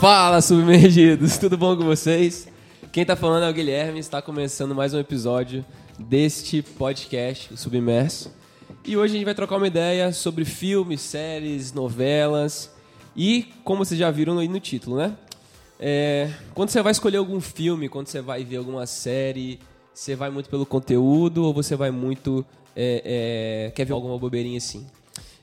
Fala, 0.00 0.40
submergidos! 0.40 1.36
Tudo 1.36 1.58
bom 1.58 1.76
com 1.76 1.84
vocês? 1.84 2.48
Quem 2.90 3.04
tá 3.04 3.14
falando 3.14 3.44
é 3.44 3.50
o 3.50 3.52
Guilherme, 3.52 3.98
está 3.98 4.22
começando 4.22 4.74
mais 4.74 4.94
um 4.94 4.98
episódio 4.98 5.62
deste 5.98 6.62
podcast, 6.62 7.52
o 7.52 7.56
Submerso. 7.56 8.32
E 8.82 8.96
hoje 8.96 9.12
a 9.12 9.16
gente 9.16 9.26
vai 9.26 9.34
trocar 9.34 9.56
uma 9.56 9.66
ideia 9.66 10.10
sobre 10.10 10.46
filmes, 10.46 11.02
séries, 11.02 11.70
novelas 11.72 12.74
e 13.14 13.46
como 13.62 13.84
vocês 13.84 14.00
já 14.00 14.10
viram 14.10 14.38
aí 14.38 14.48
no 14.48 14.58
título, 14.58 14.96
né? 14.96 15.14
É, 15.78 16.30
quando 16.54 16.70
você 16.70 16.80
vai 16.80 16.92
escolher 16.92 17.18
algum 17.18 17.42
filme, 17.42 17.90
quando 17.90 18.06
você 18.06 18.22
vai 18.22 18.42
ver 18.42 18.56
alguma 18.56 18.86
série, 18.86 19.60
você 19.92 20.16
vai 20.16 20.30
muito 20.30 20.48
pelo 20.48 20.64
conteúdo 20.64 21.44
ou 21.44 21.52
você 21.52 21.76
vai 21.76 21.90
muito. 21.90 22.44
É, 22.74 23.66
é, 23.66 23.70
quer 23.72 23.84
ver 23.84 23.92
alguma 23.92 24.16
bobeirinha 24.16 24.56
assim? 24.56 24.86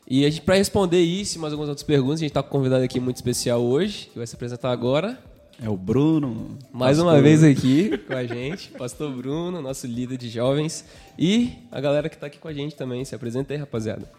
E 0.08 0.24
a 0.24 0.30
gente, 0.30 0.42
pra 0.42 0.56
responder 0.56 1.02
isso 1.02 1.38
e 1.38 1.42
mais 1.42 1.52
algumas 1.52 1.70
outras 1.70 1.84
perguntas, 1.84 2.20
a 2.20 2.24
gente 2.24 2.32
tá 2.32 2.43
com 2.43 2.50
um 2.50 2.52
convidado 2.52 2.84
aqui 2.84 3.00
muito 3.00 3.16
especial 3.16 3.61
hoje, 3.61 4.07
que 4.12 4.18
vai 4.18 4.28
se 4.28 4.36
apresentar 4.36 4.71
agora. 4.71 5.18
É 5.62 5.70
o 5.70 5.75
Bruno. 5.75 6.60
Mais 6.71 7.00
uma 7.00 7.20
vez 7.21 7.43
aqui 7.43 7.98
com 7.98 8.14
a 8.14 8.26
gente, 8.26 8.70
Pastor 8.71 9.12
Bruno, 9.12 9.62
nosso 9.62 9.88
líder 9.88 10.18
de 10.18 10.29
jovens. 10.29 10.86
E 11.18 11.54
a 11.71 11.79
galera 11.79 12.10
que 12.10 12.18
tá 12.18 12.28
aqui 12.28 12.38
com 12.38 12.48
a 12.48 12.54
gente 12.54 12.76
também. 12.76 13.04
Se 13.06 13.15
apresenta 13.15 13.54
aí, 13.54 13.60
rapaziada. 13.60 14.12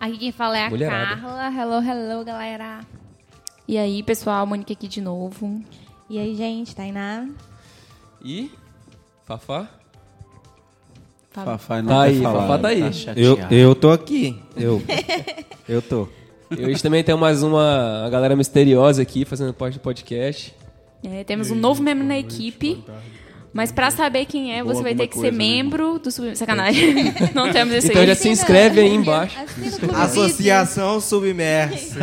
Aqui 0.00 0.18
quem 0.18 0.32
fala 0.32 0.58
é 0.58 0.66
a 0.66 0.70
Mulherada. 0.70 1.20
Carla. 1.20 1.48
Hello, 1.52 1.86
hello, 1.86 2.24
galera. 2.24 2.80
E 3.68 3.76
aí, 3.76 4.02
pessoal, 4.02 4.46
Mônica 4.46 4.72
aqui 4.72 4.88
de 4.88 5.00
novo. 5.00 5.62
E 6.08 6.18
aí, 6.18 6.34
gente, 6.34 6.74
Tainá? 6.74 7.28
E. 8.24 8.50
Fafá? 9.24 9.68
Fafá 11.30 11.80
não 11.80 11.88
Tá 11.88 12.02
aí, 12.02 12.20
falar, 12.20 12.40
Fafá 12.40 12.58
tá 12.58 12.68
aí. 12.68 12.80
eu, 12.80 12.92
chateado. 12.92 13.54
eu 13.54 13.74
tô 13.74 13.90
aqui. 13.90 14.36
Eu. 14.56 14.82
eu 15.68 15.80
tô. 15.80 16.08
E 16.50 16.64
hoje 16.64 16.82
também 16.82 17.04
tem 17.04 17.16
mais 17.16 17.42
uma 17.42 18.04
a 18.04 18.10
galera 18.10 18.34
misteriosa 18.34 19.02
aqui 19.02 19.24
fazendo 19.24 19.54
parte 19.54 19.74
do 19.74 19.80
podcast. 19.80 20.52
É, 21.04 21.22
temos 21.22 21.50
um 21.50 21.54
novo 21.54 21.82
membro 21.82 22.04
na 22.04 22.18
equipe. 22.18 22.82
Mas 23.52 23.72
pra 23.72 23.90
saber 23.90 24.26
quem 24.26 24.56
é, 24.56 24.62
Boa 24.62 24.74
você 24.74 24.82
vai 24.82 24.94
ter 24.94 25.08
que 25.08 25.18
ser 25.18 25.32
né? 25.32 25.38
membro 25.38 25.98
do 25.98 26.10
Sub... 26.10 26.36
Sacanagem. 26.36 27.12
Não 27.34 27.50
temos 27.52 27.74
esse 27.74 27.88
Então 27.88 28.02
aí. 28.02 28.06
já 28.08 28.14
se 28.14 28.28
inscreve 28.28 28.80
aí 28.80 28.94
embaixo. 28.94 29.36
Associação 29.94 31.00
Submersa. 31.00 31.98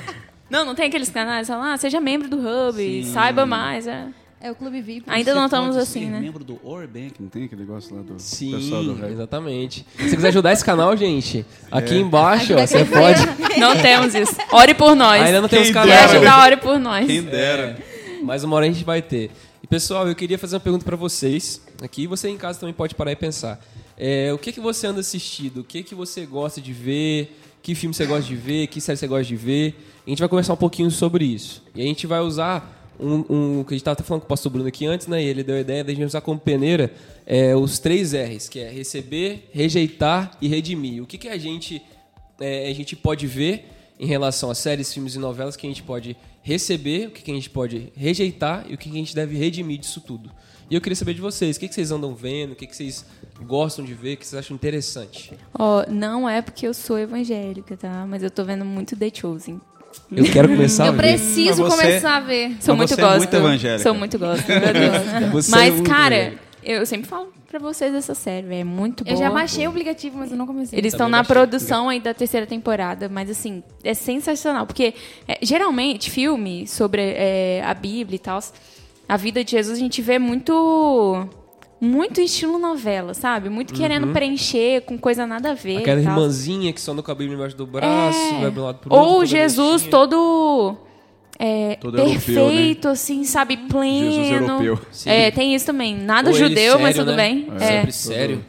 Não, 0.50 0.64
não 0.64 0.74
tem 0.74 0.86
aqueles 0.86 1.10
canais, 1.10 1.46
fala, 1.46 1.74
ah, 1.74 1.76
seja 1.76 2.00
membro 2.00 2.26
do 2.26 2.38
Hub, 2.38 3.04
saiba 3.04 3.44
mais. 3.44 3.86
é. 3.86 4.06
É 4.40 4.52
o 4.52 4.54
Clube 4.54 4.80
VIP. 4.80 5.02
Ainda 5.08 5.34
não 5.34 5.46
estamos 5.46 5.70
Pode 5.70 5.80
assim, 5.80 6.00
ser 6.04 6.10
né? 6.10 6.20
membro 6.20 6.44
do 6.44 6.60
Orbank, 6.62 7.14
não 7.20 7.28
tem 7.28 7.44
aquele 7.44 7.62
negócio 7.62 7.94
lá 7.96 8.02
do 8.02 8.14
Sim, 8.18 8.52
pessoal 8.52 8.84
do 8.84 8.94
rap? 8.94 9.10
exatamente. 9.10 9.84
Se 9.96 10.08
você 10.10 10.16
quiser 10.16 10.28
ajudar 10.28 10.52
esse 10.52 10.64
canal, 10.64 10.96
gente, 10.96 11.44
aqui 11.72 11.94
É. 11.94 11.98
embaixo, 11.98 12.54
ó, 12.54 12.64
você 12.64 12.84
pode. 12.84 13.58
Não 13.58 13.76
temos 13.76 14.14
isso. 14.14 14.36
Ore 14.52 14.74
por 14.74 14.94
nós. 14.94 15.22
Ainda 15.22 15.40
não 15.40 15.48
tem 15.48 15.60
os 15.62 15.70
Quem 15.70 15.82
Quer 15.82 16.04
ajudar, 16.04 16.44
ore 16.44 16.56
por 16.58 16.78
nós. 16.78 17.04
Quem 17.06 17.22
dera. 17.22 17.78
Mas 18.22 18.44
uma 18.44 18.54
hora 18.56 18.66
a 18.66 18.68
gente 18.68 18.84
vai 18.84 19.02
ter. 19.02 19.30
E 19.62 19.66
pessoal, 19.66 20.06
eu 20.06 20.14
queria 20.14 20.38
fazer 20.38 20.54
uma 20.54 20.60
pergunta 20.60 20.84
pra 20.84 20.96
vocês. 20.96 21.60
Aqui 21.82 22.06
você 22.06 22.28
em 22.28 22.36
casa 22.36 22.60
também 22.60 22.72
pode 22.74 22.94
parar 22.94 23.10
e 23.10 23.16
pensar. 23.16 23.60
É, 23.96 24.32
o 24.32 24.38
que 24.38 24.52
que 24.52 24.60
você 24.60 24.86
anda 24.86 25.00
assistindo? 25.00 25.62
O 25.62 25.64
que 25.64 25.82
que 25.82 25.96
você 25.96 26.24
gosta 26.24 26.60
de 26.60 26.72
ver? 26.72 27.36
Que 27.60 27.74
filme 27.74 27.92
você 27.92 28.06
gosta 28.06 28.22
de 28.22 28.36
ver? 28.36 28.68
Que 28.68 28.80
série 28.80 28.96
você 28.96 29.08
gosta 29.08 29.24
de 29.24 29.34
ver? 29.34 29.74
A 30.06 30.10
gente 30.10 30.20
vai 30.20 30.28
conversar 30.28 30.52
um 30.52 30.56
pouquinho 30.56 30.90
sobre 30.92 31.24
isso. 31.24 31.60
E 31.74 31.82
a 31.82 31.84
gente 31.84 32.06
vai 32.06 32.20
usar 32.20 32.77
um, 33.00 33.24
um 33.28 33.64
que 33.64 33.74
a 33.74 33.76
gente 33.76 33.82
estava 33.82 34.02
falando 34.02 34.22
com 34.22 34.26
o 34.26 34.28
pastor 34.28 34.52
Bruno 34.52 34.68
aqui 34.68 34.86
antes, 34.86 35.06
né? 35.06 35.22
E 35.22 35.26
ele 35.26 35.42
deu 35.42 35.56
a 35.56 35.60
ideia 35.60 35.84
de 35.84 35.92
a 35.92 35.94
gente 35.94 36.06
usar 36.06 36.20
como 36.20 36.38
peneira 36.38 36.92
é, 37.26 37.54
os 37.54 37.78
três 37.78 38.12
R's, 38.12 38.48
que 38.48 38.60
é 38.60 38.70
receber, 38.70 39.50
rejeitar 39.52 40.36
e 40.40 40.48
redimir. 40.48 41.02
O 41.02 41.06
que 41.06 41.18
que 41.18 41.28
a 41.28 41.38
gente 41.38 41.82
é, 42.40 42.68
a 42.68 42.74
gente 42.74 42.96
pode 42.96 43.26
ver 43.26 43.66
em 43.98 44.06
relação 44.06 44.50
a 44.50 44.54
séries, 44.54 44.92
filmes 44.92 45.14
e 45.14 45.18
novelas 45.18 45.56
que 45.56 45.66
a 45.66 45.70
gente 45.70 45.82
pode 45.82 46.16
receber, 46.42 47.08
o 47.08 47.10
que, 47.10 47.22
que 47.22 47.30
a 47.30 47.34
gente 47.34 47.50
pode 47.50 47.92
rejeitar 47.96 48.64
e 48.68 48.74
o 48.74 48.78
que, 48.78 48.88
que 48.88 48.94
a 48.94 48.98
gente 48.98 49.14
deve 49.14 49.36
redimir 49.36 49.78
disso 49.78 50.00
tudo. 50.00 50.30
E 50.70 50.74
eu 50.74 50.80
queria 50.80 50.94
saber 50.94 51.14
de 51.14 51.20
vocês, 51.20 51.56
o 51.56 51.60
que, 51.60 51.66
que 51.66 51.74
vocês 51.74 51.90
andam 51.90 52.14
vendo, 52.14 52.52
o 52.52 52.54
que, 52.54 52.66
que 52.66 52.76
vocês 52.76 53.04
gostam 53.42 53.84
de 53.84 53.94
ver, 53.94 54.14
o 54.14 54.16
que 54.18 54.26
vocês 54.26 54.38
acham 54.38 54.54
interessante. 54.54 55.32
Ó, 55.58 55.84
não 55.90 56.28
é 56.28 56.42
porque 56.42 56.66
eu 56.66 56.74
sou 56.74 56.98
evangélica, 56.98 57.76
tá? 57.76 58.06
Mas 58.06 58.22
eu 58.22 58.30
tô 58.30 58.44
vendo 58.44 58.64
muito 58.64 58.96
The 58.96 59.10
Chosen. 59.12 59.60
Eu 60.10 60.24
quero 60.24 60.48
começar 60.48 60.84
a 60.84 60.86
Eu 60.88 60.92
ver. 60.94 60.98
preciso 60.98 61.62
Mas 61.62 61.72
você- 61.74 61.82
começar 61.82 62.16
a 62.16 62.20
ver. 62.20 62.56
Sou 62.60 62.76
muito 62.76 62.88
você 62.94 63.00
é 63.00 63.04
gosto. 63.04 63.18
muito 63.18 63.34
evangélica. 63.36 63.82
Sou 63.82 63.94
muito 63.94 64.18
gosto, 64.18 64.46
meu 64.48 64.60
Deus. 64.72 65.44
É 65.46 65.50
mas, 65.50 65.74
muito 65.74 65.88
cara, 65.90 66.14
evangélica. 66.16 66.42
eu 66.62 66.86
sempre 66.86 67.08
falo 67.08 67.32
pra 67.48 67.58
vocês 67.58 67.92
dessa 67.92 68.14
série, 68.14 68.46
véio, 68.46 68.60
é 68.60 68.64
muito 68.64 69.04
boa. 69.04 69.14
Eu 69.14 69.18
já 69.18 69.30
baixei 69.30 69.66
o 69.66 69.70
aplicativo, 69.70 70.18
mas 70.18 70.30
eu 70.30 70.36
não 70.36 70.46
comecei. 70.46 70.78
Eles 70.78 70.92
estão 70.92 71.06
Também 71.06 71.20
na 71.20 71.24
produção 71.24 71.88
aí 71.88 71.98
da 72.00 72.12
terceira 72.12 72.46
temporada, 72.46 73.08
mas 73.08 73.30
assim, 73.30 73.62
é 73.82 73.94
sensacional. 73.94 74.66
Porque 74.66 74.92
é, 75.26 75.38
geralmente, 75.42 76.10
filme 76.10 76.66
sobre 76.66 77.00
é, 77.02 77.62
a 77.64 77.72
Bíblia 77.72 78.16
e 78.16 78.18
tal, 78.18 78.38
a 79.08 79.16
vida 79.16 79.42
de 79.42 79.52
Jesus, 79.52 79.78
a 79.78 79.80
gente 79.80 80.02
vê 80.02 80.18
muito. 80.18 81.26
Muito 81.80 82.20
estilo 82.20 82.58
novela, 82.58 83.14
sabe? 83.14 83.48
Muito 83.48 83.72
querendo 83.72 84.08
preencher 84.08 84.80
com 84.82 84.98
coisa 84.98 85.26
nada 85.26 85.52
a 85.52 85.54
ver. 85.54 85.74
Uhum. 85.76 85.78
Aquela 85.80 86.00
e 86.00 86.04
tal. 86.04 86.12
irmãzinha 86.14 86.72
que 86.72 86.80
só 86.80 86.92
no 86.92 87.02
cabelo 87.02 87.32
embaixo 87.32 87.56
do 87.56 87.66
braço, 87.66 88.18
É. 88.18 88.40
vai 88.40 88.50
pro 88.50 88.62
lado 88.64 88.78
pro 88.78 88.92
outro. 88.94 89.12
Ou 89.14 89.24
Jesus 89.24 89.84
todo. 89.84 90.76
é, 91.38 91.76
Todo 91.76 91.96
europeu, 91.98 92.18
perfeito, 92.34 92.88
assim, 92.88 93.22
sabe? 93.22 93.56
Pleno. 93.56 94.10
Jesus 94.10 94.40
europeu. 94.42 94.78
Sim. 94.90 95.10
É, 95.10 95.30
tem 95.30 95.54
isso 95.54 95.66
também. 95.66 95.96
Nada 95.96 96.30
Ou 96.30 96.34
judeu, 96.36 96.80
mas 96.80 96.96
sério, 96.96 97.04
tudo 97.04 97.16
né? 97.16 97.16
bem. 97.16 97.48
É. 97.52 97.64
É. 97.64 97.68
Sempre 97.76 97.92
sério. 97.92 98.44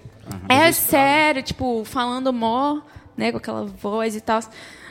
É 0.48 0.72
sério, 0.72 1.44
tipo, 1.44 1.84
falando 1.86 2.34
mó, 2.34 2.80
né, 3.16 3.32
com 3.32 3.38
aquela 3.38 3.66
voz 3.66 4.16
e 4.16 4.22
tal. 4.22 4.40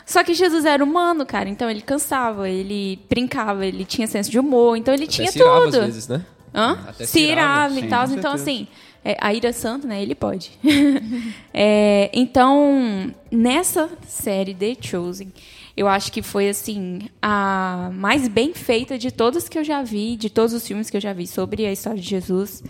Só 0.06 0.22
que 0.24 0.32
Jesus 0.32 0.64
era 0.64 0.82
humano, 0.82 1.26
cara, 1.26 1.48
então 1.48 1.68
ele 1.70 1.80
cansava, 1.82 2.48
ele 2.48 2.98
brincava, 3.10 3.66
ele 3.66 3.84
tinha 3.84 4.06
senso 4.06 4.30
de 4.30 4.38
humor, 4.38 4.76
então 4.76 4.94
ele 4.94 5.04
Até 5.04 5.12
tinha 5.12 5.32
tudo. 5.32 5.76
às 5.78 5.84
vezes, 5.86 6.08
né? 6.08 6.24
Hã? 6.54 6.78
Até 6.88 7.06
se 7.06 7.20
irava, 7.20 7.78
e 7.78 7.88
tal. 7.88 8.08
Então, 8.10 8.32
assim, 8.32 8.66
é, 9.04 9.16
a 9.20 9.32
ira 9.32 9.52
santa, 9.52 9.86
né? 9.86 10.02
Ele 10.02 10.14
pode. 10.14 10.52
É, 11.60 12.08
então, 12.12 13.12
nessa 13.32 13.90
série 14.06 14.54
The 14.54 14.76
Chosen, 14.80 15.32
eu 15.76 15.88
acho 15.88 16.12
que 16.12 16.22
foi, 16.22 16.48
assim, 16.48 17.08
a 17.20 17.90
mais 17.92 18.28
bem 18.28 18.54
feita 18.54 18.96
de 18.96 19.10
todas 19.10 19.48
que 19.48 19.58
eu 19.58 19.64
já 19.64 19.82
vi, 19.82 20.16
de 20.16 20.30
todos 20.30 20.52
os 20.54 20.64
filmes 20.64 20.88
que 20.88 20.96
eu 20.96 21.00
já 21.00 21.12
vi 21.12 21.26
sobre 21.26 21.66
a 21.66 21.72
história 21.72 22.00
de 22.00 22.08
Jesus. 22.08 22.62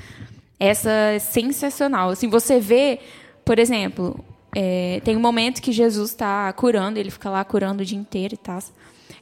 Essa 0.59 0.91
é 0.91 1.19
sensacional. 1.19 2.09
Assim, 2.09 2.28
você 2.28 2.59
vê, 2.59 2.99
por 3.45 3.59
exemplo, 3.59 4.25
é, 4.55 5.00
tem 5.05 5.16
um 5.16 5.21
momento 5.21 5.60
que 5.60 5.71
Jesus 5.71 6.10
está 6.10 6.50
curando, 6.55 6.99
ele 6.99 7.10
fica 7.10 7.28
lá 7.28 7.45
curando 7.45 7.83
o 7.83 7.87
dia 7.87 7.99
inteiro 7.99 8.34
e 8.34 8.39
tal. 8.39 8.59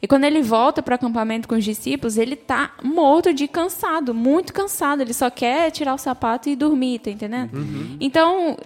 E 0.00 0.06
quando 0.06 0.24
ele 0.24 0.42
volta 0.42 0.82
para 0.82 0.92
o 0.92 0.94
acampamento 0.96 1.48
com 1.48 1.54
os 1.54 1.64
discípulos, 1.64 2.16
ele 2.18 2.36
tá 2.36 2.72
morto 2.82 3.32
de 3.32 3.48
cansado, 3.48 4.14
muito 4.14 4.52
cansado. 4.52 5.00
Ele 5.02 5.12
só 5.12 5.30
quer 5.30 5.70
tirar 5.70 5.94
o 5.94 5.98
sapato 5.98 6.48
e 6.48 6.56
dormir, 6.56 6.98
tá 7.00 7.10
entendendo? 7.10 7.50
Então, 8.00 8.56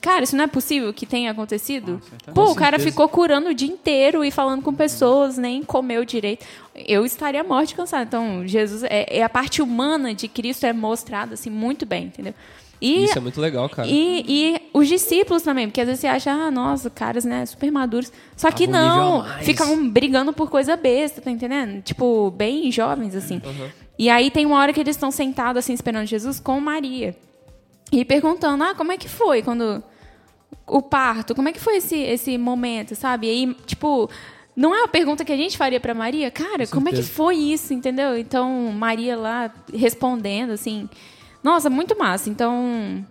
cara, 0.00 0.24
isso 0.24 0.36
não 0.36 0.44
é 0.44 0.46
possível 0.46 0.92
que 0.92 1.06
tenha 1.06 1.30
acontecido? 1.30 2.00
Pô, 2.34 2.50
o 2.50 2.54
cara 2.54 2.78
ficou 2.78 3.08
curando 3.08 3.48
o 3.48 3.54
dia 3.54 3.68
inteiro 3.68 4.24
e 4.24 4.30
falando 4.30 4.62
com 4.62 4.74
pessoas, 4.74 5.38
nem 5.38 5.62
comeu 5.62 6.04
direito. 6.04 6.44
Eu 6.74 7.04
estaria 7.06 7.42
morto 7.42 7.68
de 7.68 7.74
cansado. 7.74 8.06
Então, 8.06 8.46
Jesus, 8.46 8.82
é, 8.84 9.18
é 9.18 9.22
a 9.22 9.28
parte 9.28 9.62
humana 9.62 10.14
de 10.14 10.28
Cristo 10.28 10.66
é 10.66 10.72
mostrada 10.72 11.34
assim 11.34 11.50
muito 11.50 11.86
bem, 11.86 12.06
entendeu? 12.06 12.34
E 12.80 13.04
Isso 13.04 13.18
é 13.18 13.20
muito 13.20 13.40
legal, 13.40 13.68
cara. 13.68 13.88
e, 13.88 14.24
e 14.26 14.60
os 14.72 14.88
discípulos 14.88 15.42
também, 15.42 15.68
porque 15.68 15.80
às 15.80 15.86
vezes 15.86 16.00
você 16.00 16.06
acha, 16.06 16.30
ah, 16.30 16.50
nossa, 16.50 16.90
caras, 16.90 17.24
né, 17.24 17.46
super 17.46 17.70
maduros. 17.70 18.12
Só 18.36 18.50
que 18.50 18.66
não, 18.66 19.22
a 19.22 19.38
ficam 19.38 19.88
brigando 19.88 20.32
por 20.32 20.50
coisa 20.50 20.76
besta, 20.76 21.20
tá 21.20 21.30
entendendo? 21.30 21.82
Tipo, 21.82 22.30
bem 22.30 22.70
jovens, 22.70 23.14
assim. 23.14 23.40
E 23.98 24.10
aí 24.10 24.30
tem 24.30 24.44
uma 24.44 24.58
hora 24.58 24.72
que 24.72 24.80
eles 24.80 24.96
estão 24.96 25.10
sentados, 25.10 25.60
assim, 25.60 25.72
esperando 25.72 26.06
Jesus 26.06 26.40
com 26.40 26.58
Maria. 26.60 27.16
E 27.92 28.04
perguntando, 28.04 28.64
ah, 28.64 28.74
como 28.74 28.92
é 28.92 28.98
que 28.98 29.08
foi 29.08 29.42
quando 29.42 29.82
o 30.66 30.82
parto? 30.82 31.34
Como 31.34 31.48
é 31.48 31.52
que 31.52 31.60
foi 31.60 31.76
esse, 31.76 31.96
esse 31.96 32.36
momento, 32.36 32.94
sabe? 32.96 33.28
E 33.28 33.30
aí, 33.30 33.56
tipo, 33.66 34.10
não 34.56 34.74
é 34.74 34.78
uma 34.78 34.88
pergunta 34.88 35.24
que 35.24 35.32
a 35.32 35.36
gente 35.36 35.56
faria 35.56 35.80
pra 35.80 35.94
Maria? 35.94 36.30
Cara, 36.30 36.66
como 36.66 36.88
é 36.88 36.92
que 36.92 37.02
foi 37.02 37.36
isso, 37.36 37.72
entendeu? 37.72 38.16
Então, 38.16 38.72
Maria 38.72 39.16
lá 39.16 39.52
respondendo, 39.72 40.50
assim. 40.50 40.88
Nossa, 41.44 41.68
muito 41.70 41.96
massa. 41.96 42.28
Então, 42.30 43.04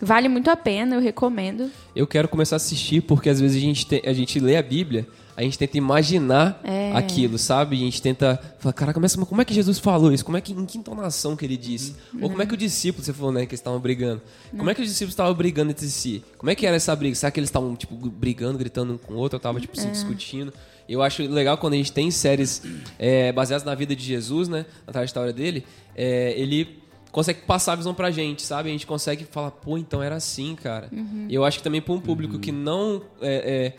vale 0.00 0.28
muito 0.28 0.48
a 0.48 0.56
pena, 0.56 0.94
eu 0.94 1.00
recomendo. 1.00 1.70
Eu 1.94 2.06
quero 2.06 2.28
começar 2.28 2.54
a 2.54 2.58
assistir 2.58 3.02
porque 3.02 3.28
às 3.28 3.40
vezes 3.40 3.56
a 3.56 3.60
gente, 3.60 3.84
tem- 3.86 4.02
a 4.06 4.12
gente 4.12 4.38
lê 4.40 4.56
a 4.56 4.62
Bíblia, 4.62 5.06
a 5.36 5.42
gente 5.42 5.58
tenta 5.58 5.76
imaginar 5.78 6.60
É. 6.62 6.92
aquilo, 6.94 7.36
sabe? 7.38 7.74
A 7.76 7.78
gente 7.80 8.00
tenta 8.00 8.38
falar, 8.58 8.72
caraca, 8.74 9.00
mas 9.00 9.16
como 9.16 9.40
é 9.40 9.44
que 9.44 9.54
Jesus 9.54 9.78
falou 9.78 10.12
isso? 10.12 10.24
Como 10.24 10.36
é 10.36 10.40
que, 10.40 10.52
em 10.52 10.66
que 10.66 10.78
entonação 10.78 11.34
que 11.34 11.44
ele 11.44 11.56
disse? 11.56 11.96
Ou 12.20 12.28
como 12.30 12.42
é 12.42 12.46
que 12.46 12.54
o 12.54 12.56
discípulo, 12.56 13.02
você 13.04 13.12
falou, 13.12 13.32
né, 13.32 13.40
que 13.46 13.52
eles 13.52 13.60
estavam 13.60 13.80
brigando. 13.80 14.20
Como 14.56 14.68
é 14.70 14.74
que 14.74 14.82
os 14.82 14.88
discípulos 14.88 15.12
estavam 15.14 15.34
brigando 15.34 15.70
entre 15.70 15.86
si? 15.88 16.22
Como 16.38 16.50
é 16.50 16.54
que 16.54 16.66
era 16.66 16.76
essa 16.76 16.94
briga? 16.94 17.14
Será 17.16 17.30
que 17.32 17.40
eles 17.40 17.48
estavam, 17.48 17.74
tipo, 17.74 17.94
brigando, 17.96 18.58
gritando 18.58 18.94
um 18.94 18.98
com 18.98 19.14
o 19.14 19.16
outro? 19.16 19.36
Ou 19.36 19.38
estavam, 19.38 19.60
tipo, 19.60 19.76
se 19.78 19.88
discutindo? 19.88 20.52
Eu 20.88 21.02
acho 21.02 21.22
legal 21.22 21.56
quando 21.56 21.74
a 21.74 21.76
gente 21.76 21.92
tem 21.92 22.10
séries 22.10 22.62
é, 22.98 23.32
baseadas 23.32 23.64
na 23.64 23.74
vida 23.74 23.94
de 23.96 24.04
Jesus, 24.04 24.48
né? 24.48 24.66
Na 24.86 24.92
trajetória 24.92 25.32
dele. 25.32 25.64
é, 25.96 26.34
ele 26.38 26.79
consegue 27.10 27.42
passar 27.42 27.72
a 27.72 27.76
visão 27.76 27.94
pra 27.94 28.10
gente, 28.10 28.42
sabe? 28.42 28.68
A 28.68 28.72
gente 28.72 28.86
consegue 28.86 29.24
falar, 29.24 29.50
pô, 29.50 29.76
então 29.76 30.02
era 30.02 30.16
assim, 30.16 30.54
cara. 30.54 30.90
Eu 31.28 31.44
acho 31.44 31.58
que 31.58 31.64
também 31.64 31.80
pra 31.80 31.92
um 31.92 32.00
público 32.00 32.38
que 32.38 32.52
não 32.52 33.02
é, 33.20 33.74
é, 33.74 33.78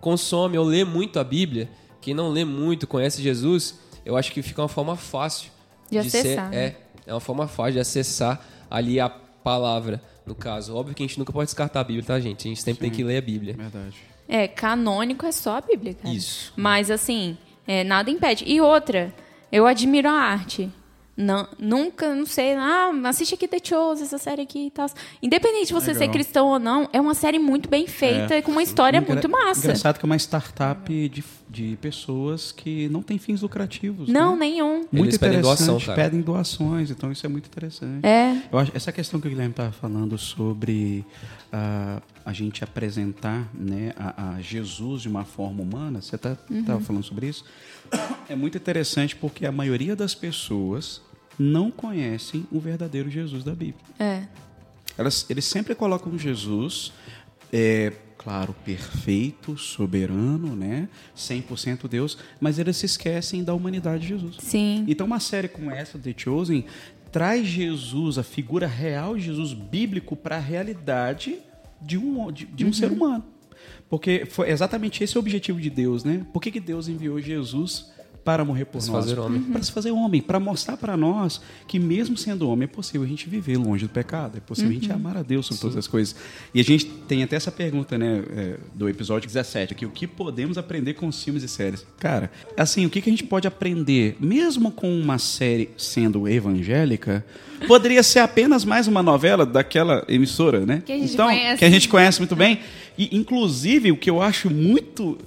consome 0.00 0.58
ou 0.58 0.64
lê 0.64 0.84
muito 0.84 1.18
a 1.18 1.24
Bíblia, 1.24 1.66
que 2.00 2.06
quem 2.06 2.14
não 2.14 2.28
lê 2.30 2.44
muito, 2.44 2.86
conhece 2.86 3.22
Jesus, 3.22 3.78
eu 4.04 4.16
acho 4.16 4.32
que 4.32 4.42
fica 4.42 4.62
uma 4.62 4.68
forma 4.68 4.96
fácil 4.96 5.50
De 5.90 5.98
acessar, 5.98 6.22
Ser, 6.22 6.56
né? 6.56 6.56
É, 6.56 6.76
é 7.06 7.14
uma 7.14 7.20
forma 7.20 7.46
fácil 7.46 7.74
de 7.74 7.80
acessar 7.80 8.40
ali 8.70 9.00
a 9.00 9.08
palavra, 9.08 10.02
no 10.26 10.34
caso. 10.34 10.74
Óbvio 10.74 10.94
que 10.94 11.02
a 11.02 11.06
gente 11.06 11.18
nunca 11.18 11.32
pode 11.32 11.46
descartar 11.46 11.80
a 11.80 11.84
Bíblia, 11.84 12.04
tá, 12.04 12.20
gente? 12.20 12.46
A 12.46 12.48
gente 12.48 12.62
sempre 12.62 12.80
tem 12.82 12.90
que 12.90 13.02
ler 13.02 13.18
a 13.18 13.22
Bíblia. 13.22 13.54
Verdade. 13.54 13.96
É, 14.28 14.46
canônico 14.46 15.24
é 15.24 15.32
só 15.32 15.56
a 15.56 15.60
Bíblia, 15.60 15.94
cara. 15.94 16.14
Isso. 16.14 16.52
Mas, 16.54 16.90
assim, 16.90 17.36
é, 17.66 17.82
nada 17.82 18.10
impede. 18.10 18.44
E 18.46 18.60
outra, 18.60 19.14
eu 19.50 19.66
admiro 19.66 20.08
a 20.08 20.12
arte. 20.12 20.70
Não, 21.20 21.48
nunca, 21.58 22.14
não 22.14 22.24
sei, 22.24 22.54
ah, 22.54 22.92
assiste 23.06 23.34
aqui 23.34 23.48
The 23.48 23.58
Chose, 23.60 24.04
essa 24.04 24.18
série 24.18 24.42
aqui 24.42 24.66
e 24.66 24.70
tal. 24.70 24.86
Independente 25.20 25.66
de 25.66 25.72
você 25.72 25.88
Legal. 25.92 26.06
ser 26.06 26.12
cristão 26.12 26.46
ou 26.46 26.60
não, 26.60 26.88
é 26.92 27.00
uma 27.00 27.12
série 27.12 27.40
muito 27.40 27.68
bem 27.68 27.88
feita 27.88 28.36
e 28.38 28.42
com 28.42 28.52
uma 28.52 28.62
história 28.62 28.98
Engra- 28.98 29.14
muito 29.14 29.28
massa. 29.28 29.60
Engraçado 29.66 29.98
que 29.98 30.04
é 30.04 30.06
uma 30.06 30.16
startup 30.16 31.08
de, 31.08 31.24
de 31.50 31.76
pessoas 31.80 32.52
que 32.52 32.88
não 32.90 33.02
têm 33.02 33.18
fins 33.18 33.42
lucrativos. 33.42 34.08
Não, 34.08 34.34
né? 34.34 34.46
nenhum. 34.46 34.84
Muito 34.92 35.06
Eles 35.06 35.18
pedem 35.18 35.40
interessante. 35.40 35.66
doação, 35.66 35.80
cara. 35.86 36.02
pedem 36.04 36.20
doações, 36.20 36.88
então 36.88 37.10
isso 37.10 37.26
é 37.26 37.28
muito 37.28 37.46
interessante. 37.46 38.06
É. 38.06 38.40
Eu 38.52 38.56
acho, 38.56 38.70
essa 38.72 38.92
questão 38.92 39.18
que 39.20 39.26
o 39.26 39.30
Guilherme 39.30 39.50
estava 39.50 39.72
falando 39.72 40.16
sobre 40.16 41.04
ah, 41.52 42.00
a 42.24 42.32
gente 42.32 42.62
apresentar 42.62 43.48
né, 43.52 43.92
a, 43.96 44.34
a 44.36 44.40
Jesus 44.40 45.02
de 45.02 45.08
uma 45.08 45.24
forma 45.24 45.62
humana, 45.64 46.00
você 46.00 46.14
estava 46.14 46.38
Uhum. 46.48 46.80
falando 46.80 47.02
sobre 47.02 47.26
isso? 47.26 47.44
É 48.28 48.36
muito 48.36 48.56
interessante 48.56 49.16
porque 49.16 49.44
a 49.46 49.50
maioria 49.50 49.96
das 49.96 50.14
pessoas 50.14 51.00
não 51.38 51.70
conhecem 51.70 52.46
o 52.50 52.58
verdadeiro 52.58 53.10
Jesus 53.10 53.44
da 53.44 53.54
Bíblia. 53.54 53.84
É. 53.98 54.24
Elas, 54.96 55.26
eles 55.30 55.44
sempre 55.44 55.74
colocam 55.74 56.18
Jesus, 56.18 56.92
é, 57.52 57.92
claro, 58.16 58.54
perfeito, 58.64 59.56
soberano, 59.56 60.56
né? 60.56 60.88
100% 61.16 61.88
Deus, 61.88 62.18
mas 62.40 62.58
eles 62.58 62.76
se 62.76 62.86
esquecem 62.86 63.44
da 63.44 63.54
humanidade 63.54 64.02
de 64.02 64.08
Jesus. 64.08 64.36
Sim. 64.40 64.84
Então, 64.88 65.06
uma 65.06 65.20
série 65.20 65.48
como 65.48 65.70
essa, 65.70 65.98
The 65.98 66.12
Chosen, 66.16 66.64
traz 67.12 67.46
Jesus, 67.46 68.18
a 68.18 68.22
figura 68.24 68.66
real 68.66 69.16
de 69.16 69.22
Jesus 69.22 69.52
bíblico, 69.52 70.16
para 70.16 70.36
a 70.36 70.40
realidade 70.40 71.38
de 71.80 71.96
um, 71.96 72.30
de, 72.32 72.44
de 72.46 72.66
um 72.66 72.72
ser 72.72 72.90
humano. 72.90 73.24
Porque 73.88 74.26
foi 74.26 74.50
exatamente 74.50 75.02
esse 75.02 75.16
o 75.16 75.20
objetivo 75.20 75.60
de 75.60 75.70
Deus, 75.70 76.04
né? 76.04 76.26
Por 76.32 76.42
que, 76.42 76.50
que 76.50 76.60
Deus 76.60 76.88
enviou 76.88 77.20
Jesus 77.20 77.90
para 78.24 78.44
morrer 78.44 78.64
por 78.66 78.80
Se 78.80 78.90
nós? 78.90 79.04
fazer 79.04 79.18
homem. 79.18 79.40
Para 79.40 79.62
se 79.62 79.72
fazer 79.72 79.90
homem, 79.90 80.20
para 80.20 80.38
mostrar 80.38 80.76
para 80.76 80.96
nós 80.96 81.40
que 81.66 81.78
mesmo 81.78 82.16
sendo 82.16 82.48
homem 82.48 82.64
é 82.64 82.66
possível 82.66 83.02
a 83.02 83.06
gente 83.06 83.28
viver 83.28 83.56
longe 83.56 83.86
do 83.86 83.90
pecado, 83.90 84.36
é 84.36 84.40
possível 84.40 84.70
a 84.70 84.74
gente 84.74 84.92
amar 84.92 85.16
a 85.16 85.22
Deus 85.22 85.46
sobre 85.46 85.60
todas 85.60 85.76
as 85.76 85.86
coisas. 85.86 86.14
E 86.52 86.60
a 86.60 86.64
gente 86.64 86.86
tem 86.86 87.22
até 87.22 87.36
essa 87.36 87.50
pergunta, 87.50 87.96
né, 87.96 88.22
é, 88.30 88.56
do 88.74 88.88
episódio 88.88 89.26
17 89.26 89.72
aqui, 89.72 89.86
o 89.86 89.90
que 89.90 90.06
podemos 90.06 90.58
aprender 90.58 90.94
com 90.94 91.06
os 91.06 91.22
filmes 91.22 91.42
e 91.42 91.48
séries? 91.48 91.86
Cara, 91.98 92.30
assim, 92.56 92.84
o 92.84 92.90
que, 92.90 93.00
que 93.00 93.08
a 93.08 93.12
gente 93.12 93.24
pode 93.24 93.46
aprender, 93.46 94.16
mesmo 94.20 94.70
com 94.70 94.98
uma 94.98 95.18
série 95.18 95.70
sendo 95.76 96.28
evangélica, 96.28 97.24
poderia 97.66 98.02
ser 98.02 98.20
apenas 98.20 98.64
mais 98.64 98.86
uma 98.86 99.02
novela 99.02 99.44
daquela 99.44 100.04
emissora, 100.08 100.64
né? 100.64 100.82
Que 100.84 100.92
a 100.92 100.98
gente 100.98 101.14
então, 101.14 101.26
conhece. 101.26 101.58
que 101.58 101.64
a 101.64 101.70
gente 101.70 101.88
conhece 101.88 102.20
muito 102.20 102.36
bem. 102.36 102.60
E, 102.96 103.16
inclusive, 103.16 103.92
o 103.92 103.96
que 103.96 104.10
eu 104.10 104.20
acho 104.20 104.50
muito, 104.50 105.18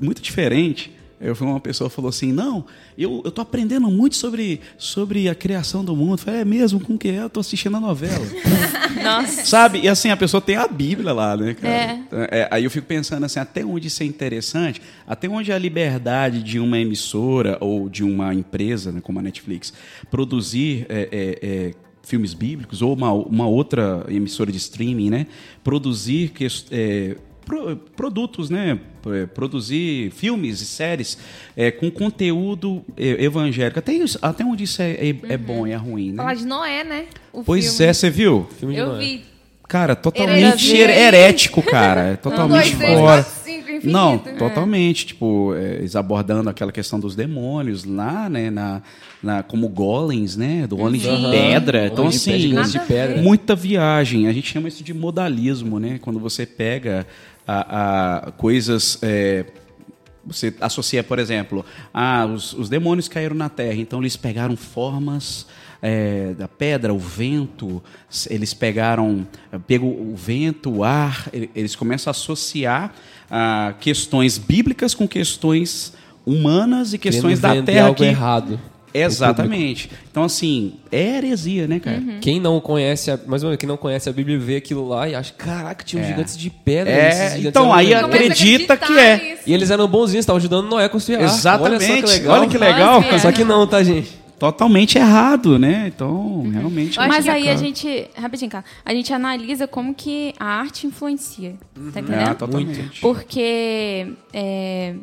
muito 0.00 0.22
diferente 0.22 0.92
eu 1.20 1.34
fui 1.34 1.46
uma 1.46 1.60
pessoa 1.60 1.88
falou 1.88 2.08
assim, 2.08 2.32
não, 2.32 2.64
eu, 2.98 3.22
eu 3.24 3.30
tô 3.30 3.40
aprendendo 3.40 3.90
muito 3.90 4.16
sobre, 4.16 4.60
sobre 4.76 5.28
a 5.28 5.34
criação 5.34 5.84
do 5.84 5.94
mundo. 5.94 6.14
Eu 6.14 6.18
falei, 6.18 6.40
é 6.40 6.44
mesmo? 6.44 6.80
Com 6.80 6.98
que 6.98 7.08
é? 7.08 7.22
Eu 7.22 7.30
tô 7.30 7.40
assistindo 7.40 7.76
a 7.76 7.80
novela. 7.80 8.24
Nossa. 9.02 9.44
Sabe? 9.44 9.80
E 9.80 9.88
assim, 9.88 10.10
a 10.10 10.16
pessoa 10.16 10.40
tem 10.40 10.56
a 10.56 10.66
Bíblia 10.66 11.12
lá, 11.12 11.36
né, 11.36 11.54
cara? 11.54 11.74
É. 11.74 12.04
É, 12.30 12.48
aí 12.50 12.64
eu 12.64 12.70
fico 12.70 12.86
pensando 12.86 13.24
assim, 13.24 13.38
até 13.38 13.64
onde 13.64 13.88
isso 13.88 14.02
é 14.02 14.06
interessante, 14.06 14.80
até 15.06 15.28
onde 15.28 15.52
a 15.52 15.58
liberdade 15.58 16.42
de 16.42 16.58
uma 16.58 16.78
emissora 16.78 17.58
ou 17.60 17.88
de 17.88 18.02
uma 18.02 18.34
empresa, 18.34 18.92
né, 18.92 19.00
como 19.00 19.18
a 19.18 19.22
Netflix, 19.22 19.72
produzir 20.10 20.86
é, 20.88 21.08
é, 21.10 21.38
é, 21.42 21.74
filmes 22.02 22.34
bíblicos 22.34 22.82
ou 22.82 22.94
uma, 22.94 23.12
uma 23.12 23.46
outra 23.46 24.04
emissora 24.08 24.50
de 24.50 24.58
streaming, 24.58 25.10
né, 25.10 25.26
produzir 25.62 26.30
que, 26.30 26.46
é, 26.70 27.16
pro- 27.44 27.76
produtos, 27.76 28.50
né, 28.50 28.78
é, 29.06 29.26
produzir 29.26 30.10
filmes 30.12 30.60
e 30.60 30.66
séries 30.66 31.18
é, 31.56 31.70
com 31.70 31.90
conteúdo 31.90 32.82
é, 32.96 33.22
evangélico. 33.24 33.78
Até, 33.78 33.92
isso- 33.92 34.18
até 34.22 34.44
onde 34.44 34.64
isso 34.64 34.80
é, 34.82 34.92
é, 34.92 35.14
é 35.30 35.36
bom 35.36 35.66
e 35.66 35.72
é 35.72 35.76
ruim, 35.76 36.10
né? 36.10 36.16
Falar 36.16 36.34
de 36.34 36.46
Noé, 36.46 36.84
né? 36.84 37.04
O 37.32 37.42
Pois 37.44 37.64
filme. 37.76 37.90
é, 37.90 37.92
você 37.92 38.10
viu? 38.10 38.46
Filme 38.58 38.76
Eu 38.76 38.86
Noé. 38.88 38.98
vi. 38.98 39.24
Cara, 39.66 39.96
totalmente 39.96 40.70
Heresia. 40.70 40.90
herético, 40.90 41.62
cara. 41.62 42.18
Totalmente 42.22 42.74
Um, 42.74 42.78
dois, 42.78 42.78
três, 42.78 42.98
fora. 42.98 43.22
quatro, 43.22 43.32
cinco, 43.44 43.70
infinito. 43.70 43.86
Não, 43.92 44.14
É. 44.26 44.32
totalmente. 44.36 45.06
Tipo, 45.06 45.54
é, 45.54 45.76
eles 45.76 45.96
abordando 45.96 46.50
aquela 46.50 46.70
questão 46.70 47.00
dos 47.00 47.16
demônios 47.16 47.82
lá, 47.84 48.28
né? 48.28 48.50
Na, 48.50 48.82
na, 49.22 49.42
como 49.42 49.66
golems, 49.68 50.36
né? 50.36 50.66
Do 50.66 50.76
golems 50.76 51.00
de 51.00 51.08
Aham. 51.08 51.30
pedra. 51.30 51.86
Então, 51.86 52.08
de 52.10 52.18
pedra, 52.20 52.60
assim, 52.60 52.78
de 52.78 52.84
pedra. 52.86 53.22
muita 53.22 53.54
viagem. 53.56 54.28
A 54.28 54.32
gente 54.34 54.52
chama 54.52 54.68
isso 54.68 54.84
de 54.84 54.92
modalismo, 54.92 55.80
né? 55.80 55.98
Quando 56.00 56.20
você 56.20 56.44
pega 56.44 57.06
a, 57.46 58.26
a 58.28 58.32
coisas. 58.32 58.98
é, 59.02 59.44
você 60.26 60.54
associa, 60.60 61.04
por 61.04 61.18
exemplo, 61.18 61.64
ah, 61.92 62.24
os, 62.26 62.54
os 62.54 62.68
demônios 62.68 63.08
caíram 63.08 63.36
na 63.36 63.48
terra, 63.48 63.76
então 63.76 64.00
eles 64.00 64.16
pegaram 64.16 64.56
formas 64.56 65.46
é, 65.82 66.32
da 66.32 66.48
pedra, 66.48 66.94
o 66.94 66.98
vento, 66.98 67.82
eles 68.30 68.54
pegaram, 68.54 69.26
pegam 69.66 69.88
o 69.88 70.14
vento, 70.16 70.76
o 70.76 70.84
ar, 70.84 71.28
eles 71.54 71.76
começam 71.76 72.10
a 72.10 72.12
associar 72.12 72.94
ah, 73.30 73.74
questões 73.78 74.38
bíblicas 74.38 74.94
com 74.94 75.06
questões 75.06 75.92
humanas 76.24 76.94
e 76.94 76.98
questões 76.98 77.38
da 77.38 77.62
terra 77.62 77.92
que 77.92 78.04
errado. 78.04 78.58
Exatamente. 79.02 79.90
Então 80.10 80.22
assim, 80.24 80.74
é 80.92 81.16
heresia, 81.16 81.66
né, 81.66 81.80
cara? 81.80 82.00
Quem 82.20 82.40
não 82.40 82.60
conhece, 82.60 83.10
a, 83.10 83.18
mais 83.26 83.42
ou 83.42 83.48
menos, 83.48 83.58
quem 83.58 83.68
não 83.68 83.76
conhece 83.76 84.08
a 84.08 84.12
Bíblia 84.12 84.38
vê 84.38 84.56
aquilo 84.56 84.88
lá 84.88 85.08
e 85.08 85.14
acha, 85.14 85.32
caraca, 85.32 85.84
tinha 85.84 86.00
uns 86.00 86.06
É. 86.06 86.10
gigantes 86.10 86.36
de 86.36 86.50
pedra. 86.50 86.92
É, 86.92 87.38
então, 87.38 87.72
aí 87.72 87.86
legais." 87.86 88.04
Começa 88.04 88.22
a 88.22 88.26
acredita 88.26 88.76
que 88.76 88.98
é. 88.98 89.16
nisso. 89.16 89.42
E 89.46 89.52
eles 89.52 89.70
eram 89.70 89.88
bonzinhos, 89.88 90.22
estavam 90.22 90.38
ajudando 90.38 90.68
Noé 90.68 90.84
a 90.84 90.88
construir 90.88 91.16
a. 91.16 91.22
Exatamente. 91.22 91.84
Olha 91.84 92.00
só 92.00 92.06
que 92.06 92.12
legal. 92.18 92.40
Olha 92.40 92.48
que 92.48 92.58
legal. 92.58 93.00
Nossa, 93.00 93.18
Só 93.18 93.32
que 93.32 93.44
não, 93.44 93.66
tá, 93.66 93.82
gente? 93.82 94.24
Totalmente 94.38 94.98
errado, 94.98 95.58
né? 95.58 95.90
Então, 95.94 96.42
realmente. 96.52 96.98
Mas 96.98 97.24
que 97.24 97.30
aí 97.30 97.48
a 97.48 97.56
gente, 97.56 98.08
rapidinho, 98.16 98.50
cara, 98.50 98.64
a 98.84 98.92
gente 98.92 99.12
analisa 99.12 99.66
como 99.66 99.94
que 99.94 100.34
a 100.38 100.44
arte 100.46 100.86
influencia, 100.86 101.54
tá 101.92 102.00
entendendo? 102.00 102.30
É, 102.30 102.34
totalmente. 102.34 103.00
Porque 103.00 104.12
é, 104.32 104.94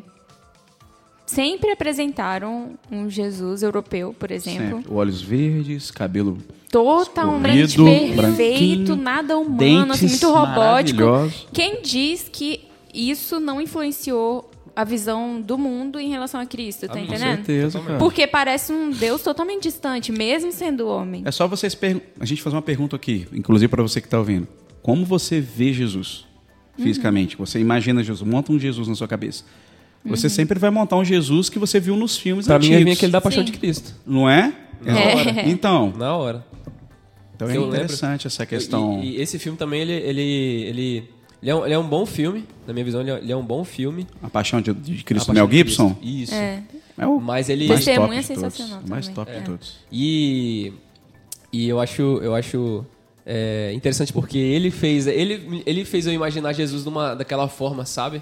sempre 1.32 1.70
apresentaram 1.70 2.78
um 2.90 3.08
Jesus 3.08 3.62
europeu, 3.62 4.14
por 4.18 4.30
exemplo, 4.30 4.78
Sempre. 4.78 4.94
Olhos 4.94 5.22
verdes, 5.22 5.90
cabelo 5.90 6.38
totalmente 6.70 7.62
escorrido, 7.62 8.22
perfeito, 8.22 8.96
nada 8.96 9.38
humano, 9.38 9.92
assim, 9.92 10.08
muito 10.08 10.30
robótico. 10.30 11.02
Quem 11.52 11.82
diz 11.82 12.28
que 12.32 12.64
isso 12.94 13.38
não 13.40 13.60
influenciou 13.60 14.50
a 14.74 14.84
visão 14.84 15.40
do 15.40 15.58
mundo 15.58 16.00
em 16.00 16.08
relação 16.08 16.40
a 16.40 16.46
Cristo, 16.46 16.86
tá 16.86 16.94
com 16.94 16.98
entendendo? 16.98 17.36
certeza, 17.36 17.78
cara. 17.80 17.98
Porque 17.98 18.26
parece 18.26 18.72
um 18.72 18.90
Deus 18.90 19.22
totalmente 19.22 19.64
distante, 19.64 20.10
mesmo 20.10 20.50
sendo 20.50 20.86
homem. 20.88 21.22
É 21.26 21.30
só 21.30 21.46
vocês 21.46 21.74
per... 21.74 22.00
a 22.18 22.24
gente 22.24 22.42
fazer 22.42 22.56
uma 22.56 22.62
pergunta 22.62 22.96
aqui, 22.96 23.28
inclusive 23.32 23.68
para 23.68 23.82
você 23.82 24.00
que 24.00 24.06
está 24.06 24.18
ouvindo. 24.18 24.48
Como 24.82 25.04
você 25.04 25.40
vê 25.40 25.72
Jesus 25.72 26.26
fisicamente? 26.78 27.36
Você 27.36 27.58
imagina 27.58 28.02
Jesus, 28.02 28.28
monta 28.28 28.50
um 28.50 28.58
Jesus 28.58 28.88
na 28.88 28.94
sua 28.94 29.06
cabeça. 29.06 29.44
Você 30.04 30.28
sempre 30.28 30.58
vai 30.58 30.70
montar 30.70 30.96
um 30.96 31.04
Jesus 31.04 31.48
que 31.48 31.58
você 31.58 31.78
viu 31.78 31.96
nos 31.96 32.16
filmes 32.16 32.46
Pra 32.46 32.58
mim, 32.58 32.66
antigos. 32.66 32.78
ia 32.80 32.84
vir 32.86 32.92
aquele 32.92 33.12
da 33.12 33.20
Paixão 33.20 33.44
Sim. 33.46 33.52
de 33.52 33.58
Cristo. 33.58 33.94
Não 34.06 34.28
é? 34.28 34.52
Na 34.80 34.98
É. 35.00 35.14
hora. 35.16 35.48
Então, 35.48 35.92
Na 35.96 36.16
hora. 36.16 36.44
então 37.36 37.48
é 37.48 37.56
Eu 37.56 37.62
lembro. 37.62 37.76
interessante 37.76 38.26
essa 38.26 38.44
questão. 38.44 39.00
E, 39.02 39.16
e 39.16 39.20
esse 39.20 39.38
filme 39.38 39.56
também, 39.56 39.80
ele, 39.82 39.92
ele, 39.92 40.20
ele, 40.22 41.08
ele, 41.40 41.50
é 41.50 41.54
um, 41.54 41.64
ele 41.64 41.74
é 41.74 41.78
um 41.78 41.86
bom 41.86 42.04
filme. 42.04 42.44
Na 42.66 42.72
minha 42.72 42.84
visão, 42.84 43.00
ele 43.00 43.10
é, 43.12 43.18
ele 43.18 43.32
é 43.32 43.36
um 43.36 43.44
bom 43.44 43.62
filme. 43.64 44.06
A 44.22 44.28
Paixão 44.28 44.60
de, 44.60 44.72
de 44.74 45.04
Cristo 45.04 45.26
Paixão 45.26 45.34
Mel 45.34 45.46
de 45.46 45.56
Gibson 45.56 45.94
Cristo. 45.94 46.04
Isso. 46.22 46.34
É. 46.34 46.62
é 46.98 47.06
o 47.06 47.20
Mas 47.20 47.48
ele... 47.48 47.68
mais 47.68 47.84
Testemunha 47.84 48.08
top 48.08 48.16
é 48.16 48.20
de 48.22 48.26
todos. 48.40 48.42
sensacional 48.54 48.82
O 48.84 48.90
mais 48.90 49.08
top 49.08 49.30
É. 49.30 49.38
de 49.38 49.44
todos. 49.44 49.76
E, 49.92 50.72
e 51.52 51.68
eu 51.68 51.78
acho, 51.78 52.02
eu 52.02 52.34
acho 52.34 52.84
é, 53.24 53.72
interessante 53.72 54.12
porque 54.12 54.36
ele 54.38 54.72
fez, 54.72 55.06
ele, 55.06 55.62
ele 55.64 55.84
fez 55.84 56.06
eu 56.06 56.12
imaginar 56.12 56.52
Jesus 56.54 56.84
numa, 56.84 57.14
daquela 57.14 57.46
forma, 57.46 57.84
sabe? 57.84 58.20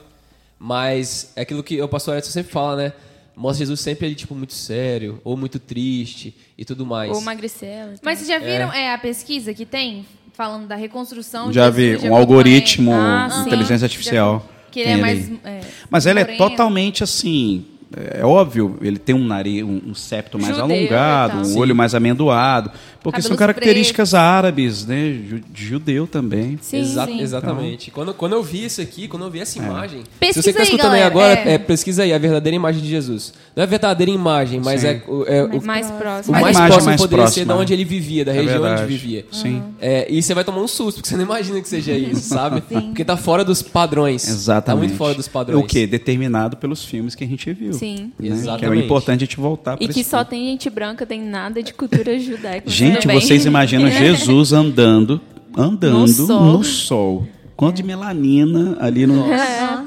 Mas 0.62 1.32
é 1.34 1.40
aquilo 1.40 1.62
que 1.62 1.80
o 1.80 1.88
pastor 1.88 2.18
Edson 2.18 2.30
sempre 2.30 2.52
fala, 2.52 2.76
né? 2.76 2.92
Mostra 3.34 3.60
Jesus 3.60 3.80
sempre 3.80 4.06
ele, 4.06 4.14
tipo, 4.14 4.34
muito 4.34 4.52
sério, 4.52 5.18
ou 5.24 5.34
muito 5.34 5.58
triste 5.58 6.36
e 6.58 6.66
tudo 6.66 6.84
mais. 6.84 7.10
Ou 7.10 7.22
Magricela. 7.22 7.94
Mas 8.02 8.18
vocês 8.18 8.28
já 8.28 8.38
viram 8.38 8.70
é. 8.70 8.92
a 8.92 8.98
pesquisa 8.98 9.54
que 9.54 9.64
tem? 9.64 10.04
Falando 10.34 10.66
da 10.66 10.76
reconstrução 10.76 11.48
de 11.48 11.54
Já 11.54 11.70
vi, 11.70 11.96
um 11.96 12.14
algoritmo? 12.14 12.92
Ah, 12.92 13.28
sim. 13.30 13.46
inteligência 13.46 13.86
artificial. 13.86 14.46
Que 14.70 14.80
ele 14.80 14.90
é 14.90 14.92
ali. 14.92 15.00
mais. 15.00 15.30
é, 15.44 15.60
Mas 15.88 16.06
ela 16.06 16.20
é 16.20 16.24
totalmente 16.36 17.02
assim. 17.02 17.64
É 17.96 18.24
óbvio, 18.24 18.76
ele 18.80 18.98
tem 18.98 19.14
um 19.14 19.24
nariz, 19.24 19.64
um, 19.64 19.80
um 19.88 19.94
septo 19.94 20.38
mais 20.38 20.56
Judeu 20.56 20.64
alongado, 20.76 21.38
um 21.38 21.44
Sim. 21.44 21.58
olho 21.58 21.74
mais 21.74 21.94
amendoado, 21.94 22.70
porque 23.02 23.20
são 23.20 23.34
Cabelos 23.34 23.38
características 23.56 24.14
árabes, 24.14 24.86
né? 24.86 25.12
De 25.50 25.64
judeu 25.66 26.06
também. 26.06 26.58
Sim, 26.60 26.80
Exa- 26.80 27.06
sim. 27.06 27.20
Exatamente. 27.20 27.90
Quando, 27.90 28.14
quando 28.14 28.34
eu 28.34 28.42
vi 28.42 28.64
isso 28.66 28.80
aqui, 28.80 29.08
quando 29.08 29.24
eu 29.24 29.30
vi 29.30 29.40
essa 29.40 29.58
imagem. 29.58 30.02
Pesquisa 30.20 30.42
se 30.42 30.48
você 30.48 30.52
tá 30.52 30.58
aí, 30.60 30.64
escutando 30.66 30.92
aí 30.92 31.00
galera. 31.00 31.06
agora, 31.34 31.50
É. 31.50 31.54
é, 31.54 31.58
pesquisa 31.58 32.02
aí 32.02 32.12
a 32.12 32.18
verdadeira 32.18 32.54
imagem 32.54 32.80
de 32.82 32.88
Jesus. 32.88 33.32
Não 33.56 33.62
é 33.62 33.64
a 33.64 33.68
verdadeira 33.68 34.10
imagem, 34.12 34.60
mas 34.62 34.82
Sim. 34.82 34.86
é, 34.86 35.02
o- 35.08 35.24
é 35.26 35.44
o, 35.44 35.62
mais 35.64 35.88
o 35.90 35.94
próximo. 35.94 36.36
A 36.36 36.40
mais 36.40 36.56
imagem 36.56 36.70
próximo 36.72 36.88
mais 36.90 37.00
poderia 37.00 37.26
ser 37.26 37.44
de 37.46 37.52
onde 37.52 37.72
ele 37.72 37.84
vivia, 37.84 38.24
da 38.24 38.32
É 38.32 38.34
região 38.34 38.60
verdade. 38.60 38.82
onde 38.82 38.92
vivia. 38.92 39.26
Sim. 39.32 39.62
É, 39.80 40.06
e 40.12 40.22
você 40.22 40.34
vai 40.34 40.44
tomar 40.44 40.60
um 40.60 40.68
susto, 40.68 40.98
porque 40.98 41.08
você 41.08 41.16
não 41.16 41.24
imagina 41.24 41.60
que 41.60 41.68
seja 41.68 41.92
isso, 41.96 42.28
sabe? 42.28 42.60
Porque 42.60 43.04
tá 43.04 43.16
fora 43.16 43.42
dos 43.44 43.62
padrões. 43.62 44.28
Exatamente. 44.28 44.66
Tá 44.66 44.76
muito 44.76 44.96
fora 44.96 45.14
dos 45.14 45.26
padrões. 45.26 45.64
O 45.64 45.66
que? 45.66 45.86
Determinado 45.86 46.56
pelos 46.58 46.84
filmes 46.84 47.14
que 47.14 47.24
a 47.24 47.26
gente 47.26 47.50
viu. 47.52 47.72
Sim. 47.80 47.96
né? 47.96 48.10
Que 48.18 48.26
é 48.28 48.30
o 48.30 48.34
Exatamente. 48.34 48.84
importante 48.84 49.16
a 49.16 49.26
gente 49.26 49.36
voltar 49.38 49.76
para 49.78 49.84
E 49.84 49.88
que 49.88 50.04
só 50.04 50.22
tem 50.22 50.50
gente 50.50 50.68
branca, 50.68 51.06
tem 51.06 51.22
nada 51.22 51.62
de 51.62 51.72
cultura 51.72 52.18
judaica. 52.18 52.68
Gente, 52.70 53.06
vocês 53.06 53.46
imaginam 53.46 53.88
Jesus 53.90 54.52
andando, 54.52 55.18
andando 55.56 56.00
No 56.00 56.08
sol. 56.08 56.42
no 56.44 56.64
sol. 56.64 57.28
Quanto 57.56 57.76
de 57.76 57.82
melanina 57.82 58.76
ali 58.80 59.06
no, 59.06 59.24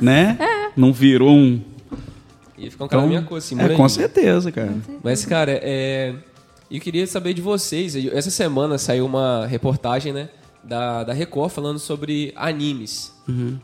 né? 0.01 0.37
Não 0.75 0.91
virou 0.91 1.29
um 1.29 1.61
E 2.57 2.69
fica 2.69 2.83
um 2.83 2.87
cara 2.87 3.05
minha 3.05 3.21
coisa, 3.21 3.45
assim, 3.45 3.61
é, 3.61 3.75
com 3.75 3.87
certeza, 3.87 4.51
cara. 4.51 4.73
Mas, 5.03 5.23
cara, 5.25 5.51
é... 5.61 6.13
eu 6.71 6.79
queria 6.79 7.05
saber 7.05 7.33
de 7.33 7.41
vocês. 7.41 7.95
Essa 7.95 8.31
semana 8.31 8.79
saiu 8.79 9.05
uma 9.05 9.45
reportagem, 9.45 10.11
né? 10.11 10.29
Da, 10.63 11.03
da 11.03 11.13
Record 11.13 11.51
falando 11.51 11.77
sobre 11.77 12.31
animes. 12.35 13.13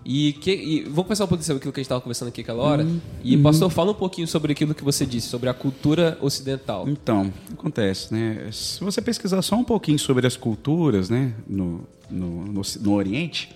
E, 0.06 0.34
que, 0.34 0.52
e 0.52 0.84
vamos 0.84 1.04
começar 1.04 1.26
um 1.26 1.28
pouquinho 1.28 1.46
sobre 1.46 1.58
aquilo 1.60 1.74
que 1.74 1.80
a 1.80 1.82
gente 1.82 1.86
estava 1.86 2.02
conversando 2.02 2.28
aqui 2.28 2.42
aquela 2.42 2.62
hora. 2.62 2.88
E, 3.24 3.38
pastor, 3.38 3.70
fala 3.70 3.92
um 3.92 3.96
pouquinho 3.96 4.28
sobre 4.28 4.52
aquilo 4.52 4.74
que 4.74 4.84
você 4.84 5.06
disse, 5.06 5.28
sobre 5.28 5.50
a 5.50 5.54
cultura 5.54 6.18
ocidental. 6.22 6.88
Então, 6.88 7.34
acontece, 7.52 8.14
né? 8.14 8.50
Se 8.52 8.84
você 8.84 9.02
pesquisar 9.02 9.42
só 9.42 9.56
um 9.56 9.64
pouquinho 9.64 10.00
sobre 10.00 10.28
as 10.28 10.36
culturas, 10.36 11.10
né, 11.10 11.34
no, 11.48 11.88
no, 12.10 12.46
no, 12.46 12.62
no 12.82 12.94
Oriente, 12.94 13.50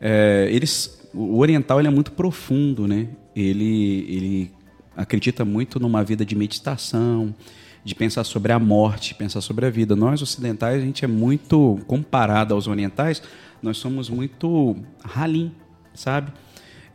é, 0.00 0.48
eles, 0.50 1.00
o 1.12 1.38
oriental 1.38 1.78
ele 1.78 1.88
é 1.88 1.90
muito 1.90 2.12
profundo, 2.12 2.86
né? 2.86 3.08
Ele, 3.34 4.06
ele 4.08 4.52
acredita 4.96 5.44
muito 5.44 5.80
numa 5.80 6.04
vida 6.04 6.24
de 6.24 6.34
meditação, 6.36 7.34
de 7.84 7.94
pensar 7.94 8.24
sobre 8.24 8.52
a 8.52 8.58
morte, 8.58 9.14
pensar 9.14 9.40
sobre 9.40 9.66
a 9.66 9.70
vida. 9.70 9.94
Nós 9.94 10.22
ocidentais, 10.22 10.82
a 10.82 10.84
gente 10.84 11.04
é 11.04 11.08
muito 11.08 11.78
comparado 11.86 12.54
aos 12.54 12.66
orientais, 12.66 13.22
nós 13.62 13.76
somos 13.76 14.08
muito 14.08 14.76
ralim, 15.04 15.52
sabe? 15.94 16.32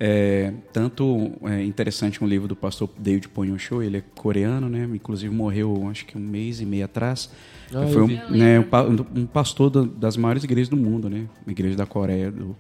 É, 0.02 0.54
tanto 0.72 1.34
é 1.44 1.62
interessante 1.64 2.24
um 2.24 2.28
livro 2.28 2.48
do 2.48 2.56
pastor 2.56 2.90
David 2.98 3.28
Ponhosho, 3.30 3.84
ele 3.84 3.98
é 3.98 4.04
coreano, 4.16 4.70
né? 4.70 4.88
Inclusive 4.94 5.34
morreu 5.34 5.88
acho 5.92 6.06
que 6.06 6.18
um 6.18 6.22
mês 6.22 6.62
e 6.62 6.66
meio 6.66 6.86
atrás. 6.86 7.30
Ah, 7.74 7.86
Foi 7.88 8.04
um, 8.04 8.08
né, 8.32 8.60
um 8.62 8.64
pa- 8.64 8.86
pastor 9.34 9.70
da- 9.70 9.84
das 9.84 10.16
maiores 10.16 10.44
igrejas 10.46 10.70
do 10.70 10.78
mundo, 10.78 11.10
né? 11.10 11.26
Uma 11.46 11.52
igreja 11.52 11.76
da 11.76 11.86
Coreia 11.86 12.32
do, 12.32 12.56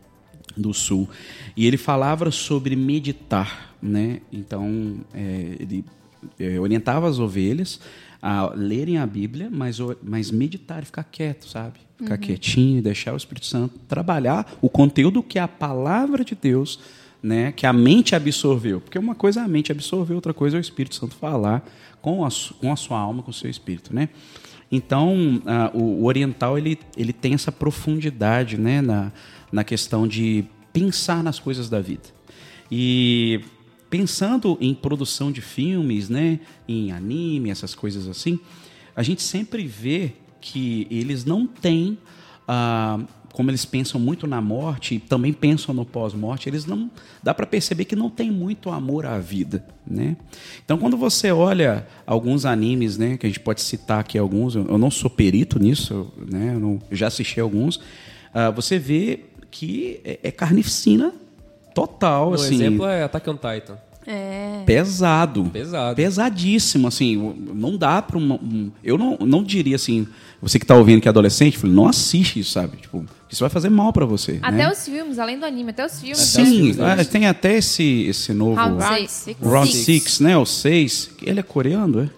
do 0.57 0.73
Sul. 0.73 1.09
E 1.55 1.65
ele 1.65 1.77
falava 1.77 2.29
sobre 2.29 2.75
meditar, 2.75 3.73
né? 3.81 4.19
Então 4.33 4.97
é, 5.13 5.55
ele 5.61 5.85
é, 6.37 6.59
orientava 6.59 7.07
as 7.07 7.19
ovelhas 7.19 7.79
a 8.21 8.53
lerem 8.55 8.97
a 8.97 9.05
Bíblia, 9.05 9.49
mas, 9.51 9.77
mas 10.03 10.31
meditar, 10.31 10.83
e 10.83 10.85
ficar 10.85 11.03
quieto, 11.03 11.47
sabe? 11.47 11.79
Ficar 11.97 12.17
quietinho, 12.17 12.81
deixar 12.81 13.13
o 13.13 13.17
Espírito 13.17 13.45
Santo 13.45 13.77
trabalhar 13.87 14.57
o 14.61 14.69
conteúdo 14.69 15.21
que 15.21 15.37
é 15.37 15.41
a 15.41 15.47
palavra 15.47 16.23
de 16.23 16.35
Deus, 16.35 16.79
né? 17.21 17.51
Que 17.51 17.65
a 17.65 17.73
mente 17.73 18.15
absorveu. 18.15 18.79
Porque 18.79 18.97
uma 18.97 19.15
coisa 19.15 19.41
é 19.41 19.43
a 19.43 19.47
mente 19.47 19.71
absorver, 19.71 20.13
outra 20.13 20.33
coisa 20.33 20.57
é 20.57 20.59
o 20.59 20.61
Espírito 20.61 20.95
Santo 20.95 21.15
falar 21.15 21.67
com 22.01 22.25
a, 22.25 22.29
com 22.59 22.71
a 22.71 22.75
sua 22.75 22.99
alma, 22.99 23.21
com 23.21 23.31
o 23.31 23.33
seu 23.33 23.49
espírito, 23.49 23.93
né? 23.93 24.09
Então, 24.71 25.41
ah, 25.45 25.71
o, 25.73 26.01
o 26.01 26.05
oriental 26.05 26.57
ele, 26.57 26.79
ele 26.95 27.11
tem 27.11 27.33
essa 27.33 27.51
profundidade 27.51 28.57
né, 28.57 28.81
na, 28.81 29.11
na 29.51 29.63
questão 29.63 30.07
de 30.07 30.45
pensar 30.71 31.23
nas 31.23 31.39
coisas 31.39 31.69
da 31.69 31.81
vida. 31.81 32.03
E 32.71 33.41
pensando 33.89 34.57
em 34.61 34.73
produção 34.73 35.31
de 35.31 35.41
filmes, 35.41 36.09
né, 36.09 36.39
em 36.67 36.91
anime, 36.91 37.49
essas 37.49 37.73
coisas 37.73 38.07
assim, 38.07 38.39
a 38.95 39.03
gente 39.03 39.21
sempre 39.21 39.65
vê 39.65 40.11
que 40.41 40.87
eles 40.91 41.25
não 41.25 41.47
têm, 41.47 41.97
ah, 42.47 42.99
como 43.33 43.49
eles 43.51 43.63
pensam 43.63 43.99
muito 43.99 44.27
na 44.27 44.41
morte 44.41 44.95
e 44.95 44.99
também 44.99 45.31
pensam 45.31 45.73
no 45.73 45.85
pós-morte, 45.85 46.49
eles 46.49 46.65
não 46.65 46.89
dá 47.23 47.33
para 47.33 47.45
perceber 47.45 47.85
que 47.85 47.95
não 47.95 48.09
tem 48.09 48.29
muito 48.31 48.69
amor 48.69 49.05
à 49.05 49.17
vida, 49.19 49.65
né? 49.85 50.17
Então, 50.65 50.77
quando 50.77 50.97
você 50.97 51.31
olha 51.31 51.87
alguns 52.05 52.45
animes, 52.45 52.97
né, 52.97 53.17
que 53.17 53.25
a 53.25 53.29
gente 53.29 53.39
pode 53.39 53.61
citar 53.61 53.99
aqui 53.99 54.17
alguns, 54.17 54.55
eu 54.55 54.77
não 54.77 54.91
sou 54.91 55.09
perito 55.09 55.59
nisso, 55.59 56.11
né, 56.29 56.53
eu, 56.55 56.59
não- 56.59 56.79
eu 56.89 56.97
já 56.97 57.07
assisti 57.07 57.39
alguns, 57.39 57.79
ah, 58.33 58.49
você 58.49 58.77
vê 58.77 59.21
que 59.51 59.99
é, 60.03 60.19
é 60.23 60.31
carnificina 60.31 61.13
total, 61.87 62.31
Um 62.31 62.33
assim 62.33 62.55
exemplo 62.55 62.85
é 62.85 63.03
Attack 63.03 63.29
on 63.29 63.35
Titan. 63.35 63.77
É. 64.11 64.63
pesado. 64.65 65.45
Pesado. 65.53 65.95
Pesadíssimo, 65.95 66.87
assim, 66.87 67.35
não 67.53 67.77
dá 67.77 68.01
para 68.01 68.17
um, 68.17 68.71
eu 68.83 68.97
não, 68.97 69.17
não 69.19 69.43
diria 69.43 69.75
assim, 69.75 70.07
você 70.41 70.57
que 70.57 70.65
tá 70.65 70.75
ouvindo 70.75 70.99
que 70.99 71.07
é 71.07 71.11
adolescente, 71.11 71.59
falei, 71.59 71.75
não 71.75 71.87
assiste 71.87 72.39
isso, 72.39 72.53
sabe? 72.53 72.77
Tipo, 72.77 73.05
isso 73.29 73.41
vai 73.41 73.51
fazer 73.51 73.69
mal 73.69 73.93
para 73.93 74.05
você, 74.05 74.39
Até 74.41 74.57
né? 74.57 74.71
os 74.71 74.83
filmes, 74.83 75.19
além 75.19 75.37
do 75.37 75.45
anime, 75.45 75.69
até 75.69 75.85
os 75.85 75.99
filmes. 75.99 76.17
Sim, 76.17 76.45
filmes, 76.45 76.77
né? 76.77 76.97
ah, 76.99 77.05
tem 77.05 77.27
até 77.27 77.57
esse 77.57 77.83
esse 78.07 78.33
novo 78.33 78.55
Round 78.55 78.81
Round 78.81 78.99
Six. 78.99 79.11
Six. 79.11 79.39
Round 79.41 79.75
Six. 79.75 80.03
6, 80.13 80.19
né? 80.21 80.37
O 80.37 80.45
6, 80.45 81.11
ele 81.21 81.39
é 81.39 81.43
coreano, 81.43 82.01
é? 82.01 82.09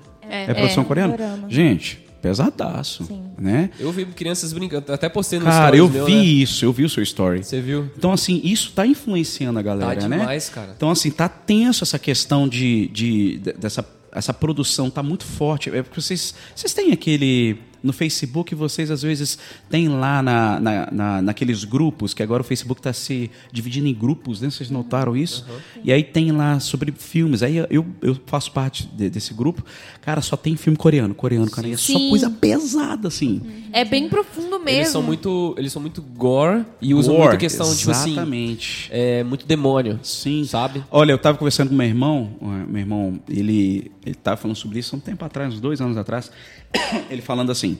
É, 0.49 0.53
produção 0.53 0.85
coreana? 0.85 1.17
Dorama. 1.17 1.49
Gente, 1.49 1.99
pesadaço, 2.21 3.07
né? 3.37 3.69
Eu 3.79 3.91
vi 3.91 4.05
crianças 4.05 4.53
brincando, 4.53 4.91
até 4.93 5.09
postei 5.09 5.39
no 5.39 5.45
Cara, 5.45 5.75
eu 5.75 5.87
stories 5.87 6.05
vi 6.07 6.11
meu, 6.13 6.23
né? 6.23 6.25
isso, 6.25 6.65
eu 6.65 6.71
vi 6.71 6.83
o 6.85 6.89
seu 6.89 7.03
story. 7.03 7.43
Você 7.43 7.59
viu? 7.61 7.89
Então, 7.97 8.11
assim, 8.11 8.39
isso 8.43 8.71
tá 8.73 8.85
influenciando 8.85 9.57
a 9.59 9.61
galera, 9.61 9.99
Tá 9.99 10.07
né? 10.07 10.17
demais, 10.19 10.49
cara. 10.49 10.73
Então, 10.75 10.89
assim, 10.91 11.09
tá 11.11 11.27
tenso 11.27 11.83
essa 11.83 11.97
questão 11.99 12.47
de, 12.47 12.87
de, 12.87 13.37
de- 13.39 13.53
dessa 13.53 13.85
essa 14.13 14.33
produção 14.33 14.89
tá 14.89 15.01
muito 15.01 15.23
forte. 15.23 15.69
É 15.69 15.81
porque 15.81 16.01
vocês, 16.01 16.35
vocês 16.53 16.73
têm 16.73 16.91
aquele 16.91 17.57
no 17.83 17.91
Facebook, 17.93 18.53
vocês 18.55 18.91
às 18.91 19.01
vezes 19.01 19.37
têm 19.69 19.87
lá 19.87 20.21
na, 20.21 20.59
na, 20.59 20.91
na- 20.91 21.21
naqueles 21.21 21.63
grupos, 21.63 22.13
que 22.13 22.21
agora 22.21 22.41
o 22.41 22.43
Facebook 22.45 22.79
está 22.79 22.93
se 22.93 23.29
dividindo 23.51 23.87
em 23.87 23.93
grupos, 23.93 24.41
né? 24.41 24.49
Vocês 24.49 24.69
notaram 24.69 25.15
isso? 25.17 25.45
E 25.83 25.91
aí 25.91 26.03
tem 26.03 26.31
lá 26.31 26.59
sobre 26.59 26.91
filmes. 26.91 27.41
Aí 27.43 27.57
eu, 27.69 27.85
eu 28.01 28.19
faço 28.25 28.51
parte 28.51 28.87
de- 28.87 29.09
desse 29.09 29.33
grupo. 29.33 29.63
Cara, 30.01 30.21
só 30.21 30.35
tem 30.37 30.55
filme 30.55 30.77
coreano, 30.77 31.13
coreano, 31.15 31.49
cara. 31.49 31.67
É 31.69 31.77
só 31.77 31.97
coisa 32.09 32.29
pesada, 32.29 33.07
assim. 33.07 33.41
É 33.73 33.85
bem 33.85 34.09
profundo 34.09 34.59
mesmo. 34.59 34.69
Eles 34.79 34.89
são 34.89 35.01
muito, 35.03 35.55
eles 35.57 35.71
são 35.71 35.81
muito 35.81 36.01
gore 36.01 36.65
e 36.81 36.93
usam 36.93 37.13
Gore, 37.13 37.23
muita 37.27 37.37
questão, 37.37 37.73
tipo 37.75 37.91
assim, 37.91 38.11
Exatamente. 38.11 38.89
é 38.91 39.23
muito 39.23 39.45
demônio. 39.45 39.99
Sim. 40.03 40.43
Sabe? 40.43 40.83
Olha, 40.91 41.11
eu 41.11 41.15
estava 41.15 41.37
conversando 41.37 41.69
com 41.69 41.75
meu 41.75 41.87
irmão, 41.87 42.31
meu 42.67 42.79
irmão, 42.79 43.19
ele 43.29 43.91
ele 44.05 44.15
estava 44.15 44.35
falando 44.37 44.55
sobre 44.57 44.79
isso 44.79 44.95
há 44.95 44.97
um 44.97 45.01
tempo 45.01 45.23
atrás, 45.23 45.53
uns 45.53 45.59
dois 45.61 45.79
anos 45.79 45.95
atrás, 45.97 46.31
ele 47.09 47.21
falando 47.21 47.51
assim, 47.51 47.77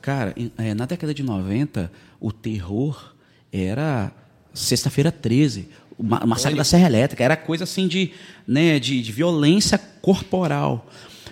cara, 0.00 0.34
eh, 0.58 0.74
na 0.74 0.84
década 0.86 1.14
de 1.14 1.22
90, 1.22 1.90
o 2.20 2.30
terror 2.30 3.14
era 3.52 4.12
sexta-feira 4.54 5.10
13, 5.10 5.68
o 5.98 6.02
ma- 6.02 6.20
o 6.22 6.26
massacre 6.26 6.56
da 6.58 6.64
Serra 6.64 6.86
Elétrica, 6.86 7.22
era 7.24 7.36
coisa 7.36 7.64
assim 7.64 7.88
de, 7.88 8.10
né, 8.46 8.78
de, 8.78 9.02
de 9.02 9.12
violência 9.12 9.78
corporal. 10.00 10.86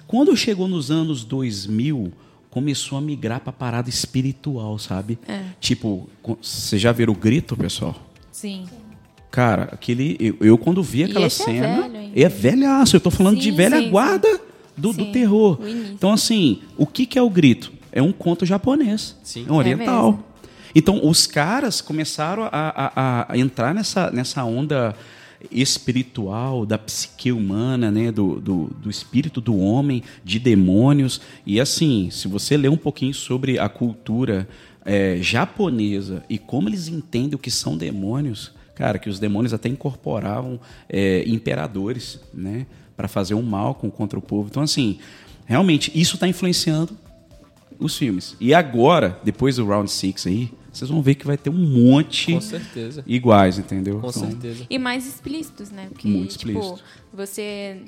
Quando 0.07 0.37
chegou 0.37 0.67
nos 0.67 0.90
anos 0.90 1.23
2000, 1.25 2.12
começou 2.50 2.99
a 2.99 3.00
migrar 3.00 3.40
para 3.40 3.52
parada 3.52 3.88
espiritual, 3.88 4.78
sabe? 4.78 5.19
Tipo, 5.61 6.09
co- 6.23 6.38
vocês 6.42 6.80
já 6.83 6.90
viram 6.92 7.12
o 7.12 7.16
grito, 7.16 7.57
pessoal? 7.57 7.95
Sim. 8.33 8.64
Cara, 9.30 9.69
aquele. 9.73 10.16
Eu, 10.19 10.37
eu 10.40 10.59
quando 10.59 10.83
vi 10.83 11.04
aquela 11.04 11.26
esse 11.28 11.42
é 11.42 11.45
cena. 11.47 11.83
velho 11.83 11.97
ainda. 11.97 12.21
É, 12.21 12.28
velhaço. 12.28 12.97
Eu 12.97 13.00
tô 13.00 13.11
falando 13.11 13.38
de 13.38 13.50
Sim, 13.50 13.57
velha 13.57 13.76
sim, 13.78 13.85
sim. 13.85 13.90
guarda 13.90 14.40
do, 14.76 14.92
do 14.92 15.04
Sim, 15.04 15.12
terror. 15.12 15.59
Então, 15.92 16.12
assim, 16.12 16.61
o 16.76 16.85
que, 16.87 17.07
que 17.07 17.19
é 17.19 17.23
o 17.23 17.30
grito? 17.30 17.73
É 17.92 18.02
um 18.02 18.11
conto 18.12 18.45
japonês. 18.45 19.16
Sim. 19.23 19.47
É 19.49 19.52
um 19.52 19.57
oriental. 19.57 20.07
mesmo. 20.12 20.25
então, 20.75 21.00
os 21.09 21.26
caras 21.28 21.80
começaram 21.80 22.42
a, 22.45 22.50
a- 22.52 23.26
a 23.33 23.38
entrar 23.38 23.73
nessa, 23.73 24.11
nessa 24.11 24.45
onda 24.45 24.97
espiritual 25.50 26.66
da 26.66 26.76
psique 26.76 27.32
humana, 27.32 27.90
né, 27.90 28.12
do, 28.12 28.40
do, 28.40 28.64
do 28.80 28.90
espírito 28.90 29.40
do 29.40 29.56
homem, 29.59 30.02
de 30.25 30.38
demônios. 30.38 31.20
E 31.47 31.61
assim, 31.61 32.11
se 32.11 32.28
você 32.28 32.56
ler 32.56 32.68
um 32.68 32.76
pouquinho 32.76 33.14
sobre 33.14 33.59
a 33.59 33.68
cultura 33.68 34.49
é, 34.85 35.18
japonesa 35.20 36.25
e 36.28 36.38
como 36.38 36.68
eles 36.68 36.88
entendem 36.88 37.35
o 37.35 37.38
que 37.38 37.50
são 37.50 37.76
demônios, 37.76 38.52
cara, 38.75 38.99
que 38.99 39.09
os 39.09 39.18
demônios 39.18 39.52
até 39.52 39.68
incorporavam 39.68 40.61
é, 40.88 41.23
imperadores, 41.26 42.20
né, 42.32 42.66
para 42.97 43.09
fazer 43.09 43.35
um 43.35 43.42
mal 43.42 43.75
contra 43.75 44.18
o 44.18 44.23
povo. 44.23 44.49
Então, 44.50 44.62
assim, 44.62 44.99
realmente 45.47 45.90
isso 45.94 46.16
está 46.16 46.28
influenciando 46.28 46.97
os 47.78 47.97
filmes. 47.97 48.37
E 48.38 48.52
agora, 48.52 49.18
depois 49.25 49.56
do 49.56 49.66
Round 49.66 49.90
Six 49.90 50.26
aí, 50.26 50.50
vocês 50.80 50.90
vão 50.90 51.00
ver 51.02 51.14
que 51.14 51.26
vai 51.26 51.37
ter 51.37 51.50
um 51.50 51.52
monte 51.54 52.32
Com 52.32 52.40
certeza. 52.40 53.04
iguais, 53.06 53.58
entendeu? 53.58 54.00
Com 54.00 54.08
Então, 54.08 54.22
certeza. 54.28 54.66
E 54.68 54.78
mais 54.78 55.06
explícitos, 55.06 55.70
né? 55.70 55.88
Porque, 55.92 56.08
Muito 56.08 56.37
tipo, 56.37 56.50
explícito. 56.58 56.82
você 57.12 57.82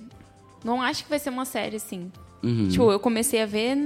não 0.64 0.80
acho 0.80 1.02
que 1.04 1.10
vai 1.10 1.18
ser 1.18 1.30
uma 1.30 1.44
série 1.44 1.76
assim. 1.76 2.10
Uhum. 2.42 2.68
Tipo, 2.68 2.90
eu 2.90 2.98
comecei 3.00 3.40
a 3.42 3.46
ver, 3.46 3.76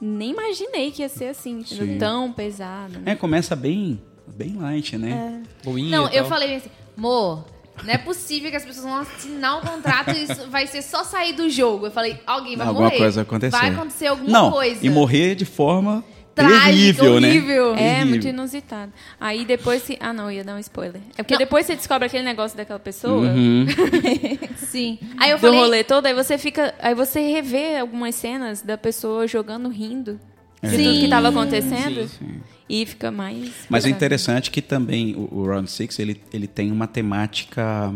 nem 0.00 0.30
imaginei 0.30 0.90
que 0.90 1.02
ia 1.02 1.08
ser 1.08 1.26
assim, 1.26 1.62
tão 1.98 2.32
pesado. 2.32 2.94
né? 2.98 3.12
É, 3.12 3.14
começa 3.14 3.54
bem, 3.54 4.00
bem 4.36 4.56
light, 4.56 4.96
né? 4.98 5.42
Boinha 5.64 5.96
Não, 5.96 6.08
eu 6.08 6.24
falei 6.24 6.56
assim, 6.56 6.68
amor, 6.98 7.44
não 7.84 7.90
é 7.94 7.98
possível 7.98 8.50
que 8.50 8.56
as 8.56 8.64
pessoas 8.64 8.84
vão 8.84 8.96
assinar 8.96 9.58
um 9.58 9.60
contrato 9.60 10.10
e 10.10 10.24
isso 10.24 10.50
vai 10.50 10.66
ser 10.66 10.82
só 10.82 11.04
sair 11.04 11.34
do 11.34 11.48
jogo. 11.48 11.86
Eu 11.86 11.90
falei, 11.92 12.18
alguém 12.26 12.56
vai 12.56 12.66
Alguma 12.66 12.86
morrer. 12.86 12.98
coisa 12.98 13.14
vai 13.16 13.22
acontecer. 13.22 13.56
Vai 13.56 13.70
acontecer 13.70 14.06
alguma 14.08 14.28
Não, 14.30 14.50
coisa. 14.50 14.84
e 14.84 14.90
morrer 14.90 15.34
de 15.36 15.44
forma 15.44 16.04
Trágica, 16.48 16.64
terrível, 16.66 17.12
horrível. 17.14 17.74
né? 17.74 18.00
É, 18.00 18.04
muito 18.04 18.26
inusitado. 18.28 18.92
Aí 19.20 19.44
depois 19.44 19.82
se. 19.82 19.96
Ah, 20.00 20.12
não, 20.12 20.24
eu 20.24 20.32
ia 20.38 20.44
dar 20.44 20.54
um 20.56 20.58
spoiler. 20.58 21.00
É 21.16 21.22
porque 21.22 21.34
Não. 21.34 21.38
depois 21.38 21.66
você 21.66 21.76
descobre 21.76 22.06
aquele 22.06 22.24
negócio 22.24 22.56
daquela 22.56 22.78
pessoa. 22.78 23.22
Uhum. 23.28 23.66
Sim. 24.56 24.98
Aí 25.18 25.30
eu 25.30 25.36
Do 25.38 25.40
falei, 25.42 25.58
rolê 25.60 25.84
todo, 25.84 26.06
aí 26.06 26.14
você 26.14 26.36
fica. 26.38 26.74
Aí 26.80 26.94
você 26.94 27.20
revê 27.20 27.76
algumas 27.78 28.14
cenas 28.14 28.62
da 28.62 28.76
pessoa 28.78 29.26
jogando, 29.26 29.68
rindo 29.68 30.18
de 30.62 30.70
Sim. 30.70 30.84
tudo 30.84 30.98
que 30.98 31.04
estava 31.04 31.28
acontecendo. 31.28 32.06
Sim. 32.08 32.40
E 32.68 32.86
fica 32.86 33.10
mais. 33.10 33.50
Mas 33.68 33.84
é 33.84 33.88
interessante 33.88 34.50
que 34.50 34.62
também 34.62 35.14
o, 35.16 35.28
o 35.40 35.46
Round 35.46 35.68
Six 35.70 35.98
ele, 35.98 36.20
ele 36.32 36.46
tem 36.46 36.70
uma 36.70 36.86
temática 36.86 37.92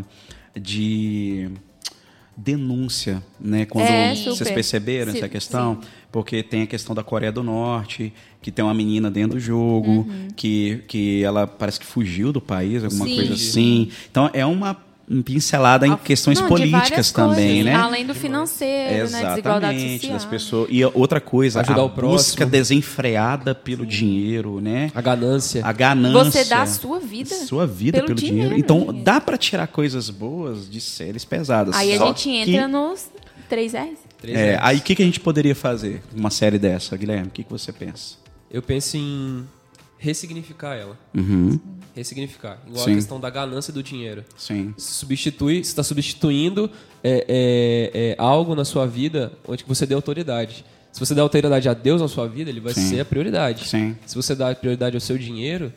de 0.57 1.49
denúncia, 2.37 3.23
né? 3.41 3.65
Quando 3.65 3.85
É, 3.87 4.15
vocês 4.15 4.37
super. 4.37 4.55
perceberam 4.55 5.13
Sim, 5.13 5.19
essa 5.19 5.29
questão, 5.29 5.81
porque 6.15 6.45
tem 6.45 6.63
a 6.63 6.67
questão 6.69 6.95
da 6.95 7.03
Coreia 7.03 7.33
do 7.33 7.43
Norte, 7.43 8.13
que 8.41 8.53
tem 8.53 8.65
uma 8.65 8.73
menina 8.73 9.11
dentro 9.11 9.37
do 9.37 9.41
jogo, 9.41 9.91
Uhum. 9.91 10.29
que, 10.37 10.85
que 10.87 11.25
ela 11.25 11.45
parece 11.45 11.81
que 11.81 11.87
fugiu 11.87 12.33
do 12.33 12.41
país, 12.41 12.85
alguma 12.85 13.05
Sim. 13.05 13.17
coisa 13.17 13.35
assim. 13.35 13.89
Então 14.09 14.31
é 14.33 14.47
uma 14.47 14.77
pincelada 15.25 15.89
em 15.89 15.97
questões 15.97 16.39
Não, 16.39 16.47
de 16.47 16.49
políticas 16.49 17.11
também, 17.11 17.47
coisas, 17.49 17.65
né? 17.65 17.75
Além 17.75 18.07
do 18.07 18.15
financeiro, 18.15 19.11
né? 19.11 19.25
Desigualdade 19.25 19.77
Exatamente, 19.77 20.01
social. 20.03 20.13
das 20.15 20.25
pessoas. 20.25 20.69
E 20.71 20.85
outra 20.85 21.21
coisa, 21.21 21.61
Ajudar 21.63 21.81
a 21.81 21.85
o 21.85 21.91
próximo. 21.91 22.13
busca 22.17 22.47
desenfreada 22.47 23.53
pelo 23.53 23.85
dinheiro, 23.85 24.61
né? 24.61 24.93
A 24.95 25.01
ganância. 25.01 25.67
A 25.67 25.73
ganância. 25.73 26.31
Você 26.45 26.45
dá 26.49 26.63
a 26.63 26.67
sua 26.67 27.01
vida. 27.01 27.35
Sua 27.35 27.67
vida 27.67 27.97
pelo 27.99 28.07
pelo, 28.07 28.19
dinheiro. 28.21 28.51
dinheiro, 28.51 28.59
Então, 28.61 28.93
né? 28.93 29.01
dá 29.05 29.21
pra 29.21 29.37
tirar 29.37 29.67
coisas 29.67 30.09
boas 30.11 30.71
de 30.71 30.81
séries 30.81 31.25
pesadas. 31.25 31.75
Aí 31.75 31.93
a 31.93 31.99
gente 32.07 32.23
que- 32.23 32.31
entra 32.53 32.69
nos 32.69 33.09
3 33.49 33.75
R's. 33.75 34.04
Três 34.25 34.39
É, 34.39 34.51
anos. 34.55 34.61
aí 34.67 34.79
o 34.79 34.81
que, 34.83 34.95
que 34.95 35.03
a 35.03 35.07
gente 35.07 35.21
poderia 35.21 35.55
fazer 35.55 36.03
uma 36.17 36.31
série 36.31 36.59
dessa, 36.59 36.97
Guilherme? 36.97 37.29
O 37.29 37.31
que, 37.31 37.45
que 37.45 37.51
você 37.51 37.71
pensa? 37.73 38.17
Eu 38.51 38.63
penso 38.63 38.97
em 38.97 39.45
ressignificar 39.99 40.75
ela. 40.75 40.99
Uhum, 41.15 41.59
Ressignificar. 41.95 42.59
Igual 42.67 42.85
Sim. 42.85 42.93
a 42.93 42.95
questão 42.97 43.21
da 43.21 43.31
ganância 43.31 43.73
do 43.73 43.83
dinheiro. 43.83 44.25
sim. 44.37 44.75
Substitui, 44.77 45.57
você 45.63 45.71
está 45.71 45.83
substituindo 45.83 46.69
é, 47.03 47.25
é, 47.29 47.91
é, 48.11 48.15
algo 48.19 48.55
na 48.55 48.65
sua 48.65 48.87
vida 48.87 49.33
onde 49.47 49.63
você 49.67 49.87
dê 49.87 49.95
autoridade. 49.95 50.65
Se 50.95 51.01
você 51.01 51.13
der 51.13 51.23
autoridade 51.23 51.69
a 51.69 51.75
Deus 51.75 52.01
na 52.01 52.07
sua 52.07 52.29
vida, 52.29 52.49
ele 52.49 52.61
vai 52.61 52.73
Sim. 52.73 52.91
ser 52.91 53.01
a 53.01 53.05
prioridade. 53.05 53.67
Sim. 53.67 53.87
Uhum. 53.87 53.95
Se 54.07 54.15
você 54.15 54.33
dá 54.33 54.55
prioridade 54.55 54.95
ao 54.95 55.01
seu 55.01 55.19
dinheiro, 55.19 55.73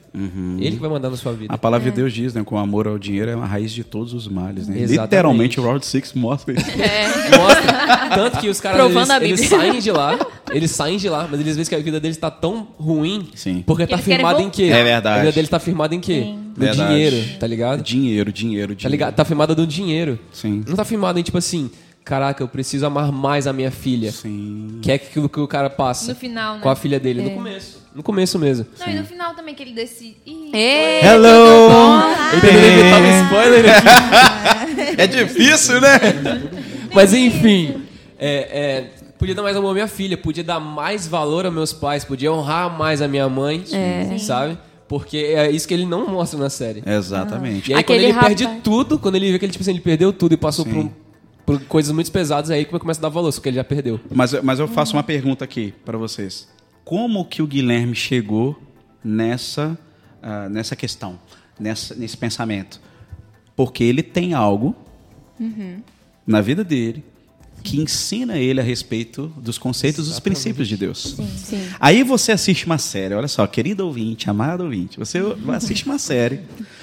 ele 0.60 0.76
que 0.76 0.80
vai 0.80 0.92
mandar 0.92 1.10
na 1.10 1.18
sua 1.18 1.34
vida. 1.34 1.52
A 1.52 1.58
palavra 1.58 1.90
de 1.90 1.96
Deus 1.96 2.14
diz, 2.14 2.36
né? 2.36 2.44
Que 2.46 2.54
o 2.54 2.58
amor 2.58 2.88
ao 2.88 3.00
dinheiro 3.00 3.32
é 3.32 3.34
a 3.34 3.44
raiz 3.44 3.72
de 3.72 3.84
todos 3.84 4.14
os 4.14 4.28
males, 4.28 4.68
né? 4.68 4.76
Exatamente. 4.76 5.02
Literalmente, 5.02 5.60
o 5.60 5.64
Round 5.64 5.84
Six 5.84 6.14
mostra 6.14 6.54
isso. 6.54 6.66
Mostra. 7.36 8.10
Tanto 8.14 8.40
que 8.40 8.48
os 8.48 8.62
caras 8.62 8.78
Provando 8.80 9.12
eles, 9.12 9.12
a 9.12 9.26
eles 9.26 9.50
saem 9.50 9.80
de 9.80 9.92
lá, 9.92 10.20
eles 10.52 10.70
saem 10.72 10.98
de 10.98 11.10
lá, 11.10 11.28
mas 11.30 11.40
eles 11.40 11.56
veem 11.56 11.68
que 11.68 11.76
a 11.76 11.80
vida 11.80 12.00
deles 12.00 12.18
tá 12.18 12.30
tão 12.30 12.68
ruim 12.78 13.28
Sim. 13.34 13.64
porque 13.66 13.88
tá 13.88 13.96
Eles 13.96 14.06
querem 14.06 14.18
firmada 14.20 14.42
em 14.44 14.52
quê? 14.52 14.66
É 14.66 14.84
verdade. 14.84 15.16
A 15.16 15.20
vida 15.22 15.32
deles 15.32 15.50
tá 15.50 15.58
firmada 15.58 15.96
em 15.96 16.00
quê? 16.00 16.22
Sim. 16.22 16.48
No 16.56 16.66
Verdade. 16.66 16.90
dinheiro, 16.90 17.30
tá 17.40 17.48
ligado? 17.48 17.84
Dinheiro, 17.84 18.32
dinheiro, 18.32 18.76
dinheiro. 18.76 18.82
Tá 18.84 18.90
ligado? 18.90 19.16
Tá 19.16 19.26
firmada 19.26 19.56
no 19.56 19.66
dinheiro. 19.66 20.20
Sim. 20.32 20.64
Não 20.68 20.76
tá 20.76 20.86
firmada 20.86 21.20
em 21.20 21.24
tipo 21.24 21.38
assim, 21.38 21.70
caraca, 22.08 22.42
eu 22.42 22.48
preciso 22.48 22.86
amar 22.86 23.12
mais 23.12 23.46
a 23.48 23.54
minha 23.54 23.70
filha. 23.70 24.12
Sim. 24.12 24.80
Que 24.82 24.92
é 24.92 24.96
aquilo 24.96 25.28
que 25.28 25.40
o 25.40 25.48
cara 25.48 25.70
passa 25.70 26.14
No 26.14 26.16
final, 26.20 26.56
né? 26.56 26.62
com 26.62 26.70
a 26.70 26.76
filha 26.76 27.00
dele. 27.00 27.22
No 27.22 27.32
começo. 27.32 27.86
No 27.94 28.04
começo 28.04 28.40
mesmo. 28.40 28.66
Não, 28.80 28.88
e 28.88 28.96
no 28.96 29.04
final 29.06 29.34
também 29.34 29.54
que 29.56 29.62
ele 29.64 29.74
decide. 29.74 30.16
Ih, 30.26 30.52
Ei, 30.54 31.02
Hello! 31.02 32.02
Ele 32.34 32.94
um 32.94 33.24
spoiler 33.26 33.66
aqui. 33.76 35.02
É 35.02 35.08
difícil, 35.08 35.82
né? 35.82 36.00
Mas 36.94 37.14
enfim, 37.14 37.82
é, 38.20 38.38
é, 38.60 38.90
podia 39.18 39.36
dar 39.36 39.42
mais 39.44 39.56
amor 39.58 39.72
à 39.72 39.74
minha 39.74 39.88
filha, 39.88 40.18
podia 40.18 40.44
dar 40.44 40.60
mais 40.60 41.08
valor 41.08 41.46
aos 41.46 41.54
meus 41.54 41.74
pais, 41.74 42.06
podia 42.06 42.32
honrar 42.32 42.70
mais 42.78 43.02
a 43.02 43.08
minha 43.08 43.28
mãe, 43.28 43.64
sabe? 44.20 44.58
Porque 44.88 45.18
é 45.18 45.52
isso 45.52 45.68
que 45.68 45.74
ele 45.74 45.86
não 45.86 46.08
mostra 46.08 46.40
na 46.40 46.50
série. 46.50 46.82
Exatamente. 46.86 47.72
E 47.72 47.74
aí 47.74 47.80
Aquele 47.82 48.00
quando 48.00 48.04
ele 48.06 48.14
rapaz- 48.14 48.36
perde 48.42 48.62
tudo, 48.62 48.98
quando 48.98 49.16
ele 49.16 49.32
vê 49.34 49.40
que 49.40 49.44
ele, 49.46 49.52
tipo 49.52 49.62
assim, 49.62 49.72
ele 49.72 49.82
perdeu 49.82 50.14
tudo 50.14 50.34
e 50.34 50.38
passou 50.38 50.64
por, 50.66 50.76
um- 50.78 50.90
por 51.48 51.62
coisas 51.62 51.94
muito 51.94 52.12
pesadas, 52.12 52.52
aí 52.52 52.66
que 52.66 52.78
começa 52.78 53.00
a 53.00 53.04
dar 53.04 53.08
valor, 53.10 53.32
só 53.32 53.40
que 53.40 53.48
ele 53.48 53.56
já 53.56 53.64
perdeu. 53.64 53.98
Mas, 54.14 54.34
mas 54.44 54.60
eu 54.60 54.68
faço 54.68 54.98
uma 54.98 55.02
pergunta 55.02 55.46
aqui 55.46 55.74
para 55.86 55.98
vocês. 55.98 56.46
Como 56.84 57.24
que 57.24 57.42
o 57.42 57.48
Guilherme 57.48 57.96
chegou 57.96 58.62
nessa, 59.02 59.80
ah, 60.22 60.50
nessa 60.50 60.76
questão, 60.76 61.18
nessa, 61.58 61.96
nesse 61.96 62.18
pensamento? 62.18 62.82
Porque 63.56 63.82
ele 63.82 64.04
tem 64.04 64.34
algo 64.34 64.76
na 66.26 66.42
vida 66.42 66.66
dele 66.66 67.02
que 67.64 67.80
ensina 67.80 68.38
ele 68.38 68.60
a 68.60 68.64
respeito 68.64 69.28
dos 69.38 69.58
conceitos, 69.58 70.10
dos 70.10 70.20
princípios 70.20 70.68
de 70.68 70.76
Deus. 70.76 71.16
Sim. 71.38 71.66
Aí 71.80 72.04
você 72.04 72.34
assiste 72.34 72.66
uma 72.66 72.78
série, 72.78 73.14
olha 73.14 73.28
só, 73.30 73.48
querido 73.48 73.86
ouvinte, 73.86 74.30
amado 74.30 74.66
ouvinte, 74.66 75.00
você 75.00 75.20
assiste 75.56 75.86
uma 75.86 75.98
série 75.98 76.42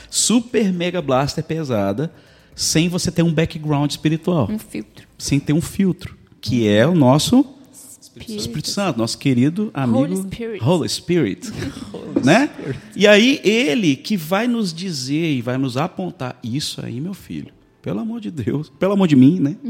super 0.09 0.73
mega 0.73 1.03
blaster 1.03 1.45
pesada, 1.45 2.11
sem 2.55 2.89
você 2.89 3.11
ter 3.11 3.23
um 3.23 3.33
background 3.33 3.91
espiritual 3.91 4.49
Um 4.51 4.59
filtro. 4.59 5.07
sem 5.19 5.41
ter 5.41 5.53
um 5.53 5.61
filtro, 5.61 6.17
que 6.41 6.67
é 6.69 6.87
o 6.87 6.95
nosso 6.95 7.45
Espírito. 8.01 8.37
Espírito 8.41 8.71
Santo, 8.71 8.99
nosso 8.99 9.19
querido 9.19 9.71
amigo 9.75 9.99
Holy 9.99 10.17
Spirit. 10.17 10.65
Holy 10.65 10.89
Spirit, 10.89 11.53
né? 12.25 12.49
E 12.95 13.07
aí 13.09 13.41
ele 13.43 13.97
que 13.97 14.17
vai 14.17 14.47
nos 14.47 14.73
dizer 14.73 15.33
e 15.35 15.43
vai 15.43 15.59
nos 15.59 15.77
apontar 15.77 16.39
isso 16.43 16.85
aí, 16.85 17.01
meu 17.01 17.13
filho. 17.15 17.53
Pelo 17.83 18.01
amor 18.01 18.21
de 18.21 18.31
Deus, 18.31 18.73
pelo 18.79 18.93
amor 18.95 19.09
de 19.09 19.15
mim, 19.17 19.39
né? 19.41 19.57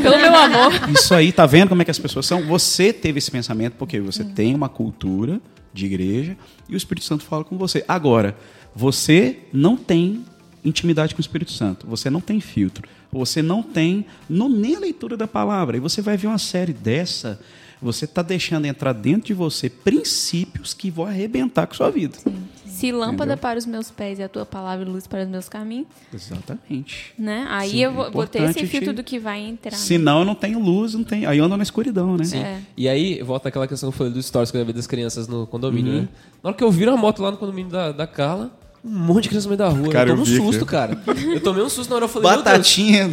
Pelo 0.00 0.18
meu 0.18 0.36
amor. 0.36 0.72
Isso 0.94 1.12
aí, 1.12 1.32
tá 1.32 1.44
vendo 1.46 1.68
como 1.70 1.82
é 1.82 1.84
que 1.84 1.90
as 1.90 1.98
pessoas 1.98 2.24
são? 2.24 2.42
Você 2.46 2.92
teve 2.92 3.18
esse 3.18 3.28
pensamento 3.28 3.74
porque 3.76 3.98
você 3.98 4.22
tem 4.22 4.54
uma 4.54 4.68
cultura 4.68 5.40
de 5.74 5.84
igreja 5.86 6.36
e 6.68 6.74
o 6.74 6.76
Espírito 6.76 7.04
Santo 7.06 7.24
fala 7.24 7.42
com 7.42 7.58
você. 7.58 7.84
Agora, 7.88 8.36
você 8.72 9.40
não 9.52 9.76
tem 9.76 10.24
intimidade 10.66 11.14
com 11.14 11.18
o 11.18 11.22
Espírito 11.22 11.52
Santo, 11.52 11.86
você 11.86 12.10
não 12.10 12.20
tem 12.20 12.40
filtro, 12.40 12.86
você 13.10 13.40
não 13.40 13.62
tem 13.62 14.04
não, 14.28 14.48
nem 14.48 14.76
a 14.76 14.80
leitura 14.80 15.16
da 15.16 15.26
palavra. 15.28 15.76
E 15.76 15.80
você 15.80 16.02
vai 16.02 16.16
ver 16.16 16.26
uma 16.26 16.38
série 16.38 16.72
dessa, 16.72 17.40
você 17.80 18.04
está 18.04 18.20
deixando 18.22 18.66
entrar 18.66 18.92
dentro 18.92 19.28
de 19.28 19.34
você 19.34 19.70
princípios 19.70 20.74
que 20.74 20.90
vão 20.90 21.06
arrebentar 21.06 21.66
com 21.66 21.74
a 21.74 21.76
sua 21.76 21.90
vida. 21.90 22.18
Se 22.66 22.92
lâmpada 22.92 23.32
Entendeu? 23.32 23.38
para 23.38 23.58
os 23.58 23.64
meus 23.64 23.90
pés 23.90 24.18
e 24.18 24.22
a 24.22 24.28
tua 24.28 24.44
palavra 24.44 24.86
e 24.86 24.90
luz 24.90 25.06
para 25.06 25.22
os 25.22 25.28
meus 25.28 25.48
caminhos, 25.48 25.86
Exatamente. 26.12 27.14
né? 27.18 27.46
Aí 27.48 27.70
Sim, 27.70 27.78
eu 27.84 27.92
vou, 27.92 28.10
vou 28.10 28.26
ter 28.26 28.42
esse 28.42 28.66
filtro 28.66 28.90
te- 28.90 28.96
do 28.96 29.02
que 29.04 29.18
vai 29.18 29.40
entrar. 29.40 29.72
né? 29.72 29.78
Senão 29.78 30.18
eu 30.20 30.24
não 30.26 30.34
tenho 30.34 30.58
luz, 30.58 30.92
não 30.92 31.02
tenho, 31.02 31.26
aí 31.28 31.38
eu 31.38 31.44
ando 31.44 31.56
na 31.56 31.62
escuridão, 31.62 32.18
né? 32.18 32.24
Sim. 32.24 32.38
É. 32.38 32.60
E 32.76 32.86
aí, 32.86 33.22
volta 33.22 33.48
àquela 33.48 33.66
questão 33.66 33.88
que 33.90 33.94
eu 33.94 33.98
falei 33.98 34.12
dos 34.12 34.26
stories 34.26 34.50
que 34.50 34.56
eu 34.56 34.60
ia 34.60 34.64
ver 34.66 34.74
das 34.74 34.86
crianças 34.86 35.26
no 35.26 35.46
condomínio, 35.46 35.92
Uhum. 35.94 36.00
né? 36.02 36.08
Na 36.42 36.50
hora 36.50 36.56
que 36.56 36.62
eu 36.64 36.70
viro 36.70 36.92
a 36.92 36.96
moto 36.98 37.22
lá 37.22 37.30
no 37.30 37.38
condomínio 37.38 37.70
da, 37.72 37.92
da 37.92 38.06
Carla, 38.06 38.50
um 38.86 38.90
monte 38.90 39.24
de 39.24 39.28
criança 39.30 39.48
no 39.48 39.56
meio 39.56 39.58
da 39.58 39.68
rua. 39.68 39.92
Cara, 39.92 40.10
eu 40.10 40.12
eu 40.14 40.16
tomo 40.16 40.22
um 40.22 40.24
vi, 40.24 40.36
susto, 40.36 40.64
cara. 40.64 40.96
Eu 41.06 41.40
tomei 41.40 41.62
um 41.62 41.68
susto 41.68 41.90
na 41.90 41.96
hora, 41.96 42.04
eu 42.04 42.08
falei, 42.08 42.30
meu 42.30 42.42
Deus. 42.42 42.44
Batatinha. 42.44 43.10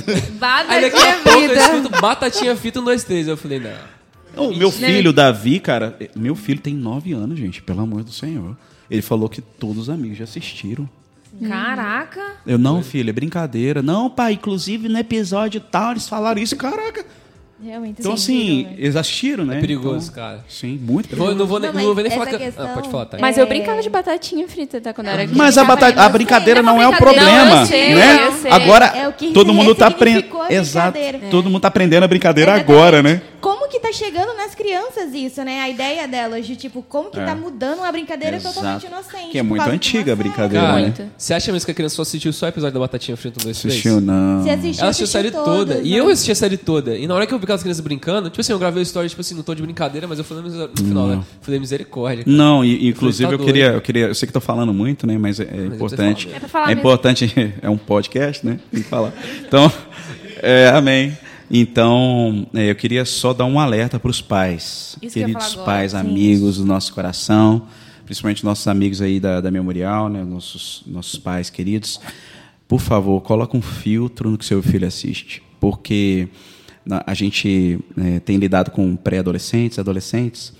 Aí 0.67 0.81
daqui 0.81 1.01
a 1.01 1.15
pouco 1.15 1.39
eu 1.39 1.55
escuto 1.55 2.01
batatinha 2.01 2.55
fita, 2.55 2.79
um, 2.79 2.83
dois, 2.83 3.03
três. 3.03 3.27
Eu 3.27 3.35
falei, 3.35 3.59
não. 3.59 4.47
O 4.49 4.55
meu 4.55 4.71
filho, 4.71 5.11
Davi, 5.11 5.59
cara, 5.59 5.97
meu 6.15 6.35
filho 6.35 6.59
tem 6.59 6.75
nove 6.75 7.13
anos, 7.13 7.37
gente, 7.37 7.61
pelo 7.61 7.81
amor 7.81 8.03
do 8.03 8.11
Senhor. 8.11 8.55
Ele 8.89 9.01
falou 9.01 9.27
que 9.27 9.41
todos 9.41 9.83
os 9.83 9.89
amigos 9.89 10.17
já 10.17 10.23
assistiram. 10.25 10.87
Caraca. 11.47 12.21
Eu, 12.45 12.59
não, 12.59 12.83
filho, 12.83 13.09
é 13.09 13.13
brincadeira. 13.13 13.81
Não, 13.81 14.09
pai, 14.09 14.33
inclusive 14.33 14.87
no 14.87 14.99
episódio 14.99 15.59
tal, 15.59 15.91
eles 15.91 16.07
falaram 16.07 16.41
isso, 16.41 16.55
caraca. 16.55 17.03
Realmente. 17.65 17.95
Então, 17.99 18.17
sim, 18.17 18.63
assim, 18.63 18.63
né? 18.63 18.75
eles 18.77 18.95
assistiram, 18.95 19.45
né? 19.45 19.57
É 19.57 19.61
perigoso, 19.61 20.09
Então, 20.11 20.23
cara. 20.23 20.45
Sim, 20.49 20.77
muito 20.81 21.11
Eu 21.13 21.17
vou, 21.17 21.27
perigoso. 21.27 21.35
não 21.37 21.45
vou, 21.47 21.59
nem- 21.59 21.71
Não, 21.71 21.81
não 21.89 21.93
vou 21.95 22.03
nem 22.03 22.11
falar 22.11 22.25
que... 22.25 22.37
questão- 22.37 22.65
Ah, 22.65 22.73
pode 22.73 22.89
falar, 22.89 23.05
tá? 23.05 23.17
Mas 23.19 23.37
eu 23.37 23.43
É. 23.43 23.47
brincava 23.47 23.81
de 23.81 23.89
batatinha 23.89 24.47
frita, 24.47 24.81
tá? 24.81 24.93
Quando 24.93 25.07
eu 25.07 25.13
era 25.13 25.29
Mas 25.33 25.57
a, 25.57 25.63
batata, 25.63 26.01
a 26.01 26.09
brincadeira 26.09 26.61
não 26.61 26.73
é 26.81 26.83
não 26.85 26.91
é 26.91 26.95
o 26.95 26.97
problema, 26.97 27.25
brincadeira, 27.29 27.61
eu 27.61 27.65
sei, 27.65 27.95
né? 27.95 28.27
eu 28.27 28.31
sei. 28.33 28.51
Agora, 28.51 28.85
É 28.85 29.07
o 29.07 29.13
que 29.13 29.31
todo 29.31 29.53
mundo 29.53 29.73
tá 29.75 29.87
aprendendo. 29.87 30.27
Exato. 30.49 30.91
brincadeira. 30.93 31.27
Todo 31.31 31.49
mundo 31.49 31.61
tá 31.61 31.67
aprendendo 31.69 32.03
a 32.03 32.07
brincadeira 32.07 32.53
agora, 32.53 33.01
né? 33.01 33.21
Como 33.39 33.62
que 33.73 33.79
tá 33.79 33.91
chegando 33.91 34.35
nas 34.35 34.53
crianças 34.53 35.15
isso, 35.15 35.43
né? 35.43 35.59
A 35.61 35.67
ideia 35.67 36.07
delas 36.07 36.45
de, 36.45 36.55
tipo, 36.55 36.83
como 36.83 37.09
que 37.09 37.19
É. 37.19 37.25
tá 37.25 37.35
mudando 37.35 37.79
uma 37.79 37.91
brincadeira 37.91 38.35
Exato. 38.37 38.53
totalmente 38.53 38.85
inocente. 38.85 39.31
Que 39.31 39.39
é 39.39 39.41
muito 39.41 39.67
antiga 39.67 40.13
a 40.13 40.15
brincadeira, 40.15 40.63
Cara, 40.67 40.75
né? 40.75 40.81
Muito. 40.83 41.11
você 41.17 41.33
acha 41.33 41.51
mesmo 41.51 41.65
que 41.65 41.71
a 41.71 41.73
criança 41.73 41.95
só 41.95 42.03
assistiu 42.03 42.31
só 42.31 42.45
o 42.45 42.49
episódio 42.49 42.75
da 42.75 42.79
Batatinha 42.79 43.17
Frita 43.17 43.39
1, 43.41 43.45
2, 43.45 43.61
3? 43.61 43.73
Assistiu, 43.73 43.99
não. 43.99 44.43
Você 44.43 44.49
assistiu, 44.51 44.81
Ela 44.81 44.89
assistiu 44.91 45.05
a 45.05 45.07
série 45.07 45.31
toda. 45.31 45.79
E 45.79 45.89
né? 45.91 45.99
eu 45.99 46.07
assisti 46.09 46.31
a 46.31 46.35
série 46.35 46.57
toda. 46.57 46.95
E 46.95 47.07
na 47.07 47.15
hora 47.15 47.25
que 47.25 47.33
eu 47.33 47.39
vi 47.39 47.45
aquelas 47.45 47.63
crianças 47.63 47.83
brincando, 47.83 48.29
tipo 48.29 48.41
assim, 48.41 48.51
eu 48.51 48.59
gravei 48.59 48.81
a 48.81 48.83
história, 48.83 49.09
tipo 49.09 49.21
assim, 49.21 49.33
não 49.33 49.41
tô 49.41 49.55
de 49.55 49.63
brincadeira, 49.63 50.05
mas 50.07 50.19
eu 50.19 50.23
falei 50.23 50.43
no 50.43 50.77
final, 50.77 51.07
né? 51.07 51.23
Falei 51.41 51.59
misericórdia. 51.59 52.23
cara. 52.23 52.37
Não, 52.37 52.63
e, 52.63 52.89
inclusive 52.89 53.27
Tá 53.27 53.33
eu 53.33 53.39
queria, 53.39 53.65
eu 53.71 53.81
queria, 53.81 54.05
eu 54.05 54.13
sei 54.15 54.27
que 54.27 54.33
tô 54.33 54.39
falando 54.41 54.71
muito, 54.71 55.07
né, 55.07 55.17
mas 55.17 55.39
é, 55.39 55.43
é 55.45 55.47
eu 55.57 55.65
importante. 55.73 56.29
É 56.31 56.39
pra 56.39 56.47
falar 56.47 56.69
é 56.69 56.73
importante, 56.73 57.33
é 57.59 57.69
um 57.69 57.77
podcast, 57.77 58.45
né? 58.45 58.59
Tem 58.71 58.83
que 58.83 58.87
falar. 58.87 59.11
Então, 59.47 59.71
é, 60.43 60.67
amém. 60.69 61.17
Então, 61.55 62.47
é, 62.51 62.71
eu 62.71 62.75
queria 62.75 63.05
só 63.05 63.31
dar 63.31 63.45
um 63.45 63.59
alerta 63.59 63.99
para 63.99 64.09
os 64.09 64.19
pais, 64.19 64.97
Isso 64.99 65.13
que 65.13 65.19
queridos 65.19 65.53
agora, 65.53 65.65
pais, 65.65 65.91
sim. 65.91 65.97
amigos 65.97 66.57
do 66.57 66.65
nosso 66.65 66.91
coração, 66.91 67.67
principalmente 68.05 68.43
nossos 68.43 68.67
amigos 68.67 69.03
aí 69.03 69.19
da, 69.19 69.39
da 69.39 69.51
Memorial, 69.51 70.09
né, 70.09 70.23
nossos, 70.23 70.81
nossos 70.87 71.19
pais 71.19 71.51
queridos. 71.51 72.01
Por 72.67 72.81
favor, 72.81 73.21
coloca 73.21 73.55
um 73.55 73.61
filtro 73.61 74.31
no 74.31 74.37
que 74.37 74.45
seu 74.45 74.63
filho 74.63 74.87
assiste, 74.87 75.43
porque 75.59 76.27
a 77.05 77.13
gente 77.13 77.79
é, 77.97 78.19
tem 78.19 78.37
lidado 78.37 78.71
com 78.71 78.95
pré-adolescentes, 78.95 79.77
adolescentes, 79.77 80.53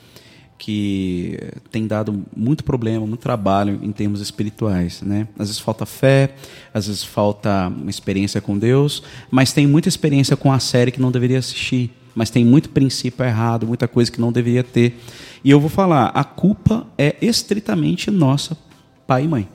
que 0.58 1.38
tem 1.72 1.86
dado 1.88 2.24
muito 2.36 2.64
problema, 2.64 3.06
muito 3.06 3.22
trabalho 3.22 3.80
em 3.82 3.92
termos 3.92 4.22
espirituais, 4.22 5.02
né? 5.02 5.28
Às 5.38 5.48
vezes 5.48 5.60
falta 5.60 5.86
fé, 5.86 6.36
às 6.74 6.88
vezes 6.88 7.04
falta 7.04 7.68
uma 7.68 7.90
experiência 7.90 8.40
com 8.40 8.58
Deus, 8.58 9.04
mas 9.30 9.52
tem 9.52 9.68
muita 9.68 9.90
experiência 9.90 10.38
com 10.38 10.52
a 10.52 10.60
série 10.60 10.92
que 10.92 11.02
não 11.02 11.12
deveria 11.12 11.40
assistir, 11.40 11.92
mas 12.16 12.30
tem 12.30 12.46
muito 12.46 12.70
princípio 12.70 13.26
errado, 13.26 13.68
muita 13.68 13.88
coisa 13.88 14.12
que 14.12 14.22
não 14.22 14.32
deveria 14.32 14.64
ter. 14.64 14.98
E 15.44 15.50
eu 15.50 15.60
vou 15.60 15.70
falar, 15.70 16.08
a 16.08 16.24
culpa 16.24 16.88
é 16.98 17.16
estritamente 17.22 18.10
nossa, 18.10 18.58
pai 19.06 19.26
e 19.26 19.28
mãe. 19.28 19.48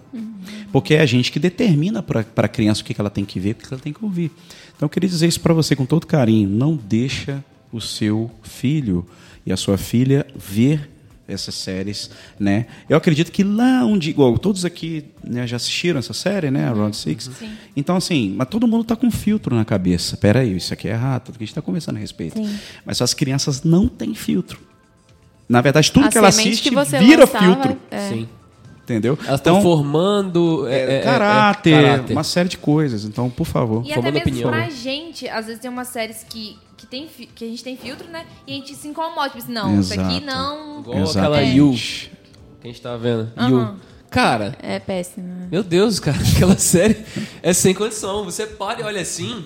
Porque 0.71 0.95
é 0.95 1.01
a 1.01 1.07
gente 1.07 1.33
que 1.33 1.39
determina 1.39 2.03
para 2.03 2.25
a 2.37 2.49
criança 2.49 2.83
o 2.83 2.85
que 2.85 2.93
que 2.93 3.01
ela 3.01 3.11
tem 3.11 3.25
que 3.25 3.41
ver, 3.41 3.53
o 3.53 3.55
que 3.55 3.67
que 3.67 3.73
ela 3.73 3.81
tem 3.81 3.93
que 3.93 4.05
ouvir. 4.05 4.31
Então 4.77 4.87
eu 4.87 4.91
queria 4.91 5.09
dizer 5.09 5.27
isso 5.27 5.41
para 5.41 5.55
você 5.55 5.75
com 5.75 5.87
todo 5.87 6.07
carinho. 6.07 6.49
Não 6.49 6.77
deixa 6.77 7.43
o 7.73 7.81
seu 7.81 8.31
filho 8.43 9.07
e 9.49 9.53
a 9.53 9.57
sua 9.57 9.79
filha 9.79 10.27
ver 10.37 10.91
essas 11.27 11.55
séries, 11.55 12.11
né? 12.39 12.67
Eu 12.89 12.97
acredito 12.97 13.33
que 13.33 13.43
lá 13.43 13.85
onde, 13.85 14.11
igual 14.11 14.39
todos 14.39 14.65
aqui 14.65 15.07
né, 15.23 15.47
já 15.47 15.57
assistiram 15.57 15.99
essa 15.99 16.13
série, 16.13 16.51
né, 16.51 16.69
a 16.69 16.73
Round 16.73 16.97
Six. 16.97 17.31
Então 17.77 17.97
assim, 17.97 18.35
mas 18.37 18.49
todo 18.49 18.67
mundo 18.69 18.85
tá 18.85 18.95
com 18.95 19.07
um 19.07 19.11
filtro 19.11 19.55
na 19.55 19.65
cabeça. 19.65 20.17
Pera 20.17 20.41
aí, 20.41 20.57
isso 20.57 20.73
aqui 20.73 20.89
é 20.89 20.93
errado, 20.93 21.25
tudo 21.25 21.39
que 21.39 21.45
a 21.45 21.47
gente 21.47 21.53
está 21.53 21.63
conversando 21.63 21.97
a 21.97 21.99
respeito. 21.99 22.41
Mas 22.85 23.01
as 23.01 23.15
crianças 23.15 23.63
não 23.63 23.89
têm 23.89 24.15
filtro. 24.15 24.61
Na 25.49 25.63
verdade, 25.63 25.91
tudo 25.91 26.07
A 26.07 26.11
que 26.11 26.19
ela 26.19 26.29
assiste 26.29 26.69
que 26.69 26.75
você 26.75 26.99
vira 26.99 27.21
lançava, 27.21 27.45
filtro, 27.45 27.79
é. 27.91 28.09
Sim. 28.11 28.29
Entendeu? 28.89 29.19
Elas 29.27 29.41
estão 29.41 29.61
formando 29.61 30.67
é, 30.67 30.75
é, 30.75 30.95
é, 30.97 31.03
caráter, 31.03 31.75
é, 31.75 31.83
caráter. 31.91 32.13
uma 32.13 32.25
série 32.25 32.49
de 32.49 32.57
coisas. 32.57 33.05
Então, 33.05 33.29
por 33.29 33.47
favor. 33.47 33.83
E 33.85 33.93
até 33.93 33.95
Formando 33.95 34.15
mesmo 34.15 34.29
opinião. 34.29 34.51
pra 34.51 34.71
gente, 34.71 35.29
às 35.29 35.47
vezes 35.47 35.61
tem 35.61 35.71
umas 35.71 35.89
séries 35.89 36.25
que, 36.29 36.59
que, 36.77 36.87
tem, 36.87 37.07
que 37.07 37.45
a 37.45 37.49
gente 37.49 37.63
tem 37.63 37.77
filtro, 37.77 38.09
né? 38.09 38.25
E 38.47 38.53
a 38.53 38.55
gente 38.57 38.75
se 38.75 38.89
incomoda. 38.89 39.29
Tipo 39.29 39.39
assim, 39.39 39.53
não, 39.53 39.81
isso 39.81 39.93
aqui 39.93 40.17
Exato. 40.19 40.27
não. 40.27 40.81
Igual 40.81 41.11
aquela 41.11 41.43
Yu 41.43 41.73
que 41.73 42.11
a 42.65 42.67
gente 42.69 42.81
tava 42.81 42.99
vendo. 42.99 43.31
Yu. 43.49 43.77
Cara, 44.11 44.57
É 44.63 44.79
péssimo. 44.79 45.49
meu 45.51 45.63
Deus, 45.63 46.01
cara, 46.01 46.17
aquela 46.35 46.57
série 46.57 46.97
é 47.43 47.53
sem 47.53 47.75
condição. 47.75 48.25
Você 48.25 48.47
para 48.47 48.81
e 48.81 48.85
olha 48.85 49.03
assim. 49.03 49.45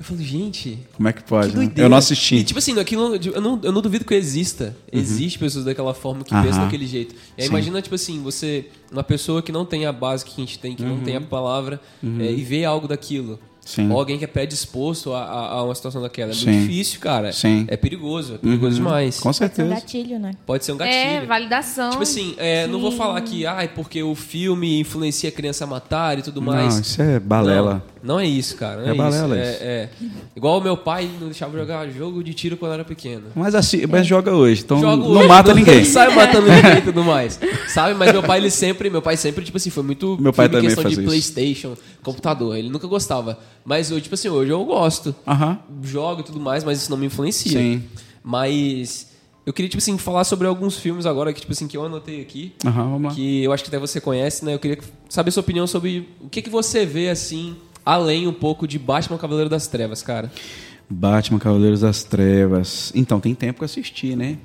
Eu 0.00 0.04
falo, 0.06 0.22
gente, 0.22 0.78
Como 0.96 1.06
é 1.08 1.12
que 1.12 1.22
pode? 1.22 1.52
que 1.52 1.58
né? 1.58 1.72
Eu 1.76 1.90
não 1.90 1.98
assisti. 1.98 2.36
E, 2.36 2.42
tipo 2.42 2.58
assim, 2.58 2.78
aquilo, 2.80 3.16
eu, 3.16 3.38
não, 3.38 3.60
eu 3.62 3.70
não 3.70 3.82
duvido 3.82 4.02
que 4.02 4.14
exista. 4.14 4.74
Existe 4.90 5.38
pessoas 5.38 5.66
daquela 5.66 5.92
forma 5.92 6.24
que 6.24 6.32
Aham. 6.32 6.42
pensam 6.42 6.64
daquele 6.64 6.86
jeito. 6.86 7.14
E 7.36 7.42
aí 7.42 7.46
Sim. 7.46 7.52
imagina, 7.52 7.82
tipo 7.82 7.94
assim, 7.94 8.22
você, 8.22 8.64
uma 8.90 9.04
pessoa 9.04 9.42
que 9.42 9.52
não 9.52 9.66
tem 9.66 9.84
a 9.84 9.92
base 9.92 10.24
que 10.24 10.32
a 10.32 10.36
gente 10.36 10.58
tem, 10.58 10.74
que 10.74 10.82
não 10.82 11.00
tem 11.00 11.16
a 11.16 11.20
palavra, 11.20 11.78
é, 12.18 12.32
e 12.32 12.42
vê 12.42 12.64
algo 12.64 12.88
daquilo. 12.88 13.38
Sim. 13.70 13.88
Ou 13.90 13.98
alguém 13.98 14.18
que 14.18 14.24
é 14.24 14.26
predisposto 14.26 15.12
a, 15.12 15.22
a, 15.22 15.48
a 15.52 15.62
uma 15.64 15.74
situação 15.74 16.02
daquela. 16.02 16.32
É 16.32 16.34
Sim. 16.34 16.50
muito 16.50 16.68
difícil, 16.68 16.98
cara. 16.98 17.32
Sim. 17.32 17.64
É 17.68 17.76
perigoso, 17.76 18.34
é 18.34 18.38
perigoso 18.38 18.74
demais. 18.76 19.18
Com 19.18 19.22
Pode 19.24 19.36
ser 19.36 19.44
um 19.44 19.46
certeza. 19.46 19.74
gatilho, 19.74 20.18
né? 20.18 20.32
Pode 20.44 20.64
ser 20.64 20.72
um 20.72 20.76
gatilho. 20.76 20.96
É, 20.96 21.24
validação. 21.24 21.90
Tipo 21.90 22.02
assim, 22.02 22.34
é, 22.36 22.66
não 22.66 22.80
vou 22.80 22.90
falar 22.90 23.20
que, 23.20 23.46
ai, 23.46 23.68
porque 23.68 24.02
o 24.02 24.16
filme 24.16 24.80
influencia 24.80 25.28
a 25.28 25.32
criança 25.32 25.62
a 25.62 25.66
matar 25.68 26.18
e 26.18 26.22
tudo 26.22 26.42
mais. 26.42 26.74
Não, 26.74 26.80
isso 26.80 27.00
é 27.00 27.20
balela. 27.20 27.82
Não, 28.02 28.14
não 28.14 28.20
é 28.20 28.26
isso, 28.26 28.56
cara. 28.56 28.80
Não 28.82 28.88
É 28.88 28.90
é, 28.90 28.94
balela 28.94 29.36
isso. 29.38 29.50
isso. 29.52 29.62
É, 29.62 29.66
é. 29.66 29.88
Igual 30.34 30.58
o 30.58 30.60
meu 30.60 30.76
pai 30.76 31.08
não 31.20 31.28
deixava 31.28 31.56
jogar 31.56 31.88
jogo 31.90 32.24
de 32.24 32.34
tiro 32.34 32.56
quando 32.56 32.72
era 32.72 32.84
pequeno. 32.84 33.26
Mas, 33.36 33.54
assim, 33.54 33.86
mas 33.86 34.06
joga 34.06 34.34
hoje, 34.34 34.62
então 34.64 34.80
Jogo 34.80 35.14
não 35.14 35.20
hoje, 35.20 35.28
mata 35.28 35.54
ninguém. 35.54 35.78
Não 35.78 35.84
sai 35.86 36.12
matando 36.14 36.48
ninguém 36.50 36.78
e 36.78 36.82
tudo 36.82 37.04
mais. 37.04 37.38
Sabe? 37.68 37.94
Mas 37.94 38.12
meu 38.12 38.22
pai, 38.22 38.38
ele 38.38 38.50
sempre, 38.50 38.90
meu 38.90 39.02
pai 39.02 39.16
sempre, 39.16 39.44
tipo 39.44 39.56
assim, 39.56 39.70
foi 39.70 39.82
muito 39.84 40.16
Meu 40.20 40.32
pai 40.32 40.48
também 40.48 40.66
questão 40.66 40.90
de. 40.90 41.00
Playstation, 41.02 41.76
computador. 42.02 42.56
Ele 42.56 42.68
nunca 42.68 42.86
gostava. 42.86 43.38
Mas 43.64 43.90
eu, 43.90 44.00
tipo 44.00 44.14
assim, 44.14 44.28
hoje 44.28 44.50
eu 44.50 44.64
gosto. 44.64 45.14
Aham. 45.26 45.58
Jogo 45.82 46.20
e 46.20 46.24
tudo 46.24 46.40
mais, 46.40 46.64
mas 46.64 46.78
isso 46.80 46.90
não 46.90 46.96
me 46.98 47.06
influencia. 47.06 47.58
Sim. 47.58 47.82
Mas 48.22 49.08
eu 49.46 49.52
queria, 49.52 49.68
tipo 49.68 49.78
assim, 49.82 49.96
falar 49.98 50.24
sobre 50.24 50.46
alguns 50.46 50.76
filmes 50.78 51.06
agora 51.06 51.32
que, 51.32 51.40
tipo 51.40 51.52
assim, 51.52 51.66
que 51.66 51.76
eu 51.76 51.84
anotei 51.84 52.20
aqui. 52.20 52.52
Aham, 52.64 52.84
vamos 52.90 53.02
lá. 53.02 53.14
que 53.14 53.42
eu 53.42 53.52
acho 53.52 53.62
que 53.64 53.70
até 53.70 53.78
você 53.78 54.00
conhece, 54.00 54.44
né? 54.44 54.54
Eu 54.54 54.58
queria 54.58 54.78
saber 55.08 55.30
sua 55.30 55.40
opinião 55.42 55.66
sobre 55.66 56.08
o 56.20 56.28
que, 56.28 56.42
que 56.42 56.50
você 56.50 56.84
vê, 56.86 57.08
assim, 57.10 57.56
além 57.84 58.26
um 58.26 58.32
pouco 58.32 58.66
de 58.66 58.78
Batman 58.78 59.18
Cavaleiro 59.18 59.48
das 59.50 59.66
Trevas, 59.66 60.02
cara. 60.02 60.30
Batman 60.88 61.38
Cavaleiros 61.38 61.80
das 61.80 62.02
Trevas. 62.02 62.92
Então, 62.94 63.20
tem 63.20 63.34
tempo 63.34 63.58
que 63.58 63.64
eu 63.64 63.66
assisti, 63.66 64.16
né? 64.16 64.38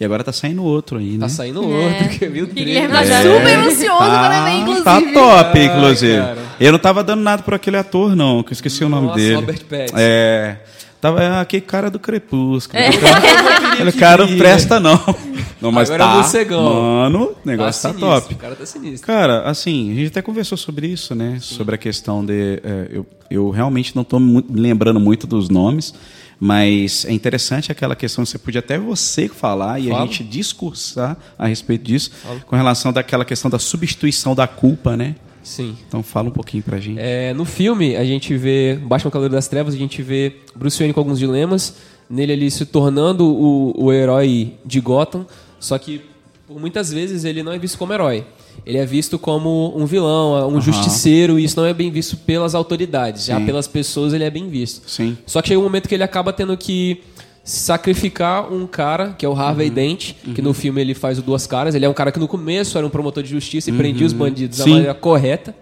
E 0.00 0.04
agora 0.04 0.22
tá 0.22 0.32
saindo 0.32 0.62
outro 0.62 0.98
aí, 0.98 1.12
né? 1.14 1.20
Tá 1.20 1.28
saindo 1.28 1.60
outro, 1.66 2.08
que 2.10 2.26
viu 2.28 2.44
o. 2.44 2.48
Guilherme 2.48 2.92
tá 2.92 3.02
É. 3.02 3.22
super 3.22 3.58
ansioso 3.58 3.98
pra 3.98 4.44
ver, 4.44 4.50
inclusive. 4.52 4.84
Tá 4.84 5.00
top, 5.00 5.58
Ah, 5.58 5.64
inclusive. 5.64 6.16
cara. 6.18 6.38
Eu 6.60 6.72
não 6.72 6.78
tava 6.78 7.02
dando 7.02 7.22
nada 7.22 7.42
por 7.42 7.54
aquele 7.54 7.76
ator, 7.76 8.14
não, 8.14 8.42
que 8.42 8.50
eu 8.50 8.54
esqueci 8.54 8.84
o 8.84 8.88
nome 8.88 9.08
Nossa, 9.08 9.18
dele. 9.18 9.34
Robert 9.34 9.64
Pattinson. 9.64 9.96
É. 9.98 10.56
Tava 11.00 11.22
é, 11.22 11.40
aquele 11.40 11.60
cara 11.62 11.90
do 11.90 11.98
Crepúsculo. 11.98 12.76
É. 12.82 12.88
Aquele 13.78 13.92
cara 13.92 14.26
não 14.26 14.36
presta, 14.36 14.80
não. 14.80 14.98
Não, 15.60 15.72
mas 15.72 15.90
Agora 15.90 16.04
é 16.04 16.06
tá. 16.06 16.12
o 16.12 16.16
morcegão. 16.18 16.62
Mano, 16.82 17.22
o 17.24 17.26
Tá 17.26 17.34
negócio 17.44 17.82
tá, 17.82 17.88
sinistro, 17.88 18.20
top. 18.20 18.34
O 18.34 18.36
cara 18.36 18.54
tá 18.54 18.64
sinistro. 18.66 19.04
Cara, 19.06 19.42
assim, 19.42 19.90
a 19.90 19.94
gente 19.96 20.06
até 20.08 20.22
conversou 20.22 20.56
sobre 20.56 20.86
isso, 20.86 21.16
né? 21.16 21.38
Sobre 21.40 21.74
a 21.74 21.78
questão 21.78 22.24
de. 22.24 22.60
é, 22.62 22.88
eu, 22.92 23.04
eu 23.28 23.50
realmente 23.50 23.94
não 23.96 24.02
estou 24.02 24.20
me 24.20 24.44
lembrando 24.52 25.00
muito 25.00 25.26
dos 25.26 25.48
nomes, 25.48 25.92
mas 26.40 27.04
é 27.04 27.12
interessante 27.12 27.72
aquela 27.72 27.96
questão, 27.96 28.24
você 28.24 28.38
podia 28.38 28.60
até 28.60 28.78
você 28.78 29.28
falar 29.28 29.80
e 29.80 29.90
a 29.90 29.94
Fala. 29.94 30.06
gente 30.06 30.22
discursar 30.24 31.16
a 31.36 31.46
respeito 31.46 31.84
disso, 31.84 32.10
com 32.46 32.54
relação 32.54 32.92
daquela 32.92 33.24
questão 33.24 33.50
da 33.50 33.58
substituição 33.58 34.34
da 34.34 34.46
culpa, 34.46 34.96
né? 34.96 35.16
Sim. 35.42 35.76
Então 35.88 36.02
fala 36.02 36.28
um 36.28 36.32
pouquinho 36.32 36.62
pra 36.62 36.78
gente. 36.78 36.98
É, 37.00 37.32
no 37.32 37.44
filme, 37.44 37.96
a 37.96 38.04
gente 38.04 38.36
vê 38.36 38.78
Batman 38.82 39.10
Cavaleiro 39.10 39.34
das 39.34 39.48
Trevas, 39.48 39.74
a 39.74 39.78
gente 39.78 40.02
vê 40.02 40.36
Bruce 40.54 40.78
Wayne 40.78 40.92
com 40.92 41.00
alguns 41.00 41.18
dilemas, 41.18 41.74
nele 42.08 42.32
ele 42.32 42.50
se 42.50 42.66
tornando 42.66 43.26
o, 43.26 43.84
o 43.84 43.92
herói 43.92 44.54
de 44.64 44.78
Gotham, 44.80 45.26
só 45.58 45.78
que 45.78 46.02
por 46.46 46.60
muitas 46.60 46.92
vezes 46.92 47.24
ele 47.24 47.42
não 47.42 47.52
é 47.52 47.58
visto 47.58 47.78
como 47.78 47.92
herói. 47.92 48.24
Ele 48.66 48.78
é 48.78 48.84
visto 48.84 49.18
como 49.18 49.72
um 49.76 49.86
vilão, 49.86 50.48
um 50.48 50.60
justiceiro, 50.60 51.38
e 51.38 51.44
isso 51.44 51.58
não 51.58 51.66
é 51.66 51.72
bem 51.72 51.90
visto 51.90 52.16
pelas 52.16 52.54
autoridades. 52.54 53.24
Já 53.24 53.38
Sim. 53.38 53.46
pelas 53.46 53.66
pessoas 53.66 54.12
ele 54.12 54.24
é 54.24 54.30
bem 54.30 54.48
visto. 54.48 54.88
Sim. 54.90 55.16
Só 55.26 55.40
que 55.40 55.48
chega 55.48 55.60
um 55.60 55.62
momento 55.64 55.88
que 55.88 55.94
ele 55.94 56.02
acaba 56.04 56.32
tendo 56.32 56.56
que 56.56 57.00
sacrificar 57.44 58.52
um 58.52 58.66
cara, 58.66 59.14
que 59.16 59.24
é 59.24 59.28
o 59.28 59.32
Harvey 59.32 59.68
Uhum. 59.68 59.74
Dent, 59.74 60.12
que 60.34 60.42
no 60.42 60.52
filme 60.52 60.80
ele 60.82 60.94
faz 60.94 61.18
o 61.18 61.22
Duas 61.22 61.46
Caras. 61.46 61.74
Ele 61.74 61.84
é 61.86 61.88
um 61.88 61.94
cara 61.94 62.12
que 62.12 62.18
no 62.18 62.28
começo 62.28 62.76
era 62.76 62.86
um 62.86 62.90
promotor 62.90 63.22
de 63.22 63.30
justiça 63.30 63.70
e 63.70 63.72
prendia 63.72 64.06
os 64.06 64.12
bandidos 64.12 64.58
da 64.58 64.64
Uhum. 64.64 64.68
Sim. 64.68 64.74
maneira 64.74 64.94
correta, 64.94 65.54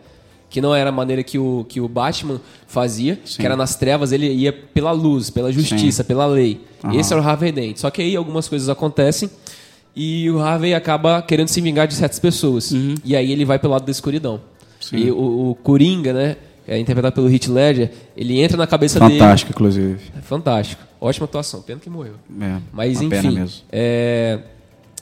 que 0.50 0.60
não 0.60 0.74
era 0.74 0.90
a 0.90 0.92
maneira 0.92 1.22
que 1.22 1.38
o, 1.38 1.64
que 1.68 1.80
o 1.80 1.86
Batman 1.88 2.40
fazia, 2.66 3.20
Sim. 3.24 3.36
que 3.38 3.46
era 3.46 3.56
nas 3.56 3.76
trevas, 3.76 4.10
ele 4.10 4.26
ia 4.26 4.52
pela 4.52 4.90
luz, 4.90 5.30
pela 5.30 5.52
justiça, 5.52 6.02
pela 6.02 6.26
lei. 6.26 6.60
Esse 6.92 7.12
era 7.12 7.22
o 7.22 7.24
Harvey 7.24 7.52
Dent. 7.52 7.76
Só 7.78 7.88
que 7.90 8.02
aí 8.02 8.16
algumas 8.16 8.48
coisas 8.48 8.68
acontecem 8.68 9.30
e 9.96 10.30
o 10.30 10.38
Harvey 10.40 10.74
acaba 10.74 11.22
querendo 11.22 11.48
se 11.48 11.60
vingar 11.60 11.88
de 11.88 11.94
certas 11.94 12.18
pessoas. 12.18 12.70
E 13.04 13.16
aí 13.16 13.32
ele 13.32 13.44
vai 13.44 13.58
pelo 13.58 13.72
lado 13.72 13.84
da 13.86 13.90
escuridão. 13.90 14.34
Uhum. 14.34 14.40
Sim. 14.78 14.96
E 14.98 15.10
o, 15.10 15.50
o 15.50 15.54
Coringa, 15.62 16.12
né? 16.12 16.36
É 16.68 16.78
interpretado 16.78 17.14
pelo 17.14 17.32
Heath 17.32 17.46
Ledger, 17.46 17.92
ele 18.16 18.40
entra 18.40 18.56
na 18.56 18.66
cabeça 18.66 18.98
dele. 18.98 19.12
Fantástico, 19.20 19.52
inclusive. 19.52 19.98
É 20.18 20.20
fantástico. 20.20 20.82
Ótima 21.00 21.24
atuação. 21.24 21.62
Pena 21.62 21.78
que 21.80 21.88
morreu. 21.88 22.14
É, 22.40 22.56
Mas 22.72 23.00
enfim. 23.00 23.30
mesmo. 23.30 23.62
é, 23.70 24.40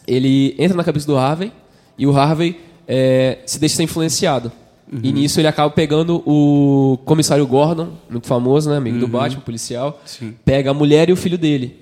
ele 0.07 0.55
entra 0.59 0.77
na 0.77 0.85
cabeça 0.85 1.07
do 1.07 1.17
Harvey 1.17 1.51
e 1.97 2.07
o 2.07 2.15
Harvey 2.15 2.61
é, 2.87 3.39
se 3.47 3.59
deixa 3.59 3.77
ser 3.77 3.83
influenciado. 3.83 4.53
E 4.93 5.09
Uhum. 5.09 5.15
nisso 5.15 5.41
ele 5.41 5.49
acaba 5.49 5.71
pegando 5.71 6.23
o 6.27 6.99
comissário 7.07 7.47
Gordon, 7.47 7.89
muito 8.11 8.27
famoso, 8.27 8.69
né? 8.71 8.77
Amigo 8.77 8.99
do 8.99 9.09
Batman, 9.09 9.41
policial. 9.41 9.89
Uhum. 9.89 9.95
Sim. 10.05 10.35
Pega 10.45 10.71
a 10.71 10.75
mulher 10.75 11.09
e 11.09 11.13
o 11.13 11.17
filho 11.17 11.39
dele. 11.39 11.79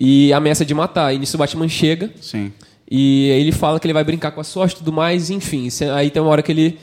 E 0.00 0.32
ameaça 0.32 0.64
de 0.64 0.72
matar. 0.72 1.14
E 1.14 1.18
nisso 1.18 1.36
o 1.36 1.38
Batman 1.38 1.68
chega. 1.68 2.10
Sim. 2.22 2.50
E 2.90 3.28
ele 3.28 3.52
fala 3.52 3.78
que 3.78 3.86
ele 3.86 3.92
vai 3.92 4.02
brincar 4.02 4.30
com 4.30 4.40
a 4.40 4.44
sorte 4.44 4.72
e 4.72 4.76
tudo 4.78 4.90
mais, 4.92 5.28
enfim. 5.28 5.68
Aí 5.94 6.10
tem 6.10 6.22
uma 6.22 6.30
hora 6.30 6.42
que 6.42 6.50
ele 6.50 6.78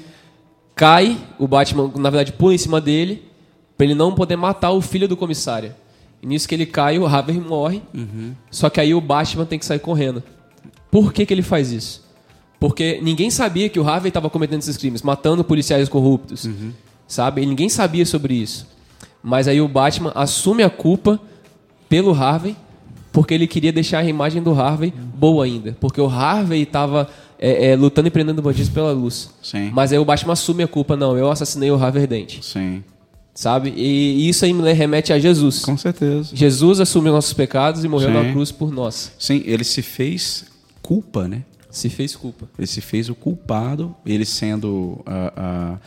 cai, 0.75 1.17
o 1.39 1.47
Batman, 1.47 1.91
na 1.95 2.11
verdade, 2.11 2.31
pula 2.31 2.53
em 2.53 2.57
cima 2.57 2.79
dele, 2.79 3.23
pra 3.75 3.85
ele 3.85 3.95
não 3.95 4.13
poder 4.13 4.35
matar 4.35 4.71
o 4.71 4.79
filho 4.79 5.07
do 5.07 5.17
comissário. 5.17 5.73
E 6.21 6.27
nisso 6.27 6.47
que 6.47 6.53
ele 6.53 6.67
cai, 6.67 6.99
o 6.99 7.05
Harvey 7.05 7.39
morre. 7.39 7.81
Só 8.51 8.69
que 8.69 8.79
aí 8.79 8.93
o 8.93 9.01
Batman 9.01 9.45
tem 9.45 9.57
que 9.57 9.65
sair 9.65 9.79
correndo. 9.79 10.23
Por 10.91 11.11
que, 11.11 11.25
que 11.25 11.33
ele 11.33 11.41
faz 11.41 11.71
isso? 11.71 12.05
Porque 12.59 12.99
ninguém 13.01 13.29
sabia 13.29 13.67
que 13.67 13.79
o 13.79 13.87
Harvey 13.87 14.09
estava 14.09 14.29
cometendo 14.29 14.59
esses 14.59 14.77
crimes, 14.77 15.01
matando 15.01 15.43
policiais 15.43 15.89
corruptos. 15.89 16.47
Sabe? 17.07 17.41
E 17.41 17.45
ninguém 17.45 17.67
sabia 17.67 18.05
sobre 18.05 18.35
isso. 18.35 18.67
Mas 19.21 19.47
aí 19.47 19.59
o 19.59 19.67
Batman 19.67 20.11
assume 20.15 20.63
a 20.63 20.69
culpa 20.69 21.19
pelo 21.89 22.13
Harvey, 22.13 22.55
porque 23.17 23.33
ele 23.33 23.47
queria 23.47 23.71
deixar 23.71 23.97
a 23.97 24.03
imagem 24.03 24.43
do 24.43 24.51
Harvey 24.51 24.93
boa 25.15 25.43
ainda. 25.43 25.75
Porque 25.79 25.99
o 25.99 26.05
Harvey 26.05 26.61
estava 26.61 27.09
lutando 27.79 28.07
e 28.07 28.11
prendendo 28.11 28.43
bandidos 28.43 28.69
pela 28.69 28.91
luz. 28.91 29.31
Sim. 29.41 29.71
Mas 29.73 29.91
aí 29.91 29.97
o 29.97 30.05
Batman 30.05 30.33
assume 30.33 30.61
a 30.61 30.67
culpa. 30.67 30.95
Não, 30.95 31.17
eu 31.17 31.31
assassinei 31.31 31.71
o 31.71 31.83
Harvey 31.83 32.05
Dent. 32.05 32.43
Sim. 32.43 32.83
sabe? 33.33 33.73
E 33.75 34.29
isso 34.29 34.45
aí 34.45 34.53
me 34.53 34.71
remete 34.71 35.11
a 35.11 35.17
Jesus. 35.17 35.65
Com 35.65 35.75
certeza. 35.75 36.29
Jesus 36.31 36.79
assumiu 36.79 37.11
nossos 37.11 37.33
pecados 37.33 37.83
e 37.83 37.87
morreu 37.87 38.09
Sim. 38.09 38.13
na 38.13 38.31
cruz 38.31 38.51
por 38.51 38.71
nós. 38.71 39.11
Sim, 39.17 39.41
ele 39.47 39.63
se 39.63 39.81
fez 39.81 40.45
culpa, 40.83 41.27
né? 41.27 41.41
Se 41.71 41.89
fez 41.89 42.15
culpa. 42.15 42.47
Ele 42.55 42.67
se 42.67 42.81
fez 42.81 43.09
o 43.09 43.15
culpado, 43.15 43.95
ele 44.05 44.25
sendo 44.25 45.01
ah, 45.07 45.33
ah, 45.35 45.77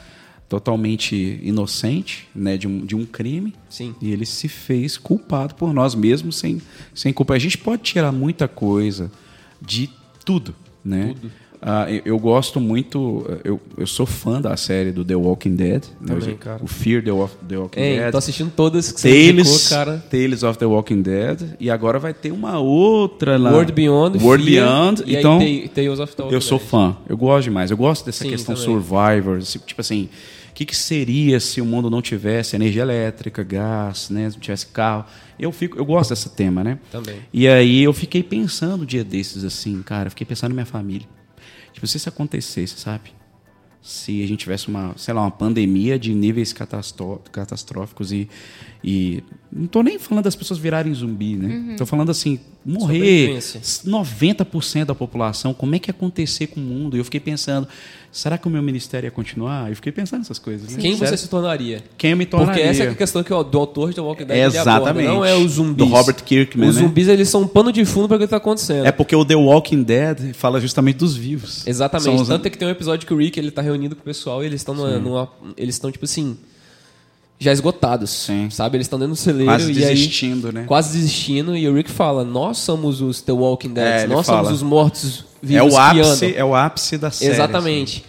totalmente 0.50 1.38
inocente 1.42 2.28
né, 2.34 2.58
de, 2.58 2.66
um, 2.66 2.84
de 2.84 2.96
um 2.96 3.06
crime. 3.06 3.54
Sim. 3.70 3.94
E 4.02 4.10
ele 4.10 4.26
se 4.26 4.48
fez 4.48 4.98
culpado 4.98 5.54
por 5.54 5.72
nós 5.72 5.94
mesmos 5.94 6.36
sem, 6.36 6.60
sem 6.92 7.12
culpa. 7.12 7.34
A 7.34 7.38
gente 7.38 7.56
pode 7.56 7.82
tirar 7.82 8.10
muita 8.10 8.48
coisa 8.48 9.10
de 9.62 9.88
tudo, 10.24 10.52
né? 10.84 11.14
Tudo. 11.14 11.30
Ah, 11.62 11.86
eu, 11.92 12.00
eu 12.06 12.18
gosto 12.18 12.58
muito, 12.58 13.22
eu, 13.44 13.60
eu 13.76 13.86
sou 13.86 14.06
fã 14.06 14.40
da 14.40 14.56
série 14.56 14.90
do 14.92 15.04
The 15.04 15.14
Walking 15.14 15.54
Dead. 15.54 15.84
né? 16.00 16.06
Também, 16.18 16.34
cara. 16.36 16.64
O 16.64 16.66
Fear 16.66 17.04
the, 17.04 17.10
the 17.46 17.56
Walking 17.58 17.78
Ei, 17.80 17.98
Dead. 17.98 18.10
tô 18.12 18.16
assistindo 18.16 18.50
todas 18.50 18.90
que 18.90 18.98
você 18.98 19.30
indicou, 19.30 19.44
Tales, 19.44 19.68
cara. 19.68 20.04
Tales 20.10 20.42
of 20.42 20.58
the 20.58 20.64
Walking 20.64 21.02
Dead. 21.02 21.42
E 21.60 21.70
agora 21.70 21.98
vai 21.98 22.14
ter 22.14 22.32
uma 22.32 22.58
outra 22.58 23.36
lá. 23.36 23.52
World 23.52 23.72
Beyond, 23.72 24.18
World 24.24 24.42
Fear, 24.44 24.66
Beyond. 24.66 25.02
e 25.06 25.16
então, 25.16 25.38
aí 25.38 25.68
Ta- 25.68 25.74
Tales 25.74 26.00
of 26.00 26.16
the 26.16 26.22
Walking 26.22 26.34
eu 26.34 26.40
sou 26.40 26.58
fã. 26.58 26.96
Eu 27.06 27.16
gosto 27.18 27.44
demais. 27.44 27.70
Eu 27.70 27.76
gosto 27.76 28.06
dessa 28.06 28.24
Sim, 28.24 28.30
questão 28.30 28.54
também. 28.54 28.66
survivor. 28.70 29.38
esse- 29.38 29.58
Tipo 29.58 29.82
assim, 29.82 30.08
que, 30.60 30.66
que 30.66 30.76
seria 30.76 31.40
se 31.40 31.58
o 31.58 31.64
mundo 31.64 31.88
não 31.88 32.02
tivesse 32.02 32.54
energia 32.54 32.82
elétrica, 32.82 33.42
gás, 33.42 34.10
né? 34.10 34.28
Se 34.28 34.36
não 34.36 34.42
tivesse 34.42 34.66
carro. 34.66 35.06
Eu, 35.38 35.50
fico, 35.52 35.78
eu 35.78 35.84
gosto 35.86 36.10
desse 36.10 36.28
tema, 36.28 36.62
né? 36.62 36.78
Também. 36.92 37.16
E 37.32 37.48
aí 37.48 37.82
eu 37.82 37.94
fiquei 37.94 38.22
pensando 38.22 38.82
um 38.82 38.84
dia 38.84 39.02
desses, 39.02 39.42
assim, 39.42 39.80
cara, 39.82 40.08
eu 40.08 40.10
fiquei 40.10 40.26
pensando 40.26 40.50
na 40.50 40.56
minha 40.56 40.66
família. 40.66 41.08
Tipo, 41.72 41.86
se 41.86 41.96
isso 41.96 42.10
acontecesse, 42.10 42.78
sabe? 42.78 43.14
Se 43.80 44.22
a 44.22 44.26
gente 44.26 44.40
tivesse 44.40 44.68
uma, 44.68 44.92
sei 44.98 45.14
lá, 45.14 45.22
uma 45.22 45.30
pandemia 45.30 45.98
de 45.98 46.12
níveis 46.12 46.52
catastróficos 46.52 48.12
e, 48.12 48.28
e. 48.84 49.24
Não 49.50 49.66
tô 49.66 49.82
nem 49.82 49.98
falando 49.98 50.24
das 50.24 50.36
pessoas 50.36 50.60
virarem 50.60 50.92
zumbi, 50.92 51.36
né? 51.36 51.76
Tô 51.78 51.86
falando 51.86 52.10
assim, 52.10 52.38
morrer 52.64 53.26
Sobrevivência. 53.42 53.60
90% 53.86 54.84
da 54.84 54.94
população, 54.94 55.54
como 55.54 55.74
é 55.74 55.78
que 55.78 55.90
ia 55.90 55.94
acontecer 55.94 56.46
com 56.48 56.60
o 56.60 56.62
mundo? 56.62 56.96
E 56.96 57.00
eu 57.00 57.04
fiquei 57.04 57.20
pensando, 57.20 57.66
será 58.12 58.36
que 58.36 58.46
o 58.46 58.50
meu 58.50 58.62
ministério 58.62 59.06
ia 59.06 59.10
continuar? 59.10 59.70
Eu 59.70 59.76
fiquei 59.76 59.90
pensando 59.92 60.18
nessas 60.20 60.38
coisas. 60.38 60.70
né? 60.72 60.78
Quem 60.80 60.94
você 60.94 61.16
se 61.16 61.28
tornaria? 61.28 61.82
Quem 61.96 62.10
eu 62.10 62.16
me 62.16 62.26
tornaria? 62.26 62.54
Porque 62.54 62.68
essa 62.68 62.84
é 62.84 62.88
a 62.90 62.94
questão 62.94 63.22
que 63.22 63.32
o 63.32 63.42
do 63.42 63.58
autor 63.58 63.88
de 63.90 63.94
The 63.96 64.00
Walking 64.02 64.24
Dead 64.26 64.36
ele 64.36 64.58
aborda, 64.58 64.60
Exatamente. 64.60 65.06
não 65.08 65.24
é 65.24 65.34
os 65.34 65.52
zumbis. 65.52 65.76
Do 65.76 65.86
Robert 65.86 66.22
Kirkman, 66.22 66.68
Os 66.68 66.76
né? 66.76 66.82
zumbis 66.82 67.08
eles 67.08 67.28
são 67.28 67.42
um 67.42 67.48
pano 67.48 67.72
de 67.72 67.84
fundo 67.84 68.08
para 68.08 68.16
o 68.16 68.18
que 68.18 68.24
está 68.24 68.36
acontecendo. 68.36 68.84
É 68.86 68.92
porque 68.92 69.16
o 69.16 69.24
The 69.24 69.36
Walking 69.36 69.82
Dead 69.82 70.34
fala 70.34 70.60
justamente 70.60 70.96
dos 70.96 71.16
vivos. 71.16 71.66
Exatamente. 71.66 72.20
Os- 72.22 72.28
Tanto 72.28 72.46
é 72.46 72.50
que 72.50 72.58
tem 72.58 72.68
um 72.68 72.70
episódio 72.70 73.06
que 73.06 73.14
o 73.14 73.16
Rick 73.16 73.38
ele 73.38 73.50
tá 73.50 73.62
reunido 73.62 73.96
com 73.96 74.02
o 74.02 74.04
pessoal 74.04 74.42
e 74.42 74.46
eles 74.46 74.60
estão 74.60 74.74
numa, 74.74 74.98
numa- 74.98 75.28
eles 75.56 75.74
estão 75.76 75.90
tipo 75.90 76.04
assim 76.04 76.36
já 77.40 77.50
esgotados, 77.52 78.10
Sim. 78.10 78.48
sabe? 78.50 78.76
Eles 78.76 78.84
estão 78.84 78.98
dentro 78.98 79.14
do 79.14 79.18
celeiro 79.18 79.50
Quase 79.50 79.70
e 79.72 79.74
desistindo, 79.74 80.48
aí, 80.48 80.54
né? 80.54 80.64
Quase 80.66 80.96
desistindo 80.96 81.56
e 81.56 81.66
o 81.66 81.74
Rick 81.74 81.90
fala: 81.90 82.22
"Nós 82.22 82.58
somos 82.58 83.00
os 83.00 83.22
The 83.22 83.32
Walking 83.32 83.70
Dead, 83.72 84.02
É, 84.02 84.06
nós 84.06 84.26
fala. 84.26 84.44
somos 84.44 84.60
os 84.60 84.62
mortos 84.62 85.24
vivos 85.42 85.72
É 85.72 85.76
o 85.76 85.78
ápice, 85.78 86.26
andam." 86.26 86.38
é 86.38 86.44
o 86.44 86.54
ápice 86.54 86.98
da 86.98 87.10
série. 87.10 87.32
Exatamente. 87.32 88.04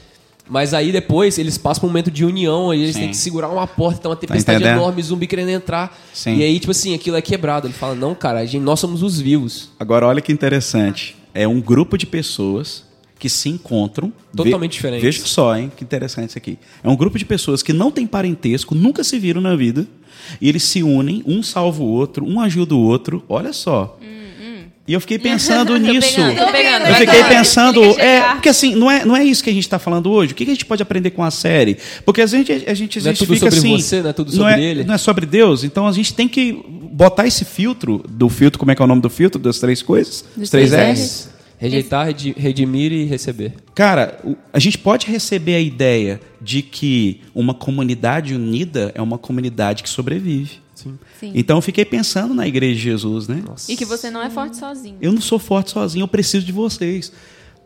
Mas 0.49 0.73
aí 0.73 0.91
depois 0.91 1.37
eles 1.39 1.57
passam 1.57 1.85
um 1.85 1.87
momento 1.87 2.11
de 2.11 2.25
união, 2.25 2.71
aí 2.71 2.81
eles 2.83 2.93
Sim. 2.93 3.01
têm 3.03 3.09
que 3.11 3.15
segurar 3.17 3.47
uma 3.47 3.65
porta, 3.65 4.01
tem 4.01 4.09
uma 4.11 4.17
tempestade 4.17 4.57
entendendo? 4.61 4.79
enorme, 4.81 5.01
zumbi 5.01 5.25
querendo 5.25 5.47
entrar. 5.47 5.97
Sim. 6.13 6.35
E 6.35 6.43
aí, 6.43 6.59
tipo 6.59 6.71
assim, 6.71 6.93
aquilo 6.93 7.15
é 7.15 7.21
quebrado. 7.21 7.67
Ele 7.67 7.73
fala, 7.73 7.95
não, 7.95 8.13
cara, 8.13 8.39
a 8.39 8.45
gente, 8.45 8.61
nós 8.61 8.77
somos 8.77 9.01
os 9.01 9.17
vivos. 9.17 9.69
Agora, 9.79 10.05
olha 10.05 10.19
que 10.19 10.29
interessante. 10.29 11.15
É 11.33 11.47
um 11.47 11.61
grupo 11.61 11.97
de 11.97 12.05
pessoas 12.05 12.83
que 13.21 13.29
se 13.29 13.47
encontram. 13.49 14.11
Totalmente 14.35 14.71
diferentes. 14.73 15.03
Veja 15.03 15.21
só, 15.25 15.55
hein? 15.55 15.71
Que 15.77 15.83
interessante 15.83 16.29
isso 16.29 16.37
aqui. 16.39 16.57
É 16.83 16.89
um 16.89 16.95
grupo 16.95 17.19
de 17.19 17.23
pessoas 17.23 17.61
que 17.61 17.71
não 17.71 17.91
tem 17.91 18.07
parentesco, 18.07 18.73
nunca 18.73 19.03
se 19.03 19.19
viram 19.19 19.39
na 19.39 19.55
vida. 19.55 19.85
E 20.41 20.49
eles 20.49 20.63
se 20.63 20.81
unem, 20.81 21.21
um 21.27 21.43
salva 21.43 21.83
o 21.83 21.85
outro, 21.87 22.25
um 22.27 22.41
ajuda 22.41 22.73
o 22.73 22.79
outro. 22.79 23.23
Olha 23.29 23.53
só. 23.53 23.97
E 24.87 24.93
eu 24.93 24.99
fiquei 24.99 25.19
pensando 25.19 25.77
nisso. 25.77 26.15
pegando, 26.15 26.51
pegando. 26.51 26.87
Eu 26.87 26.95
fiquei 26.95 27.23
pensando, 27.25 27.83
é, 27.99 28.21
porque 28.33 28.49
assim, 28.49 28.73
não 28.73 28.89
é, 28.89 29.05
não 29.05 29.15
é 29.15 29.23
isso 29.23 29.43
que 29.43 29.51
a 29.51 29.53
gente 29.53 29.63
está 29.63 29.77
falando 29.77 30.09
hoje. 30.11 30.33
O 30.33 30.35
que, 30.35 30.43
que 30.43 30.49
a 30.51 30.53
gente 30.55 30.65
pode 30.65 30.81
aprender 30.81 31.11
com 31.11 31.23
a 31.23 31.29
série? 31.29 31.77
Porque 32.03 32.21
a 32.23 32.25
gente, 32.25 32.51
a 32.51 32.73
gente 32.73 32.99
Não 33.03 33.11
é 33.11 33.13
tudo 33.13 33.27
justifica 33.27 33.51
sobre 33.51 33.73
assim. 33.75 33.81
você, 33.83 34.01
não 34.01 34.09
é 34.09 34.13
tudo 34.13 34.31
não 34.31 34.37
sobre 34.39 34.53
é- 34.53 34.63
ele. 34.63 34.83
Não 34.83 34.93
é 34.95 34.97
sobre 34.97 35.25
Deus. 35.27 35.63
Então 35.63 35.87
a 35.87 35.91
gente 35.91 36.11
tem 36.15 36.27
que 36.27 36.53
botar 36.91 37.27
esse 37.27 37.45
filtro 37.45 38.03
do 38.09 38.27
filtro, 38.29 38.57
como 38.57 38.71
é 38.71 38.75
que 38.75 38.81
é 38.81 38.85
o 38.85 38.87
nome 38.87 39.01
do 39.01 39.09
filtro 39.11 39.39
das 39.39 39.59
três 39.59 39.83
coisas? 39.83 40.25
Dos 40.35 40.45
Os 40.45 40.49
três 40.49 40.71
três 40.71 40.89
R's. 40.99 40.99
R's. 40.99 41.29
Rejeitar, 41.61 42.07
redi- 42.07 42.33
redimir 42.35 42.91
e 42.91 43.03
receber. 43.05 43.53
Cara, 43.75 44.19
a 44.51 44.57
gente 44.59 44.77
pode 44.77 45.05
receber 45.05 45.55
a 45.55 45.59
ideia 45.59 46.19
de 46.41 46.61
que 46.63 47.21
uma 47.35 47.53
comunidade 47.53 48.33
unida 48.33 48.91
é 48.95 49.01
uma 49.01 49.17
comunidade 49.17 49.83
que 49.83 49.89
sobrevive. 49.89 50.59
Sim. 50.73 50.97
Sim. 51.19 51.31
Então 51.35 51.57
eu 51.57 51.61
fiquei 51.61 51.85
pensando 51.85 52.33
na 52.33 52.47
igreja 52.47 52.75
de 52.75 52.81
Jesus, 52.81 53.27
né? 53.27 53.43
E 53.69 53.75
que 53.75 53.85
você 53.85 54.09
não 54.09 54.23
é 54.23 54.29
forte 54.31 54.57
sozinho. 54.57 54.97
Eu 54.99 55.13
não 55.13 55.21
sou 55.21 55.37
forte 55.37 55.69
sozinho, 55.69 56.01
eu 56.03 56.07
preciso 56.07 56.43
de 56.43 56.51
vocês. 56.51 57.13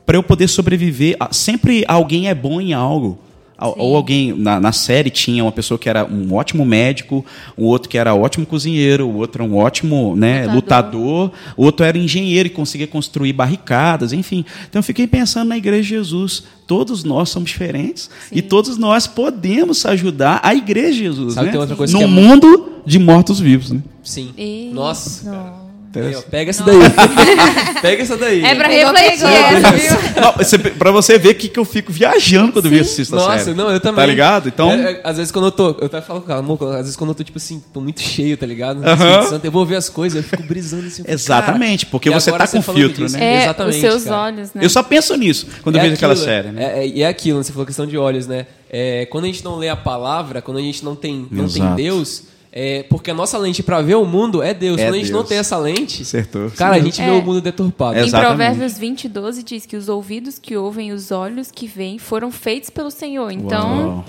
Para 0.06 0.18
eu 0.18 0.24
poder 0.24 0.50
sobreviver, 0.50 1.16
sempre 1.32 1.86
alguém 1.88 2.28
é 2.28 2.36
bom 2.36 2.60
em 2.60 2.74
algo. 2.74 3.18
Al- 3.58 3.76
Ou 3.78 3.96
alguém, 3.96 4.34
na, 4.34 4.60
na 4.60 4.72
série 4.74 5.10
tinha 5.10 5.44
uma 5.44 5.52
pessoa 5.52 5.78
que 5.78 5.88
era 5.88 6.06
um 6.06 6.34
ótimo 6.34 6.66
médico, 6.66 7.26
um 7.58 7.64
outro 7.64 7.88
que 7.88 7.98
era 7.98 8.14
ótimo 8.14 8.46
cozinheiro, 8.46 9.08
o 9.08 9.16
outro 9.18 9.42
era 9.44 9.52
um 9.52 9.56
ótimo 9.58 10.14
né, 10.16 10.46
lutador, 10.48 11.32
o 11.56 11.64
outro 11.64 11.86
era 11.86 11.98
engenheiro 11.98 12.48
e 12.48 12.50
conseguia 12.50 12.86
construir 12.88 13.32
barricadas, 13.34 14.12
enfim. 14.12 14.44
Então 14.70 14.80
eu 14.80 14.84
fiquei 14.84 15.08
pensando 15.08 15.48
na 15.50 15.58
igreja 15.58 15.84
de 15.84 15.90
Jesus. 15.90 16.44
Todos 16.68 17.04
nós 17.04 17.30
somos 17.30 17.50
diferentes 17.52 18.10
e 18.32 18.42
todos 18.42 18.78
nós 18.78 19.06
podemos 19.08 19.86
ajudar 19.86 20.40
a 20.44 20.54
igreja 20.56 20.92
de 20.94 20.98
Jesus. 21.00 21.34
Sabe, 21.36 21.46
né? 21.46 21.52
tem 21.52 21.62
outra 21.62 21.76
coisa 21.76 21.94
no 21.94 22.00
que 22.00 22.04
é 22.04 22.08
mundo 22.08 22.74
de 22.86 22.98
mortos-vivos. 23.00 23.72
Né? 23.72 23.82
Sim. 24.04 24.32
E- 24.38 24.72
Nossa. 24.74 25.32
Não. 25.32 25.65
Aí, 25.96 26.16
ó, 26.16 26.22
pega 26.22 26.50
essa 26.50 26.64
daí. 26.64 26.78
pega 27.82 28.04
essa 28.04 28.18
daí. 28.18 28.44
É 28.44 28.56
pra 28.56 28.68
refletir 28.68 29.20
pegou. 29.20 29.30
essa, 29.30 29.72
viu? 29.72 30.22
Não, 30.22 30.32
você, 30.34 30.58
pra 30.58 30.92
você 30.92 31.18
ver 31.18 31.34
que, 31.36 31.48
que 31.50 31.60
eu 31.60 31.66
fico 31.66 31.92
viajando 31.92 32.52
quando 32.52 32.66
eu 32.66 32.72
vi 32.72 32.80
assistir 32.80 33.04
essa 33.04 33.16
Nossa, 33.16 33.40
série. 33.46 33.58
não, 33.58 33.70
eu 33.72 33.80
também. 33.80 33.96
Tá 34.02 34.06
ligado? 34.06 34.48
Então, 34.50 34.72
É, 34.72 34.92
é, 34.94 35.02
às 35.04 35.18
vezes 35.18 35.32
quando 35.32 35.46
eu 35.46 35.52
tô. 35.52 35.70
Eu 35.80 35.86
até 35.86 36.02
falo 36.02 36.22
com 36.22 36.34
amor, 36.34 36.62
às 36.72 36.82
vezes 36.82 36.96
quando 36.96 37.10
eu 37.12 37.16
tô, 37.16 37.24
tipo 37.24 37.38
assim, 37.38 37.64
tô 37.74 37.80
muito 37.82 38.02
cheio, 38.02 38.36
tá 38.38 38.46
ligado? 38.46 38.80
No 38.82 38.88
Aham. 38.88 39.06
Espírito 39.10 39.30
Santo, 39.30 39.46
eu 39.46 39.52
vou 39.52 39.66
ver 39.66 39.76
as 39.76 39.90
coisas, 39.90 40.18
eu 40.24 40.30
fico 40.30 40.44
brisando 40.44 40.88
assim. 40.88 41.04
eu 41.06 41.14
Exatamente, 41.14 41.86
cara, 41.86 41.92
porque 41.92 42.10
você 42.10 42.32
tá 42.32 42.48
com 42.48 42.62
falando 42.62 42.80
filtro, 42.82 43.04
disso, 43.06 43.18
né? 43.18 43.24
É, 43.36 43.44
Exatamente, 43.44 43.76
os 43.76 43.82
seus 43.82 44.04
cara. 44.06 44.18
olhos, 44.22 44.54
né? 44.54 44.66
eu 44.66 44.70
só 44.70 44.84
penso 44.84 45.16
nisso 45.16 45.48
quando 45.62 45.76
eu 45.76 45.80
É 45.80 45.84
vejo 45.84 45.96
aquela 45.96 46.14
aquilo, 46.14 46.26
série, 46.26 46.52
né? 46.52 46.64
É, 46.64 46.80
é- 46.80 46.88
e 46.88 47.02
é 47.04 47.08
aquilo, 47.08 47.44
você 47.44 47.52
falou 47.52 47.66
questão 47.66 47.86
de 47.86 47.98
olhos, 47.98 48.28
né? 48.28 48.46
É, 48.70 49.06
quando 49.06 49.24
a 49.26 49.28
gente 49.28 49.44
não 49.44 49.58
lê 49.58 49.70
a 49.70 49.76
palavra, 49.76 50.42
quando 50.42 50.58
a 50.58 50.62
gente 50.62 50.84
não 50.84 50.96
tem, 50.96 51.28
não 51.32 51.48
tem. 51.48 51.76
Deus, 51.76 52.24
é, 52.58 52.84
porque 52.84 53.12
a 53.12 53.14
nossa 53.14 53.38
lente 53.38 53.62
pra 53.62 53.82
ver 53.82 53.96
o 53.96 54.06
mundo 54.06 54.42
é 54.42 54.54
Deus. 54.54 54.80
É 54.80 54.86
quando 54.86 54.94
a 54.96 54.98
gente 54.98 55.12
não 55.12 55.20
Deus. 55.20 55.30
tem 55.30 55.38
essa 55.38 55.58
lente, 55.58 56.04
Acertou. 56.04 56.50
cara, 56.52 56.78
a 56.78 56.80
gente 56.80 57.02
vê 57.02 57.10
É. 57.10 57.12
o 57.12 57.22
mundo 57.22 57.42
deturpado. 57.42 57.98
Em 58.00 58.04
Exatamente. 58.04 58.28
Provérbios 58.38 58.78
20, 58.78 59.10
12 59.10 59.44
diz 59.44 59.66
que 59.66 59.76
os 59.76 59.90
ouvidos 59.90 60.40
que 60.40 60.56
ouvem 60.56 60.90
e 60.90 60.92
os 60.94 61.12
olhos 61.12 61.52
que 61.52 61.68
veem 61.68 61.98
foram 62.00 62.32
feitos 62.32 62.70
pelo 62.70 62.90
Senhor. 62.90 63.30
Então, 63.32 63.88
Uau. 63.88 64.06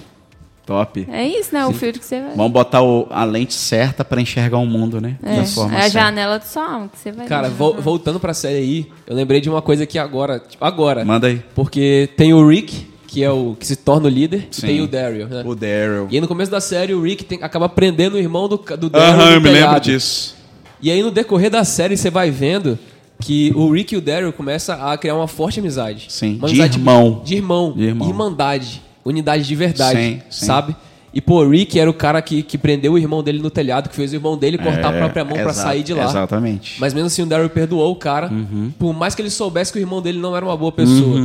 Top. 0.64 1.06
é 1.12 1.24
isso, 1.26 1.54
né? 1.54 1.64
O 1.64 1.72
filtro 1.72 2.00
que 2.00 2.06
você 2.06 2.20
vai. 2.20 2.35
Vamos 2.35 2.50
botar 2.52 2.82
o- 2.82 3.06
a 3.11 3.22
lente 3.24 3.54
certa 3.54 4.04
pra 4.04 4.20
enxergar 4.20 4.59
o 4.59 4.66
mundo, 4.66 5.00
né? 5.00 5.16
É, 5.22 5.37
Da 5.37 5.44
forma 5.44 5.74
é 5.74 5.76
a 5.78 5.80
certa. 5.82 5.90
janela 6.00 6.38
do 6.40 6.44
sua 6.44 6.64
alma 6.72 6.88
que 6.88 6.98
você 6.98 7.12
vai 7.12 7.24
Cara, 7.26 7.48
ver. 7.48 7.54
vol- 7.54 7.80
voltando 7.80 8.18
pra 8.18 8.35
série 8.35 8.56
aí, 8.59 8.87
eu 9.06 9.14
lembrei 9.14 9.40
de 9.40 9.48
uma 9.48 9.62
coisa 9.62 9.87
que 9.87 9.96
agora, 9.96 10.40
tipo, 10.40 10.64
agora. 10.64 11.04
Manda 11.04 11.28
aí. 11.28 11.40
Porque 11.54 12.09
tem 12.16 12.35
o 12.35 12.48
Rick, 12.48 12.85
que 13.06 13.22
é 13.22 13.30
o 13.30 13.56
que 13.58 13.66
se 13.66 13.76
torna 13.76 14.06
o 14.06 14.10
líder, 14.10 14.48
Sim. 14.50 14.66
e 14.66 14.68
tem 14.68 14.80
o 14.82 14.86
Daryl, 14.88 15.26
né? 15.28 15.42
O 15.46 15.54
Daryl. 15.54 16.08
E 16.10 16.16
aí 16.16 16.20
no 16.20 16.28
começo 16.28 16.50
da 16.50 16.60
série 16.60 16.92
o 16.94 17.02
Rick 17.02 17.24
tem- 17.24 17.38
acaba 17.42 17.68
prendendo 17.68 18.14
o 18.14 18.18
irmão 18.18 18.48
do, 18.48 18.56
do 18.56 18.90
Daryl 18.90 19.14
Aham, 19.14 19.26
no 19.26 19.32
eu 19.36 19.40
me 19.40 19.50
lembro 19.50 19.80
disso. 19.80 20.34
E 20.82 20.90
aí 20.90 21.02
no 21.02 21.10
decorrer 21.10 21.50
da 21.50 21.64
série 21.64 21.96
você 21.96 22.10
vai 22.10 22.30
vendo 22.30 22.78
que 23.20 23.50
o 23.56 23.70
Rick 23.72 23.94
e 23.94 23.98
o 23.98 24.00
Daryl 24.00 24.32
começam 24.32 24.76
a 24.84 24.96
criar 24.98 25.14
uma 25.14 25.26
forte 25.28 25.58
amizade. 25.60 26.06
Sim, 26.08 26.36
Uma 26.38 26.48
de 26.48 26.54
amizade 26.60 26.78
irmão. 26.78 27.22
De 27.24 27.34
irmão. 27.34 27.72
De 27.74 27.84
irmão. 27.84 28.08
Irmandade. 28.08 28.82
Unidade 29.04 29.44
de 29.44 29.54
verdade. 29.54 29.98
Sim, 29.98 30.20
sim. 30.28 30.46
Sabe? 30.46 30.76
E 31.14 31.20
pô, 31.22 31.42
o 31.42 31.48
Rick 31.50 31.78
era 31.80 31.88
o 31.88 31.94
cara 31.94 32.20
que, 32.20 32.42
que 32.42 32.58
prendeu 32.58 32.92
o 32.92 32.98
irmão 32.98 33.22
dele 33.22 33.38
no 33.38 33.48
telhado, 33.48 33.88
que 33.88 33.96
fez 33.96 34.12
o 34.12 34.16
irmão 34.16 34.36
dele 34.36 34.58
cortar 34.58 34.92
a 34.92 34.96
É, 34.96 34.98
própria 34.98 35.24
mão 35.24 35.32
pra 35.32 35.44
exa- 35.50 35.62
sair 35.62 35.82
de 35.82 35.94
lá. 35.94 36.04
Exatamente. 36.04 36.78
Mas 36.78 36.92
mesmo 36.92 37.06
assim 37.06 37.22
o 37.22 37.26
Daryl 37.26 37.48
perdoou 37.48 37.90
o 37.90 37.96
cara. 37.96 38.28
Uhum. 38.30 38.70
Por 38.78 38.92
mais 38.92 39.14
que 39.14 39.22
ele 39.22 39.30
soubesse 39.30 39.72
que 39.72 39.78
o 39.78 39.80
irmão 39.80 40.02
dele 40.02 40.18
não 40.18 40.36
era 40.36 40.44
uma 40.44 40.56
boa 40.56 40.70
pessoa. 40.72 41.18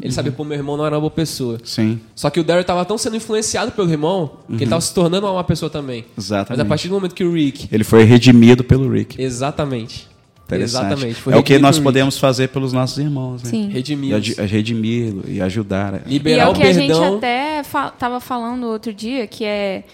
Ele 0.00 0.12
sabia 0.12 0.32
que 0.32 0.40
o 0.40 0.44
meu 0.44 0.56
irmão 0.58 0.76
não 0.76 0.84
era 0.84 0.94
uma 0.96 1.00
boa 1.00 1.10
pessoa. 1.10 1.58
Sim. 1.64 2.00
Só 2.14 2.28
que 2.30 2.40
o 2.40 2.44
Daryl 2.44 2.64
tava 2.64 2.84
tão 2.84 2.98
sendo 2.98 3.16
influenciado 3.16 3.70
pelo 3.72 3.90
irmão 3.90 4.38
que 4.48 4.54
ele 4.64 4.66
tava 4.66 4.80
se 4.80 4.92
tornando 4.92 5.26
uma 5.26 5.44
pessoa 5.44 5.70
também. 5.70 6.00
Uhum. 6.00 6.06
Exatamente. 6.18 6.50
Mas 6.50 6.60
a 6.60 6.64
partir 6.68 6.88
do 6.88 6.94
momento 6.94 7.14
que 7.14 7.24
o 7.24 7.32
Rick. 7.32 7.68
Ele 7.70 7.84
foi 7.84 8.02
redimido 8.04 8.64
pelo 8.64 8.90
Rick. 8.90 9.20
Exatamente. 9.22 10.08
Interessante. 10.46 10.84
Exatamente. 10.86 11.14
Foi 11.14 11.32
é 11.32 11.36
o 11.36 11.42
que 11.42 11.58
nós 11.58 11.78
podemos 11.78 12.18
fazer 12.18 12.48
pelos 12.48 12.72
nossos 12.72 12.98
irmãos, 12.98 13.42
né? 13.42 13.50
Sim. 13.50 13.68
E 13.68 13.72
Redimi-los. 13.72 14.16
adi- 14.38 14.42
redimi-lo 14.46 15.24
e 15.26 15.40
ajudar. 15.40 16.02
E 16.06 16.10
Liberar 16.14 16.44
é 16.44 16.48
o 16.48 16.50
o 16.50 16.54
que 16.54 16.62
a 16.62 16.72
gente 16.72 16.88
perdão. 16.88 17.16
até 17.16 17.62
fa 17.62 17.90
tava 17.90 18.20
falando 18.20 18.64
outro 18.66 18.92
dia, 18.92 19.26
que 19.26 19.44
é 19.44 19.84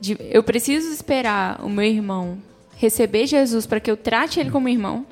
de- 0.00 0.16
eu 0.30 0.42
preciso 0.42 0.88
esperar 0.92 1.60
o 1.62 1.68
meu 1.68 1.84
irmão 1.84 2.38
receber 2.76 3.26
Jesus 3.26 3.66
para 3.66 3.78
que 3.78 3.90
eu 3.90 3.96
trate 3.96 4.40
ele 4.40 4.50
como 4.50 4.68
irmão, 4.68 5.04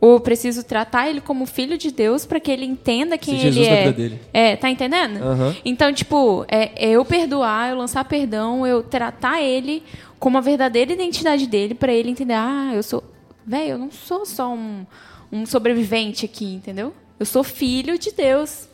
ou 0.00 0.12
eu 0.12 0.20
preciso 0.20 0.62
tratar 0.62 1.08
ele 1.08 1.20
como 1.20 1.44
filho 1.44 1.76
de 1.76 1.90
Deus 1.90 2.24
para 2.24 2.38
que 2.38 2.50
ele 2.50 2.64
entenda 2.64 3.18
quem 3.18 3.38
Ser 3.38 3.46
ele 3.46 3.52
Jesus 3.52 3.68
na 3.68 3.74
é. 3.74 3.84
vida 3.84 3.92
dele. 3.96 4.20
É, 4.32 4.56
tá 4.56 4.70
entendendo? 4.70 5.22
Aham. 5.22 5.56
Então, 5.64 5.92
tipo, 5.92 6.44
é, 6.48 6.88
é 6.88 6.90
eu 6.90 7.04
perdoar, 7.04 7.70
eu 7.70 7.76
lançar 7.76 8.04
perdão, 8.04 8.66
eu 8.66 8.82
tratar 8.82 9.42
ele 9.42 9.82
como 10.18 10.38
a 10.38 10.40
verdadeira 10.40 10.92
identidade 10.92 11.46
dele 11.46 11.74
para 11.74 11.92
ele 11.92 12.10
entender, 12.10 12.34
ah, 12.34 12.70
eu 12.74 12.82
sou, 12.82 13.02
velho, 13.46 13.70
eu 13.70 13.78
não 13.78 13.90
sou 13.90 14.24
só 14.24 14.52
um, 14.52 14.86
um 15.32 15.46
sobrevivente 15.46 16.24
aqui, 16.24 16.54
entendeu? 16.54 16.92
Eu 17.18 17.26
sou 17.26 17.42
filho 17.42 17.98
de 17.98 18.12
Deus. 18.12 18.68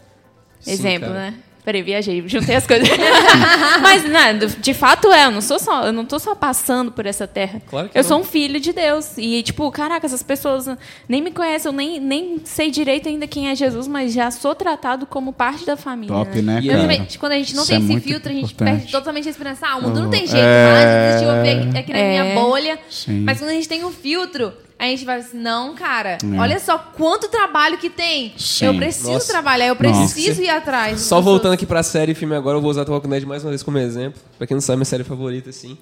Sim, 0.60 0.70
Exemplo, 0.72 1.08
cara. 1.08 1.30
né? 1.30 1.34
Peraí, 1.64 1.80
viajei, 1.82 2.22
juntei 2.28 2.56
as 2.56 2.66
coisas. 2.66 2.86
Mas, 3.80 4.04
né, 4.04 4.34
de 4.34 4.74
fato 4.74 5.10
é, 5.10 5.24
eu 5.24 5.30
não 5.30 5.40
sou 5.40 5.58
só, 5.58 5.84
eu 5.86 5.92
não 5.92 6.04
tô 6.04 6.18
só 6.18 6.34
passando 6.34 6.92
por 6.92 7.06
essa 7.06 7.26
terra. 7.26 7.62
Claro 7.68 7.88
que 7.88 7.96
eu 7.98 8.02
não. 8.02 8.08
sou 8.08 8.20
um 8.20 8.24
filho 8.24 8.60
de 8.60 8.72
Deus. 8.72 9.12
E, 9.16 9.42
tipo, 9.42 9.70
caraca, 9.70 10.04
essas 10.04 10.22
pessoas 10.22 10.68
nem 11.08 11.22
me 11.22 11.30
conhecem, 11.30 11.70
eu 11.70 11.72
nem, 11.74 11.98
nem 11.98 12.40
sei 12.44 12.70
direito 12.70 13.08
ainda 13.08 13.26
quem 13.26 13.48
é 13.48 13.54
Jesus, 13.54 13.88
mas 13.88 14.12
já 14.12 14.30
sou 14.30 14.54
tratado 14.54 15.06
como 15.06 15.32
parte 15.32 15.64
da 15.64 15.74
família. 15.76 16.14
Top, 16.14 16.42
né, 16.42 16.60
E 16.62 16.66
cara? 16.68 16.78
Exatamente. 16.80 17.18
Quando 17.18 17.32
a 17.32 17.36
gente 17.36 17.54
não 17.54 17.62
Isso 17.62 17.72
tem 17.72 17.80
é 17.80 17.84
esse 17.92 18.00
filtro, 18.00 18.30
a 18.30 18.34
gente 18.34 18.44
importante. 18.52 18.76
perde 18.80 18.92
totalmente 18.92 19.28
a 19.28 19.30
esperança. 19.30 19.66
Ah, 19.66 19.76
o 19.78 19.82
mundo 19.82 20.00
não 20.02 20.10
tem 20.10 20.26
jeito 20.26 20.44
É. 20.44 20.70
mais, 20.70 21.14
existe 21.22 21.24
eu 21.24 21.40
aqui, 21.70 21.78
aqui 21.78 21.92
na 21.92 21.98
É. 21.98 22.22
minha 22.22 22.34
bolha. 22.42 22.78
Sim. 22.90 23.20
Mas 23.20 23.38
quando 23.38 23.50
a 23.50 23.54
gente 23.54 23.68
tem 23.68 23.84
um 23.84 23.90
filtro, 23.90 24.52
a 24.88 24.96
gente 24.96 25.04
vai 25.04 25.18
assim, 25.18 25.38
não, 25.38 25.74
cara, 25.74 26.18
olha 26.38 26.58
só 26.58 26.78
quanto 26.78 27.28
trabalho 27.28 27.78
que 27.78 27.90
tem. 27.90 28.32
É. 28.34 28.38
Sim. 28.38 28.66
Eu 28.66 28.74
preciso 28.74 29.12
Nossa. 29.12 29.32
trabalhar, 29.32 29.66
eu 29.66 29.76
preciso 29.76 30.42
ir 30.42 30.50
atrás. 30.50 31.00
Só 31.00 31.20
voltando 31.20 31.52
aqui 31.52 31.66
pra 31.66 31.82
série 31.82 32.12
e 32.12 32.14
filme 32.14 32.34
agora, 32.34 32.56
eu 32.58 32.62
vou 32.62 32.70
usar 32.70 32.84
The 32.84 32.90
Walking 32.90 33.08
Dead 33.08 33.24
mais 33.24 33.42
uma 33.44 33.50
vez 33.50 33.62
como 33.62 33.78
exemplo. 33.78 34.20
Pra 34.38 34.46
quem 34.46 34.54
não 34.54 34.62
sabe, 34.62 34.78
minha 34.78 34.84
série 34.84 35.04
favorita, 35.04 35.50
assim. 35.50 35.76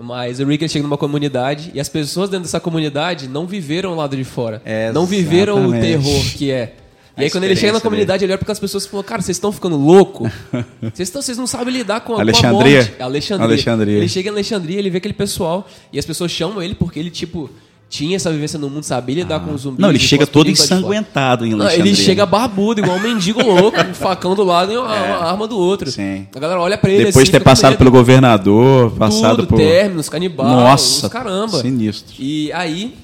Mas 0.00 0.38
o 0.38 0.44
Rick 0.44 0.68
chega 0.68 0.84
numa 0.84 0.96
comunidade 0.96 1.72
e 1.74 1.80
as 1.80 1.88
pessoas 1.88 2.30
dentro 2.30 2.44
dessa 2.44 2.60
comunidade 2.60 3.26
não 3.26 3.46
viveram 3.46 3.92
o 3.92 3.96
lado 3.96 4.16
de 4.16 4.24
fora. 4.24 4.62
Não 4.94 5.04
viveram 5.04 5.66
o 5.66 5.72
terror 5.72 6.24
que 6.36 6.50
é. 6.52 6.74
E 7.18 7.24
aí 7.24 7.30
quando 7.30 7.44
ele 7.44 7.56
chega 7.56 7.72
na 7.72 7.80
comunidade, 7.80 8.24
ele 8.24 8.32
olha 8.32 8.38
para 8.38 8.52
as 8.52 8.60
pessoas 8.60 8.84
e 8.84 8.88
fala, 8.88 9.02
cara, 9.02 9.20
vocês 9.20 9.36
estão 9.36 9.50
ficando 9.50 9.76
louco? 9.76 10.30
Vocês, 10.80 11.08
estão, 11.08 11.20
vocês 11.20 11.36
não 11.36 11.48
sabem 11.48 11.74
lidar 11.74 12.00
com 12.00 12.12
a, 12.12 12.16
com 12.16 12.20
a 12.20 12.22
Alexandria? 12.22 12.78
morte. 12.78 13.02
Alexandria. 13.02 13.44
Alexandria. 13.44 13.96
Ele 13.96 14.08
chega 14.08 14.28
em 14.28 14.32
Alexandria, 14.32 14.78
ele 14.78 14.88
vê 14.88 14.98
aquele 14.98 15.14
pessoal 15.14 15.68
e 15.92 15.98
as 15.98 16.06
pessoas 16.06 16.30
chamam 16.30 16.62
ele 16.62 16.76
porque 16.76 16.98
ele, 16.98 17.10
tipo, 17.10 17.50
tinha 17.88 18.16
essa 18.16 18.30
vivência 18.30 18.58
no 18.58 18.68
mundo, 18.68 18.82
sabia 18.82 19.16
lidar 19.16 19.40
com 19.40 19.52
os 19.52 19.62
zumbis. 19.62 19.78
Ah. 19.78 19.82
Não, 19.82 19.88
ele 19.90 19.98
chega 19.98 20.26
todo 20.26 20.50
ensanguentado 20.50 21.46
em 21.46 21.50
Não, 21.50 21.62
Alexandria. 21.62 21.92
ele 21.92 21.96
chega 21.96 22.26
barbudo, 22.26 22.80
igual 22.80 22.98
um 22.98 23.00
mendigo 23.00 23.42
louco, 23.42 23.82
com 23.82 23.90
um 23.90 23.94
facão 23.94 24.34
do 24.34 24.44
lado 24.44 24.72
e 24.72 24.76
uma, 24.76 24.86
uma 24.86 25.24
arma 25.24 25.48
do 25.48 25.58
outro. 25.58 25.88
É. 25.88 25.92
Sim. 25.92 26.26
A 26.34 26.38
galera 26.38 26.60
olha 26.60 26.76
pra 26.76 26.90
ele 26.90 27.06
Depois 27.06 27.16
assim, 27.16 27.24
de 27.24 27.30
ter 27.32 27.40
passado 27.42 27.76
pelo 27.78 27.90
governador, 27.90 28.90
passado 28.92 29.36
Tudo, 29.36 29.48
por... 29.48 29.56
términos, 29.56 30.08
canibal, 30.08 30.46
Nossa, 30.46 31.06
os 31.06 31.12
caramba. 31.12 31.60
sinistro. 31.60 32.14
E 32.18 32.52
aí, 32.52 32.94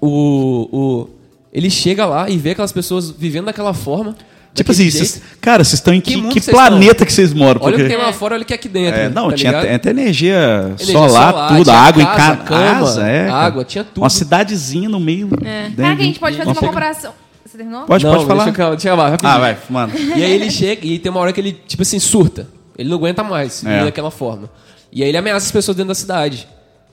o, 0.00 0.68
o, 0.70 1.08
ele 1.52 1.70
chega 1.70 2.04
lá 2.04 2.28
e 2.28 2.36
vê 2.36 2.50
aquelas 2.50 2.72
pessoas 2.72 3.10
vivendo 3.10 3.46
daquela 3.46 3.72
forma. 3.72 4.14
Tipo 4.52 4.72
assim, 4.72 4.90
vocês- 4.90 5.22
cara, 5.40 5.62
vocês 5.62 5.74
estão 5.74 5.94
em 5.94 6.00
Que 6.00 6.14
que, 6.20 6.28
que 6.28 6.40
vocês 6.40 6.54
planeta 6.56 7.06
que 7.06 7.12
vocês 7.12 7.32
moram? 7.32 7.60
Olha 7.62 7.74
o 7.74 7.78
Porque... 7.78 7.82
que 7.88 7.88
tem 7.96 8.04
lá 8.04 8.12
fora, 8.12 8.34
olha 8.34 8.42
o 8.42 8.44
que 8.46 8.52
é 8.52 8.56
aqui 8.56 8.68
dentro. 8.68 8.98
É, 9.00 9.08
não, 9.08 9.30
tá 9.30 9.36
tinha 9.36 9.50
ligado? 9.52 9.64
até, 9.64 9.74
até 9.76 9.90
energia, 9.90 10.36
Energia 10.74 10.86
solar, 10.92 11.48
tudo, 11.48 11.64
tinha 11.64 11.76
água 11.76 12.04
casa, 12.04 12.32
em 12.32 12.36
ca- 12.36 12.44
cama, 12.44 12.60
casa, 12.74 13.06
é, 13.06 13.30
água, 13.30 13.64
tinha 13.64 13.84
tudo. 13.84 13.98
Uma 14.02 14.10
cidadezinha 14.10 14.88
no 14.88 14.98
meio. 14.98 15.28
Será 15.76 15.94
que 15.96 16.02
a 16.02 16.04
gente 16.04 16.18
pode 16.18 16.36
fazer 16.36 16.48
uma 16.50 16.54
comparação? 16.60 17.12
Você 17.46 17.56
terminou? 17.56 17.84
Pode, 17.84 18.04
não, 18.04 18.12
pode 18.12 18.26
falar. 18.26 18.44
Deixa 18.44 18.62
eu, 18.62 18.70
deixa 18.70 18.88
eu 18.88 18.96
rapidinho. 18.96 19.32
Ah, 19.32 19.38
vai, 19.38 19.56
mano. 19.68 19.92
E 19.96 20.22
aí 20.22 20.32
ele 20.32 20.50
chega 20.50 20.86
e 20.86 20.98
tem 20.98 21.10
uma 21.10 21.20
hora 21.20 21.32
que 21.32 21.40
ele, 21.40 21.52
tipo 21.66 21.82
assim, 21.82 21.98
surta. 21.98 22.48
Ele 22.76 22.88
não 22.88 22.96
aguenta 22.96 23.22
mais 23.22 23.64
É. 23.64 23.84
daquela 23.84 24.10
forma. 24.10 24.50
E 24.92 25.02
aí 25.02 25.08
ele 25.08 25.16
ameaça 25.18 25.46
as 25.46 25.52
pessoas 25.52 25.76
dentro 25.76 25.88
da 25.88 25.94
cidade. 25.94 26.46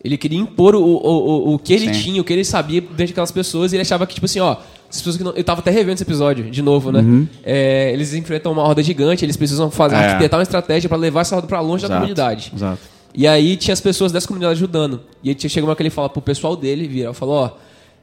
Ele 0.03 0.15
queria 0.17 0.37
impor 0.39 0.75
o, 0.75 0.81
o, 0.81 1.49
o, 1.49 1.53
o 1.55 1.59
que 1.59 1.73
ele 1.73 1.93
Sim. 1.93 2.01
tinha, 2.01 2.21
o 2.21 2.23
que 2.23 2.31
ele 2.33 2.43
sabia 2.45 2.81
dentro 2.81 3.07
daquelas 3.07 3.31
pessoas. 3.31 3.71
E 3.71 3.75
ele 3.75 3.81
achava 3.81 4.05
que, 4.05 4.13
tipo 4.13 4.25
assim, 4.25 4.39
ó... 4.39 4.57
As 4.89 4.97
pessoas 4.97 5.17
que 5.17 5.23
não, 5.23 5.31
eu 5.33 5.43
tava 5.43 5.59
até 5.59 5.69
revendo 5.69 5.95
esse 5.95 6.03
episódio, 6.03 6.49
de 6.49 6.61
novo, 6.61 6.91
né? 6.91 7.27
É, 7.43 7.91
eles 7.91 8.13
enfrentam 8.13 8.51
uma 8.53 8.63
horda 8.63 8.81
gigante, 8.81 9.25
eles 9.25 9.35
precisam 9.35 9.69
fazer, 9.69 9.95
Uhum. 9.95 10.01
É. 10.01 10.05
arquitetar 10.11 10.39
uma 10.39 10.43
estratégia 10.43 10.87
pra 10.87 10.97
levar 10.97 11.21
essa 11.21 11.35
horda 11.35 11.47
pra 11.47 11.59
longe 11.59 11.81
da 11.83 11.87
Exato, 11.87 11.99
comunidade. 11.99 12.51
Exato. 12.55 12.79
E 13.13 13.27
aí 13.27 13.57
tinha 13.57 13.73
as 13.73 13.81
pessoas 13.81 14.11
dessa 14.11 14.27
comunidade 14.27 14.53
ajudando. 14.53 15.01
E 15.23 15.29
aí 15.29 15.49
chega 15.49 15.65
uma 15.67 15.75
que 15.75 15.81
ele 15.83 15.89
fala 15.89 16.07
pro 16.09 16.21
pessoal 16.21 16.55
dele, 16.55 16.87
vira, 16.87 17.13
falou, 17.13 17.35
ó, 17.35 17.51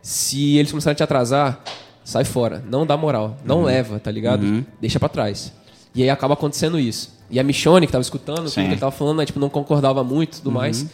se 0.02 0.56
eles 0.58 0.70
começarem 0.70 0.92
a 0.92 0.96
te 0.96 1.02
atrasar, 1.02 1.62
sai 2.04 2.24
fora. 2.24 2.62
Não 2.68 2.84
dá 2.86 2.96
moral. 2.96 3.36
Não 3.44 3.58
Uhum. 3.60 3.64
leva, 3.64 3.98
tá 3.98 4.10
ligado? 4.10 4.64
Deixa 4.80 4.98
pra 5.00 5.08
trás. 5.08 5.52
E 5.94 6.02
aí 6.02 6.10
acaba 6.10 6.34
acontecendo 6.34 6.78
isso. 6.78 7.14
E 7.30 7.40
a 7.40 7.42
Michonne, 7.44 7.86
que 7.86 7.92
tava 7.92 8.02
escutando, 8.02 8.38
tudo 8.44 8.52
que. 8.52 8.60
Uhum. 8.60 8.66
ele 8.66 8.76
tava 8.76 8.92
falando, 8.92 9.18
né, 9.18 9.24
tipo, 9.26 9.40
não 9.40 9.48
concordava 9.48 10.04
muito 10.04 10.34
e 10.34 10.38
tudo 10.42 10.52
mais. 10.52 10.84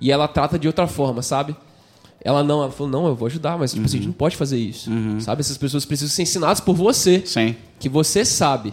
E 0.00 0.10
ela 0.10 0.26
trata 0.26 0.58
de 0.58 0.66
outra 0.66 0.86
forma, 0.86 1.22
sabe? 1.22 1.54
Ela 2.26 2.42
não, 2.42 2.62
ela 2.62 2.72
falou, 2.72 2.90
não, 2.90 3.06
eu 3.06 3.14
vou 3.14 3.26
ajudar, 3.26 3.56
mas 3.56 3.72
tipo, 3.72 3.84
assim, 3.86 3.96
a 3.96 3.98
Uhum. 3.98 4.02
gente 4.02 4.06
não 4.08 4.12
pode 4.14 4.36
fazer 4.36 4.58
isso. 4.58 4.90
Sabe? 5.20 5.40
Essas 5.40 5.56
pessoas 5.56 5.84
precisam 5.84 6.12
ser 6.14 6.22
ensinadas 6.22 6.58
por 6.60 6.74
você. 6.74 7.22
Sim. 7.24 7.54
Que 7.78 7.88
você 7.88 8.24
sabe. 8.24 8.72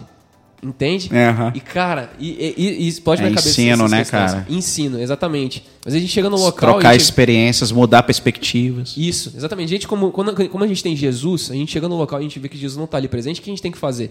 Entende? 0.62 1.10
Aham. 1.14 1.52
E, 1.54 1.60
cara, 1.60 2.10
e, 2.18 2.54
e, 2.56 2.84
e 2.84 2.88
explode 2.88 3.20
É 3.20 3.24
minha 3.26 3.34
cabeça. 3.36 3.60
ensino, 3.60 3.86
né, 3.86 3.98
questões. 3.98 4.32
cara? 4.32 4.46
Ensino, 4.48 4.98
exatamente. 4.98 5.62
Mas 5.84 5.92
a 5.94 5.98
gente 5.98 6.10
chega 6.10 6.30
no 6.30 6.36
local. 6.36 6.72
Trocar 6.72 6.92
gente- 6.92 7.02
experiências, 7.02 7.70
mudar 7.70 8.02
perspectivas. 8.02 8.94
Isso, 8.96 9.32
exatamente. 9.36 9.68
Gente, 9.68 9.86
como, 9.86 10.10
quando, 10.10 10.34
como 10.48 10.64
a 10.64 10.66
gente 10.66 10.82
tem 10.82 10.96
Jesus, 10.96 11.50
a 11.50 11.54
gente 11.54 11.70
chega 11.70 11.86
no 11.86 11.96
local 11.96 12.18
e 12.18 12.20
a 12.20 12.22
gente 12.22 12.38
vê 12.38 12.48
que 12.48 12.56
Jesus 12.56 12.78
não 12.78 12.84
está 12.86 12.96
ali 12.96 13.08
presente, 13.08 13.40
o 13.40 13.42
que 13.42 13.50
a 13.50 13.52
gente 13.52 13.60
tem 13.62 13.70
que 13.72 13.76
fazer? 13.78 14.10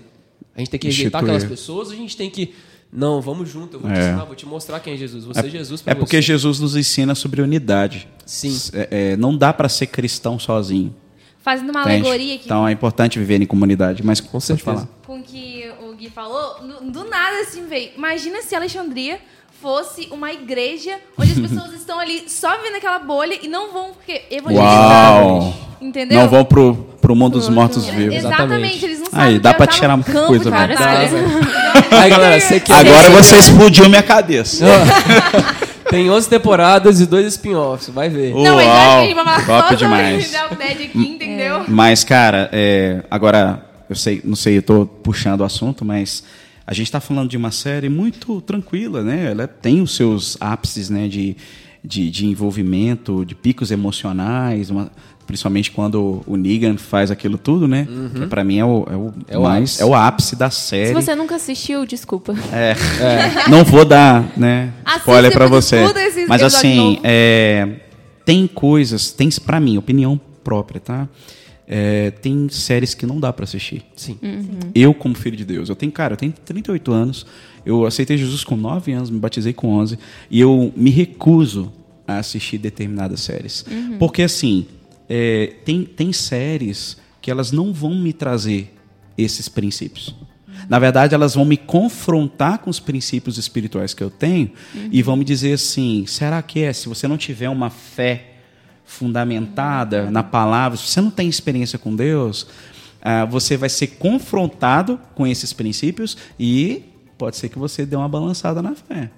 A 0.56 0.60
gente 0.60 0.70
tem 0.70 0.80
que 0.80 0.86
rejeitar 0.88 1.22
aquelas 1.24 1.44
pessoas 1.44 1.90
a 1.90 1.96
gente 1.96 2.16
tem 2.16 2.30
que. 2.30 2.54
Não, 2.96 3.20
vamos 3.22 3.50
junto, 3.50 3.78
eu 3.78 3.80
vou 3.80 3.92
te 3.92 3.98
É. 3.98 4.02
ensinar, 4.10 4.24
vou 4.26 4.36
te 4.36 4.46
mostrar 4.46 4.80
quem 4.80 4.94
é 4.94 4.98
Jesus. 4.98 5.26
Você 5.26 5.40
é, 5.40 5.50
Jesus 5.50 5.82
pra 5.82 5.92
É 5.92 5.96
porque 5.96 6.18
você. 6.18 6.22
Jesus 6.22 6.60
nos 6.60 6.76
ensina 6.76 7.16
sobre 7.16 7.42
unidade. 7.42 8.08
Sim. 8.26 8.56
É, 8.74 9.14
é, 9.14 9.18
não 9.18 9.36
dá 9.36 9.52
pra 9.52 9.68
ser 9.68 9.88
cristão 9.88 10.38
sozinho. 10.38 10.96
Fazendo 11.42 11.72
uma 11.72 11.82
entende? 11.82 12.08
alegoria 12.08 12.36
aqui 12.36 12.46
Então 12.46 12.66
é 12.68 12.72
importante 12.72 13.18
viver 13.20 13.42
em 13.42 13.46
comunidade. 13.46 14.04
Mas 14.06 14.22
Com 14.22 14.40
certeza. 14.40 14.64
falar. 14.72 14.88
com 15.06 15.20
o 15.20 15.24
que 15.24 15.70
o 15.82 15.94
Gui 15.96 16.10
falou, 16.10 16.60
do, 16.62 16.92
do 16.92 17.04
nada 17.10 17.40
assim 17.42 17.66
veio. 17.68 17.92
Imagina 17.98 18.42
se 18.44 18.56
Alexandria 18.56 19.20
fosse 19.62 20.08
uma 20.12 20.32
igreja 20.32 21.00
onde 21.18 21.32
as 21.32 21.40
pessoas 21.50 21.74
estão 21.74 22.00
ali 22.00 22.30
só 22.30 22.56
vivendo 22.58 22.76
aquela 22.76 23.00
bolha 23.00 23.38
e 23.42 23.48
não 23.48 23.74
vão 23.74 23.92
porque 23.94 24.22
evangelizar. 24.30 25.24
Uau! 25.26 25.54
Entendeu? 25.82 26.20
Não 26.20 26.30
vão 26.30 26.46
pro, 26.46 26.88
pro 27.04 27.14
mundo 27.14 27.38
dos 27.38 27.50
mortos 27.50 27.86
vivos. 27.86 28.16
Exatamente, 28.16 28.86
eles 28.86 29.00
não 29.00 29.08
sabem. 29.08 29.28
Aí, 29.28 29.40
dá 29.40 29.54
pra 29.54 29.68
tá 29.68 29.74
tirar 29.74 29.98
muita 29.98 30.10
campo 30.14 30.28
coisa, 30.28 30.50
batalha. 30.50 31.10
Aí, 31.92 32.10
galera, 32.10 32.40
você 32.40 32.62
quer. 32.62 32.74
Agora 32.74 33.10
você 33.10 33.36
explodiu 33.36 33.90
minha 33.90 34.02
cabeça. 34.02 34.66
Tem 35.90 36.10
11 36.10 36.30
temporadas 36.30 37.02
e 37.02 37.06
dois 37.06 37.28
spin-offs, 37.28 37.90
vai 37.90 38.10
ver. 38.10 38.34
Não, 38.34 38.56
mas 38.56 38.66
eu 38.66 38.72
acho 38.72 39.08
que 39.08 39.14
vai 39.14 39.26
falar 39.42 39.64
top 39.64 39.76
demais. 39.76 40.32
Dead 40.58 40.88
aqui, 40.88 40.98
entendeu? 40.98 41.66
Mas, 41.68 42.06
cara, 42.06 42.50
é, 42.54 43.04
agora, 43.12 43.66
eu 43.90 43.96
sei, 43.96 44.22
não 44.24 44.36
sei, 44.36 44.58
eu 44.58 44.64
tô 44.64 44.86
puxando 44.86 45.42
o 45.42 45.44
assunto, 45.44 45.84
mas 45.84 46.24
a 46.66 46.74
gente 46.74 46.90
tá 46.90 47.02
falando 47.02 47.30
de 47.30 47.36
uma 47.36 47.52
série 47.52 47.90
muito 47.90 48.40
tranquila, 48.42 49.04
né? 49.04 49.30
Ela 49.32 49.46
tem 49.46 49.82
os 49.82 49.94
seus 49.94 50.38
ápices, 50.40 50.90
né, 50.90 51.08
de, 51.10 51.36
de, 51.84 52.10
de 52.10 52.26
envolvimento, 52.26 53.26
de 53.26 53.36
picos 53.36 53.70
emocionais, 53.70 54.70
uma- 54.72 54.90
principalmente 55.26 55.72
quando 55.72 56.22
o 56.28 56.36
Negan 56.36 56.78
faz 56.78 57.10
aquilo 57.12 57.38
tudo, 57.38 57.68
né? 57.68 57.88
Que 58.14 58.28
pra 58.28 58.44
mim 58.44 58.58
é 58.58 58.66
o, 58.66 58.86
é 58.90 58.96
o, 58.96 59.14
É 59.28 59.38
o 59.38 59.44
mais, 59.44 59.72
ápice. 59.72 59.82
é 59.82 59.86
o 59.86 59.94
ápice 59.96 60.36
da 60.36 60.50
Se 60.50 60.68
série. 60.68 60.94
você 60.94 61.16
nunca 61.16 61.36
assistiu, 61.36 61.86
desculpa. 61.86 62.36
É, 62.52 62.76
não 63.50 63.64
vou 63.64 63.86
dar, 63.86 64.26
né, 64.38 64.74
Assista 64.84 65.00
spoiler 65.00 65.32
pra 65.32 65.46
depois 65.46 65.66
você. 65.66 66.26
Mas 66.28 66.44
assim, 66.44 67.00
é, 67.04 67.68
tem 68.26 68.48
coisas, 68.48 69.12
tem 69.12 69.30
para 69.46 69.60
mim, 69.60 69.78
opinião 69.78 70.20
própria, 70.44 70.80
tá? 70.80 71.08
É, 71.68 72.12
tem 72.12 72.50
séries 72.50 72.94
que 72.94 73.06
não 73.06 73.20
dá 73.20 73.32
pra 73.32 73.46
assistir. 73.46 73.84
Sim. 73.96 74.18
Eu 74.76 74.94
como 74.94 75.16
filho 75.16 75.38
de 75.38 75.46
Deus, 75.46 75.70
eu 75.70 75.76
tenho, 75.76 75.92
cara, 75.92 76.14
eu 76.14 76.18
tenho 76.18 76.34
38 76.46 76.92
anos, 76.92 77.26
eu 77.66 77.86
aceitei 77.86 78.18
Jesus 78.18 78.44
com 78.44 78.56
9 78.58 78.92
anos, 78.92 79.10
me 79.10 79.20
batizei 79.20 79.54
com 79.54 79.70
11 79.70 79.98
e 80.30 80.40
eu 80.42 80.74
me 80.76 80.90
recuso 80.90 81.72
a 82.06 82.18
assistir 82.18 82.58
determinadas 82.58 83.22
séries. 83.22 83.66
Porque 83.98 84.22
assim, 84.24 84.66
é, 85.10 85.54
tem, 85.66 85.84
tem 85.84 86.14
séries 86.14 86.98
que 87.22 87.32
elas 87.32 87.52
não 87.52 87.74
vão 87.74 87.96
me 87.96 88.14
trazer 88.14 88.74
esses 89.18 89.48
princípios. 89.48 90.16
Na 90.70 90.80
verdade, 90.80 91.14
elas 91.14 91.36
vão 91.36 91.46
me 91.46 91.58
confrontar 91.58 92.60
com 92.60 92.70
os 92.70 92.80
princípios 92.80 93.38
espirituais 93.38 93.94
que 93.94 94.04
eu 94.04 94.10
tenho 94.10 94.52
e 94.92 95.02
vão 95.02 95.16
me 95.16 95.26
dizer 95.26 95.54
assim: 95.54 96.06
será 96.06 96.42
que 96.42 96.62
é? 96.62 96.72
Se 96.72 96.88
você 96.88 97.08
não 97.08 97.18
tiver 97.18 97.50
uma 97.50 97.70
fé 97.70 98.36
fundamentada 98.86 100.10
na 100.10 100.24
palavra, 100.24 100.78
se 100.78 100.88
você 100.88 101.02
não 101.02 101.12
tem 101.12 101.28
experiência 101.28 101.80
com 101.80 101.96
Deus, 101.96 102.48
ah, 103.02 103.26
você 103.26 103.58
vai 103.58 103.70
ser 103.70 103.88
confrontado 103.88 105.00
com 105.16 105.26
esses 105.28 105.52
princípios 105.52 106.18
e 106.40 106.84
pode 107.18 107.38
ser 107.38 107.50
que 107.50 107.60
você 107.60 107.86
dê 107.86 107.96
uma 107.96 108.10
balançada 108.10 108.62
na 108.62 108.76
fé. 108.76 109.10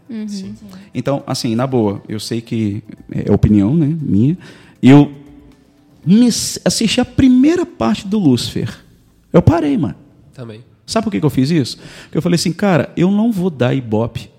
Então, 0.94 1.24
assim, 1.26 1.56
na 1.56 1.68
boa, 1.68 2.02
eu 2.08 2.20
sei 2.20 2.42
que 2.42 2.84
é 3.12 3.32
opinião, 3.32 3.76
né, 3.76 3.96
minha. 4.02 4.38
Eu 4.82 5.12
assisti 6.64 7.02
a 7.02 7.06
primeira 7.06 7.66
parte 7.66 8.08
do 8.08 8.20
Lúcifer. 8.20 8.70
Eu 9.32 9.42
parei, 9.42 9.78
mano. 9.78 9.96
Também. 10.34 10.64
Sabe 10.86 11.06
por 11.06 11.12
que, 11.12 11.20
que 11.20 11.26
eu 11.26 11.30
fiz 11.30 11.50
isso? 11.50 11.78
Porque 12.04 12.18
eu 12.18 12.22
falei 12.22 12.36
assim, 12.36 12.54
cara, 12.54 12.92
eu 12.96 13.10
não 13.10 13.32
vou 13.32 13.50
dar 13.50 13.74
ibope 13.74 14.30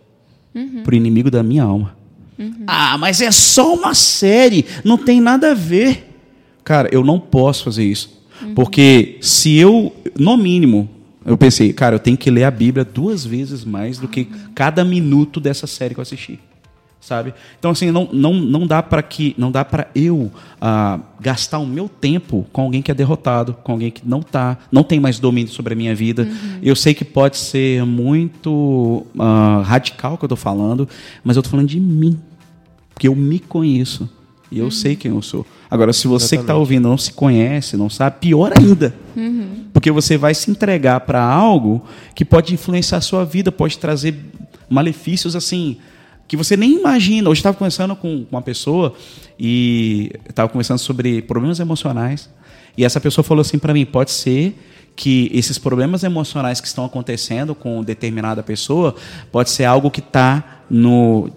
pro 0.85 0.95
inimigo 0.95 1.31
da 1.31 1.43
minha 1.43 1.65
alma. 1.65 1.97
Ah, 2.67 2.97
mas 2.99 3.21
é 3.21 3.31
só 3.31 3.75
uma 3.75 3.95
série, 3.95 4.65
não 4.85 4.99
tem 4.99 5.21
nada 5.21 5.53
a 5.53 5.55
ver. 5.55 6.13
Cara, 6.63 6.89
eu 6.93 7.05
não 7.05 7.19
posso 7.19 7.65
fazer 7.65 7.85
isso. 7.85 8.23
Porque 8.55 9.19
se 9.21 9.57
eu, 9.57 9.95
no 10.19 10.37
mínimo, 10.37 10.89
eu 11.25 11.37
pensei, 11.37 11.73
cara, 11.73 11.97
eu 11.97 11.99
tenho 11.99 12.17
que 12.17 12.31
ler 12.31 12.45
a 12.45 12.51
Bíblia 12.51 12.85
duas 12.85 13.25
vezes 13.25 13.65
mais 13.65 13.99
do 13.99 14.07
que 14.07 14.27
cada 14.55 14.85
minuto 14.85 15.41
dessa 15.41 15.67
série 15.67 15.95
que 15.95 16.01
eu 16.01 16.03
assisti. 16.03 16.39
Sabe? 17.01 17.33
Então 17.59 17.71
assim, 17.71 17.91
não, 17.93 18.09
não, 18.13 18.35
não 18.35 18.67
dá 18.67 18.83
para 18.83 19.01
que 19.01 19.35
não 19.39 19.51
dá 19.53 19.65
para 19.65 19.87
eu 19.95 20.31
ah, 20.61 20.99
gastar 21.21 21.59
o 21.59 21.67
meu 21.67 21.89
tempo 21.89 22.45
com 22.53 22.63
alguém 22.63 22.83
que 22.83 22.91
é 22.91 22.95
derrotado, 22.95 23.55
com 23.63 23.73
alguém 23.73 23.93
que 23.93 24.03
não 24.05 24.21
tá, 24.21 24.59
não 24.73 24.83
tem 24.83 24.99
mais 24.99 25.21
domínio 25.21 25.53
sobre 25.53 25.75
a 25.75 25.77
minha 25.77 25.95
vida. 25.95 26.29
Eu 26.61 26.75
sei 26.75 26.95
que 26.95 27.05
pode 27.05 27.37
ser 27.37 27.85
muito 27.85 29.07
ah, 29.19 29.63
radical 29.65 30.15
o 30.15 30.19
que 30.19 30.25
eu 30.25 30.29
tô 30.29 30.37
falando, 30.37 30.89
mas 31.23 31.37
eu 31.37 31.43
tô 31.43 31.49
falando 31.49 31.69
de 31.69 31.79
mim, 31.79 32.19
porque 32.93 33.07
eu 33.07 33.15
me 33.15 33.39
conheço 33.39 34.11
e 34.51 34.59
eu 34.59 34.71
sei 34.71 34.97
quem 34.97 35.11
eu 35.11 35.23
sou. 35.23 35.47
Agora, 35.71 35.93
se 35.93 36.07
você 36.07 36.37
que 36.37 36.43
está 36.43 36.55
ouvindo 36.55 36.89
não 36.89 36.99
se 36.99 37.13
conhece, 37.13 37.77
não 37.77 37.91
sabe, 37.91 38.17
pior 38.21 38.53
ainda. 38.57 38.95
Porque 39.73 39.91
você 39.91 40.17
vai 40.17 40.35
se 40.35 40.51
entregar 40.51 41.01
para 41.01 41.23
algo 41.23 41.85
que 42.15 42.25
pode 42.25 42.55
influenciar 42.55 42.99
a 42.99 43.01
sua 43.01 43.25
vida, 43.25 43.51
pode 43.53 43.79
trazer 43.79 44.17
malefícios 44.69 45.37
assim 45.37 45.77
que 46.29 46.37
você 46.37 46.57
nem 46.57 46.79
imagina. 46.79 47.29
Hoje 47.31 47.39
eu 47.39 47.41
estava 47.41 47.57
conversando 47.57 47.95
com 47.95 48.27
uma 48.31 48.43
pessoa 48.43 48.95
e 49.39 50.13
estava 50.29 50.49
conversando 50.49 50.79
sobre 50.79 51.23
problemas 51.23 51.61
emocionais 51.61 52.29
e 52.77 52.85
essa 52.85 53.01
pessoa 53.01 53.25
falou 53.25 53.41
assim 53.41 53.59
para 53.59 53.73
mim: 53.73 53.85
pode 53.85 54.11
ser 54.11 54.55
que 54.95 55.31
esses 55.33 55.59
problemas 55.59 56.05
emocionais 56.05 56.61
que 56.61 56.67
estão 56.67 56.85
acontecendo 56.85 57.55
com 57.55 57.83
determinada 57.83 58.43
pessoa 58.43 58.95
pode 59.31 59.51
ser 59.51 59.65
algo 59.65 59.91
que 59.91 60.01
está 60.01 60.63
no 60.71 61.31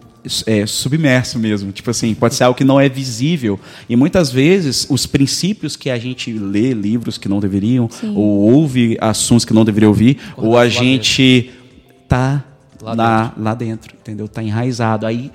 é, 0.45 0.65
submerso 0.65 1.37
mesmo. 1.37 1.71
Tipo 1.71 1.91
assim, 1.91 2.13
pode 2.13 2.35
ser 2.35 2.45
algo 2.45 2.57
que 2.57 2.63
não 2.63 2.79
é 2.79 2.87
visível. 2.87 3.59
E 3.89 3.95
muitas 3.95 4.31
vezes 4.31 4.87
os 4.89 5.05
princípios 5.05 5.75
que 5.75 5.89
a 5.89 5.97
gente 5.97 6.31
lê, 6.31 6.73
livros 6.73 7.17
que 7.17 7.27
não 7.27 7.39
deveriam, 7.39 7.89
ou 8.15 8.53
ouve 8.53 8.97
assuntos 9.01 9.43
que 9.43 9.53
não 9.53 9.65
deveria 9.65 9.89
ouvir, 9.89 10.17
ou 10.37 10.57
a 10.57 10.63
lá 10.63 10.69
gente 10.69 11.51
tá 12.07 12.43
Lá 12.81 12.93
lá, 12.93 13.33
lá 13.37 13.53
dentro, 13.53 13.93
entendeu? 13.95 14.27
Tá 14.27 14.41
enraizado. 14.41 15.05
Aí 15.05 15.31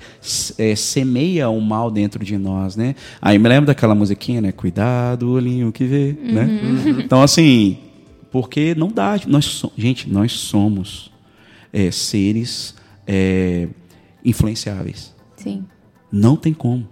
é, 0.57 0.75
semeia 0.75 1.47
o 1.49 1.61
mal 1.61 1.91
dentro 1.91 2.23
de 2.25 2.37
nós, 2.37 2.75
né? 2.75 2.95
Aí 3.21 3.37
me 3.37 3.47
lembro 3.47 3.67
daquela 3.67 3.93
musiquinha, 3.93 4.41
né? 4.41 4.51
Cuidado, 4.51 5.29
olhinho 5.31 5.71
que 5.71 5.85
vê, 5.85 6.17
né? 6.23 6.59
Então, 7.03 7.21
assim, 7.21 7.77
porque 8.31 8.73
não 8.75 8.87
dá. 8.87 9.19
Nós, 9.27 9.45
so- 9.45 9.71
gente, 9.77 10.09
nós 10.09 10.31
somos 10.31 11.11
é, 11.71 11.91
seres 11.91 12.75
é, 13.05 13.67
influenciáveis. 14.23 15.13
Sim. 15.37 15.63
Não 16.11 16.35
tem 16.35 16.53
como. 16.53 16.87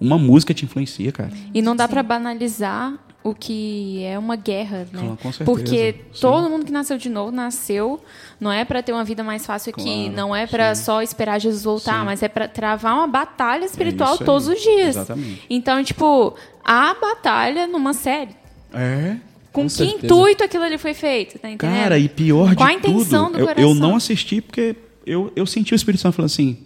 Uma 0.00 0.18
música 0.18 0.52
te 0.52 0.64
influencia, 0.64 1.12
cara. 1.12 1.30
E 1.54 1.62
não 1.62 1.76
dá 1.76 1.86
pra 1.88 2.02
banalizar 2.02 2.94
o 3.30 3.34
que 3.34 4.02
é 4.04 4.18
uma 4.18 4.36
guerra, 4.36 4.86
né? 4.92 5.00
Com- 5.00 5.16
com 5.16 5.32
certeza, 5.32 5.44
Porque 5.44 5.92
sim. 6.12 6.20
todo 6.20 6.48
mundo 6.48 6.64
que 6.64 6.72
nasceu 6.72 6.96
de 6.98 7.08
novo 7.08 7.30
nasceu 7.32 8.00
não 8.40 8.52
é 8.52 8.64
pra 8.64 8.82
ter 8.82 8.92
uma 8.92 9.04
vida 9.04 9.22
mais 9.24 9.44
fácil 9.44 9.70
aqui, 9.70 9.82
Claro, 9.82 10.12
não 10.16 10.34
é 10.36 10.46
pra 10.46 10.74
só 10.74 11.02
esperar 11.02 11.38
Jesus 11.40 11.64
voltar, 11.64 12.00
Sim. 12.00 12.04
mas 12.06 12.22
é 12.22 12.28
pra 12.28 12.46
travar 12.46 12.94
uma 12.94 13.06
batalha 13.06 13.64
espiritual 13.64 14.14
isso 14.14 14.22
aí. 14.22 14.26
todos 14.26 14.46
os 14.48 14.60
dias. 14.60 14.88
Exatamente. 14.96 15.42
Então, 15.50 15.82
tipo, 15.82 16.34
há 16.64 16.94
batalha 16.94 17.66
numa 17.66 17.92
série. 17.92 18.36
É. 18.72 19.16
Com, 19.52 19.62
Com 19.62 19.66
que 19.68 19.72
certeza. 19.72 20.04
intuito 20.06 20.44
aquilo 20.44 20.64
ali 20.64 20.76
foi 20.76 20.92
feito, 20.92 21.38
tá 21.38 21.50
entendendo? 21.50 21.76
Cara, 21.82 21.98
e 21.98 22.08
pior 22.10 22.54
Qual 22.54 22.68
de 22.68 22.74
a 22.74 22.78
intenção 22.78 23.26
tudo, 23.26 23.32
do 23.34 23.40
eu, 23.40 23.46
coração? 23.46 23.68
eu 23.70 23.74
não 23.74 23.96
assisti 23.96 24.40
porque 24.42 24.76
eu, 25.06 25.32
eu 25.34 25.46
senti 25.46 25.72
o 25.72 25.76
Espírito 25.76 26.02
Santo 26.02 26.14
falando 26.14 26.26
assim, 26.30 26.58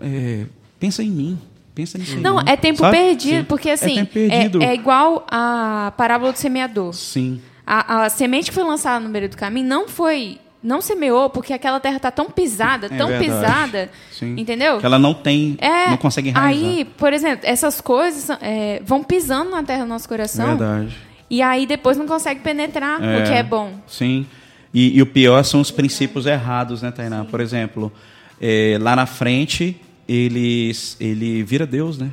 é, 0.00 0.46
pensa 0.78 1.02
em 1.02 1.10
mim, 1.10 1.38
pensa 1.80 1.98
nisso 1.98 2.16
aí. 2.16 2.20
Não, 2.20 2.40
é 2.40 2.56
tempo 2.56 2.78
Sabe? 2.80 2.96
perdido, 2.96 3.38
Sim. 3.40 3.44
porque 3.44 3.70
assim, 3.70 3.92
É 3.92 4.04
tempo 4.04 4.12
perdido. 4.12 4.62
é, 4.62 4.66
é 4.66 4.74
igual 4.74 5.26
a 5.30 5.92
parábola 5.96 6.32
do 6.32 6.38
semeador. 6.38 6.92
Sim. 6.92 7.40
A, 7.66 8.02
a 8.04 8.08
semente 8.10 8.50
que 8.50 8.54
foi 8.54 8.64
lançada 8.64 9.00
no 9.00 9.08
meio 9.08 9.28
do 9.28 9.36
caminho 9.36 9.66
não 9.66 9.88
foi. 9.88 10.38
Não 10.62 10.82
semeou 10.82 11.30
porque 11.30 11.54
aquela 11.54 11.80
terra 11.80 11.96
está 11.96 12.10
tão 12.10 12.26
pisada, 12.30 12.86
É 12.86 12.88
tão 12.90 13.08
verdade. 13.08 13.24
pisada. 13.24 13.90
Sim. 14.12 14.34
Entendeu? 14.38 14.78
Que 14.78 14.84
ela 14.84 14.98
não 14.98 15.14
tem, 15.14 15.56
É, 15.58 15.88
não 15.88 15.96
consegue 15.96 16.28
enraizar. 16.28 16.64
Aí, 16.68 16.84
por 16.84 17.14
exemplo, 17.14 17.40
essas 17.44 17.80
coisas 17.80 18.28
é, 18.42 18.82
vão 18.84 19.02
pisando 19.02 19.50
na 19.50 19.62
terra 19.62 19.84
do 19.84 19.88
nosso 19.88 20.06
coração. 20.06 20.58
Verdade. 20.58 20.94
E 21.30 21.40
aí 21.40 21.64
depois 21.64 21.96
não 21.96 22.06
consegue 22.06 22.40
penetrar 22.40 22.98
o 23.00 23.24
que 23.24 23.32
é 23.32 23.42
bom. 23.42 23.72
Sim. 23.86 24.26
E, 24.74 24.98
e 24.98 25.00
o 25.00 25.06
pior 25.06 25.42
são 25.44 25.60
os 25.62 25.70
princípios 25.70 26.26
errados, 26.26 26.82
né, 26.82 26.90
Tainá? 26.90 27.24
Por 27.24 27.40
exemplo, 27.40 27.90
é, 28.38 28.76
lá 28.80 28.94
na 28.94 29.06
frente, 29.06 29.80
ele, 30.10 30.72
ele 30.98 31.42
vira 31.44 31.64
Deus, 31.64 31.96
né? 31.96 32.10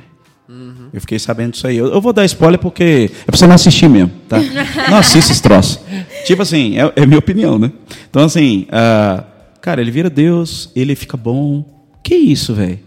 Eu 0.92 1.00
fiquei 1.00 1.18
sabendo 1.18 1.52
disso 1.52 1.66
aí. 1.66 1.76
Eu, 1.76 1.88
eu 1.88 2.00
vou 2.00 2.12
dar 2.12 2.24
spoiler 2.24 2.58
porque 2.58 3.10
é 3.12 3.24
pra 3.26 3.36
você 3.36 3.46
não 3.46 3.54
assistir 3.54 3.88
mesmo, 3.88 4.10
tá? 4.28 4.38
Não 4.88 4.96
assista 4.96 5.30
esse 5.30 5.42
troço. 5.42 5.84
Tipo 6.24 6.40
assim, 6.40 6.78
é, 6.78 6.90
é 6.96 7.04
minha 7.04 7.18
opinião, 7.18 7.58
né? 7.58 7.70
Então, 8.08 8.24
assim, 8.24 8.66
ah, 8.72 9.24
cara, 9.60 9.82
ele 9.82 9.90
vira 9.90 10.08
Deus, 10.08 10.70
ele 10.74 10.94
fica 10.94 11.18
bom. 11.18 11.62
Que 12.02 12.14
isso, 12.14 12.54
velho? 12.54 12.78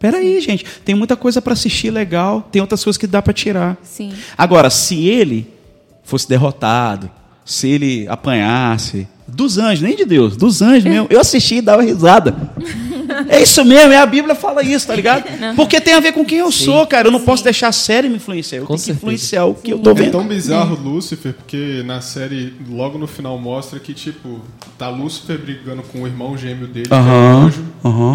Peraí, 0.00 0.40
gente. 0.40 0.64
Tem 0.84 0.96
muita 0.96 1.14
coisa 1.14 1.40
pra 1.40 1.52
assistir 1.52 1.90
legal, 1.90 2.48
tem 2.50 2.60
outras 2.60 2.82
coisas 2.82 2.98
que 2.98 3.06
dá 3.06 3.22
pra 3.22 3.32
tirar. 3.32 3.76
Sim. 3.84 4.12
Agora, 4.36 4.68
se 4.68 5.06
ele 5.06 5.46
fosse 6.02 6.28
derrotado, 6.28 7.08
se 7.44 7.68
ele 7.68 8.08
apanhasse, 8.08 9.06
dos 9.28 9.58
anjos, 9.58 9.82
nem 9.82 9.94
de 9.94 10.04
Deus, 10.04 10.36
dos 10.36 10.60
anjos 10.60 10.84
mesmo, 10.84 11.06
eu 11.08 11.20
assisti 11.20 11.56
e 11.56 11.62
dava 11.62 11.82
risada. 11.82 12.34
É 13.28 13.42
isso 13.42 13.64
mesmo, 13.64 13.92
é 13.92 13.98
a 13.98 14.06
Bíblia 14.06 14.34
fala 14.34 14.62
isso, 14.62 14.86
tá 14.86 14.94
ligado? 14.94 15.24
Porque 15.56 15.80
tem 15.80 15.94
a 15.94 16.00
ver 16.00 16.12
com 16.12 16.24
quem 16.24 16.38
eu 16.38 16.50
sou, 16.52 16.86
cara. 16.86 17.08
Eu 17.08 17.12
não 17.12 17.20
posso 17.20 17.42
deixar 17.44 17.68
a 17.68 17.72
série 17.72 18.08
me 18.08 18.16
influenciar. 18.16 18.58
Eu 18.58 18.62
Com 18.66 18.74
tenho 18.74 18.78
que 18.78 18.84
certeza. 18.84 18.98
influenciar 19.04 19.44
o 19.46 19.54
que 19.54 19.72
eu 19.72 19.78
tô 19.78 19.90
É 19.90 19.94
vendo. 19.94 20.12
tão 20.12 20.26
bizarro 20.26 20.76
Lúcifer, 20.82 21.32
porque 21.34 21.82
na 21.84 22.00
série, 22.00 22.54
logo 22.68 22.98
no 22.98 23.06
final, 23.06 23.38
mostra 23.38 23.78
que, 23.80 23.94
tipo, 23.94 24.40
tá 24.78 24.88
Lúcifer 24.88 25.38
brigando 25.38 25.82
com 25.82 26.02
o 26.02 26.06
irmão 26.06 26.36
gêmeo 26.36 26.66
dele, 26.66 26.88
que 26.88 26.94
é 26.94 26.96
um 26.96 27.46
anjo. 27.46 27.64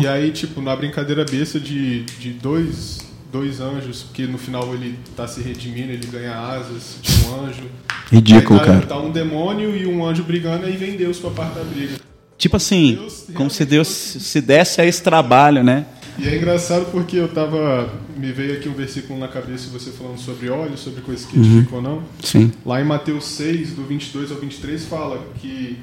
E 0.02 0.08
aí, 0.08 0.32
tipo, 0.32 0.62
na 0.62 0.76
brincadeira 0.76 1.24
besta 1.26 1.60
de, 1.60 2.04
de 2.20 2.32
dois, 2.32 3.00
dois 3.32 3.60
anjos, 3.62 4.06
que 4.14 4.28
no 4.28 4.38
final 4.38 4.74
ele 4.74 4.98
tá 5.16 5.28
se 5.28 5.42
redimindo, 5.42 5.92
ele 5.92 6.06
ganha 6.08 6.34
asas 6.38 6.98
de 7.02 7.12
um 7.26 7.46
anjo. 7.46 7.64
Ridículo, 8.12 8.60
Aí 8.60 8.66
tá, 8.66 8.74
cara. 8.74 8.86
Tá 8.86 8.98
um 9.00 9.10
demônio 9.10 9.76
e 9.76 9.86
um 9.88 10.06
anjo 10.06 10.24
brigando, 10.24 10.66
aí 10.66 10.76
vem 10.76 10.98
Deus 10.98 11.18
pra 11.18 11.30
parte 11.30 11.56
da 11.56 11.64
briga. 11.64 11.94
Tipo 12.42 12.58
assim, 12.58 12.96
Deus 12.96 13.26
como 13.36 13.52
se 13.52 13.64
Deus 13.64 13.88
se 13.88 14.42
desse 14.42 14.82
a 14.82 14.86
esse 14.86 15.04
trabalho, 15.04 15.64
né? 15.64 15.86
E 16.18 16.28
é 16.28 16.36
engraçado 16.36 16.92
porque 16.92 17.18
eu 17.18 17.28
tava. 17.28 17.94
Me 18.18 18.32
veio 18.32 18.56
aqui 18.56 18.68
um 18.68 18.74
versículo 18.74 19.20
na 19.20 19.28
cabeça, 19.28 19.70
você 19.72 19.92
falando 19.92 20.18
sobre 20.18 20.50
óleo, 20.50 20.76
sobre 20.76 21.02
coisas 21.02 21.24
que 21.24 21.38
edificam 21.38 21.78
ou 21.78 21.84
não. 21.84 22.04
Sim. 22.24 22.52
Lá 22.66 22.82
em 22.82 22.84
Mateus 22.84 23.26
6, 23.26 23.74
do 23.76 23.84
22 23.84 24.32
ao 24.32 24.38
23, 24.38 24.86
fala 24.86 25.24
que 25.40 25.78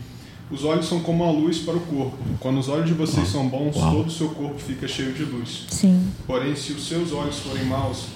os 0.51 0.65
olhos 0.65 0.89
são 0.89 0.99
como 0.99 1.23
a 1.23 1.31
luz 1.31 1.59
para 1.59 1.77
o 1.77 1.81
corpo. 1.81 2.19
Quando 2.41 2.59
os 2.59 2.69
olhos 2.69 2.89
de 2.89 2.95
vocês 2.95 3.29
são 3.29 3.49
bons, 3.49 3.77
todo 3.77 4.09
o 4.09 4.11
seu 4.11 4.31
corpo 4.31 4.59
fica 4.59 4.89
cheio 4.89 5.13
de 5.13 5.23
luz. 5.23 5.65
Sim. 5.71 6.09
Porém, 6.27 6.57
se 6.57 6.73
os 6.73 6.89
seus 6.89 7.13
olhos 7.13 7.39
forem 7.39 7.65
maus, 7.67 8.07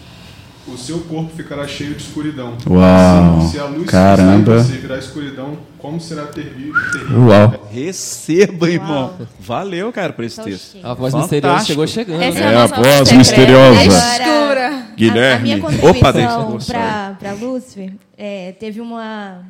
o 0.66 0.76
seu 0.76 1.00
corpo 1.00 1.30
ficará 1.36 1.66
cheio 1.66 1.94
de 1.94 2.02
escuridão. 2.02 2.56
Uau, 2.68 3.38
Assim, 3.38 3.48
se 3.52 3.58
a 3.58 3.64
luz 3.64 3.90
caramba. 3.90 4.62
você 4.62 4.72
virar 4.78 4.98
escuridão, 4.98 5.58
como 5.78 6.00
será 6.00 6.26
terrível? 6.26 6.72
terrível? 6.92 7.18
Uau. 7.26 7.68
Receba, 7.72 8.70
irmão. 8.70 9.12
Valeu, 9.40 9.92
cara, 9.92 10.12
por 10.12 10.24
esse 10.24 10.36
Tô 10.36 10.44
texto. 10.44 10.72
cheio. 10.72 10.86
A 10.86 10.94
voz 10.94 11.12
Fantástico. 11.12 11.34
misteriosa 11.34 11.64
chegou 11.66 11.86
chegando. 11.86 12.22
Essa 12.22 12.38
né? 12.40 12.44
é 12.44 12.48
a 12.48 12.52
É 12.52 12.56
a 12.56 12.66
voz 12.66 12.86
secreta. 13.08 13.14
misteriosa. 13.16 13.80
Escura. 13.82 14.68
A, 14.68 14.78
a 14.78 14.94
Guilherme. 14.94 15.42
minha 15.42 15.56
Opa, 15.56 16.12
contribuição 16.12 16.58
para 17.18 17.32
Lúcifer 17.40 17.92
é, 18.16 18.52
teve 18.52 18.80
uma 18.80 19.40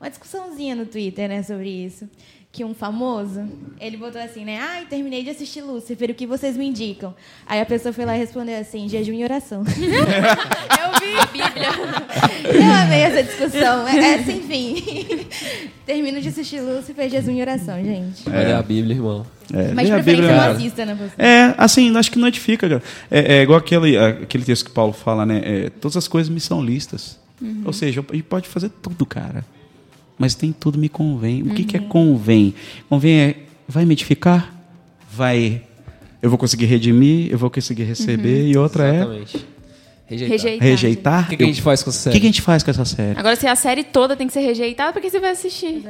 uma 0.00 0.08
discussãozinha 0.08 0.76
no 0.76 0.86
Twitter, 0.86 1.28
né, 1.28 1.42
sobre 1.42 1.68
isso. 1.68 2.08
Que 2.50 2.64
um 2.64 2.74
famoso, 2.74 3.46
ele 3.78 3.98
botou 3.98 4.20
assim, 4.20 4.42
né? 4.42 4.58
Ai, 4.58 4.86
terminei 4.86 5.22
de 5.22 5.30
assistir 5.30 5.60
Lúcifer, 5.60 6.10
o 6.10 6.14
que 6.14 6.26
vocês 6.26 6.56
me 6.56 6.66
indicam? 6.66 7.14
Aí 7.46 7.60
a 7.60 7.66
pessoa 7.66 7.92
foi 7.92 8.06
lá 8.06 8.16
e 8.16 8.18
respondeu 8.18 8.58
assim, 8.58 8.88
jejum 8.88 9.12
e 9.12 9.22
oração. 9.22 9.62
Eu 9.68 10.98
vi 10.98 11.14
a 11.14 11.26
Bíblia. 11.26 11.68
Eu 12.44 12.72
amei 12.72 13.00
essa 13.00 13.22
discussão. 13.22 13.86
É, 13.86 14.14
é 14.14 14.22
sem 14.22 14.42
fim. 14.42 15.26
Termino 15.84 16.20
de 16.22 16.28
assistir 16.28 16.60
Lúcifer, 16.60 17.10
jejum 17.10 17.32
e 17.32 17.40
oração, 17.42 17.82
gente. 17.84 18.28
Olha 18.28 18.58
a 18.58 18.62
Bíblia, 18.62 18.94
irmão. 18.96 19.26
É, 19.52 19.72
Mas 19.72 19.86
de 19.86 19.92
preferência 19.92 20.26
Bíblia. 20.26 20.46
não 20.46 20.50
assista, 20.50 20.86
né, 20.86 20.94
pastor? 20.94 21.24
É, 21.24 21.54
assim, 21.58 21.96
acho 21.96 22.10
que 22.10 22.18
não 22.18 22.28
edifica, 22.28 22.68
cara. 22.68 22.82
É, 23.10 23.36
é 23.36 23.42
igual 23.42 23.58
aquele, 23.58 23.96
aquele 23.96 24.44
texto 24.44 24.64
que 24.64 24.70
Paulo 24.70 24.94
fala, 24.94 25.26
né? 25.26 25.42
É, 25.44 25.70
todas 25.70 25.96
as 25.98 26.08
coisas 26.08 26.30
me 26.30 26.40
são 26.40 26.64
listas. 26.64 27.18
Ou 27.64 27.72
seja, 27.72 28.04
a 28.08 28.14
gente 28.14 28.24
pode 28.24 28.48
fazer 28.48 28.70
tudo, 28.82 29.06
cara. 29.06 29.44
Mas 30.18 30.34
tem 30.34 30.52
tudo 30.52 30.78
me 30.78 30.88
convém. 30.88 31.42
O 31.42 31.50
que, 31.54 31.64
que 31.64 31.76
é 31.76 31.80
convém? 31.80 32.54
Convém 32.88 33.18
é, 33.20 33.34
vai 33.68 33.84
me 33.84 33.92
edificar? 33.92 34.52
Vai. 35.12 35.62
Eu 36.20 36.28
vou 36.28 36.38
conseguir 36.38 36.66
redimir, 36.66 37.30
eu 37.30 37.38
vou 37.38 37.48
conseguir 37.48 37.84
receber. 37.84 38.48
E 38.48 38.56
outra 38.56 38.94
Exatamente. 38.94 39.46
Rejeitar. 40.08 40.38
Rejeitar. 40.38 40.66
é 40.66 40.70
rejeitar. 40.70 41.24
O 41.24 41.28
que, 41.28 41.36
que 41.36 41.42
a 41.42 41.46
gente 41.46 41.62
faz 41.62 41.82
com 41.82 41.90
essa 41.90 41.98
O 41.98 42.02
série? 42.02 42.14
que, 42.14 42.20
que 42.20 42.26
a 42.26 42.30
gente 42.30 42.42
faz 42.42 42.62
com 42.62 42.70
essa 42.70 42.84
série? 42.84 43.18
Agora, 43.18 43.36
se 43.36 43.46
a 43.46 43.54
série 43.54 43.84
toda 43.84 44.16
tem 44.16 44.26
que 44.26 44.32
ser 44.32 44.40
rejeitada, 44.40 44.92
por 44.92 45.02
que 45.02 45.10
você 45.10 45.20
vai 45.20 45.30
assistir? 45.32 45.84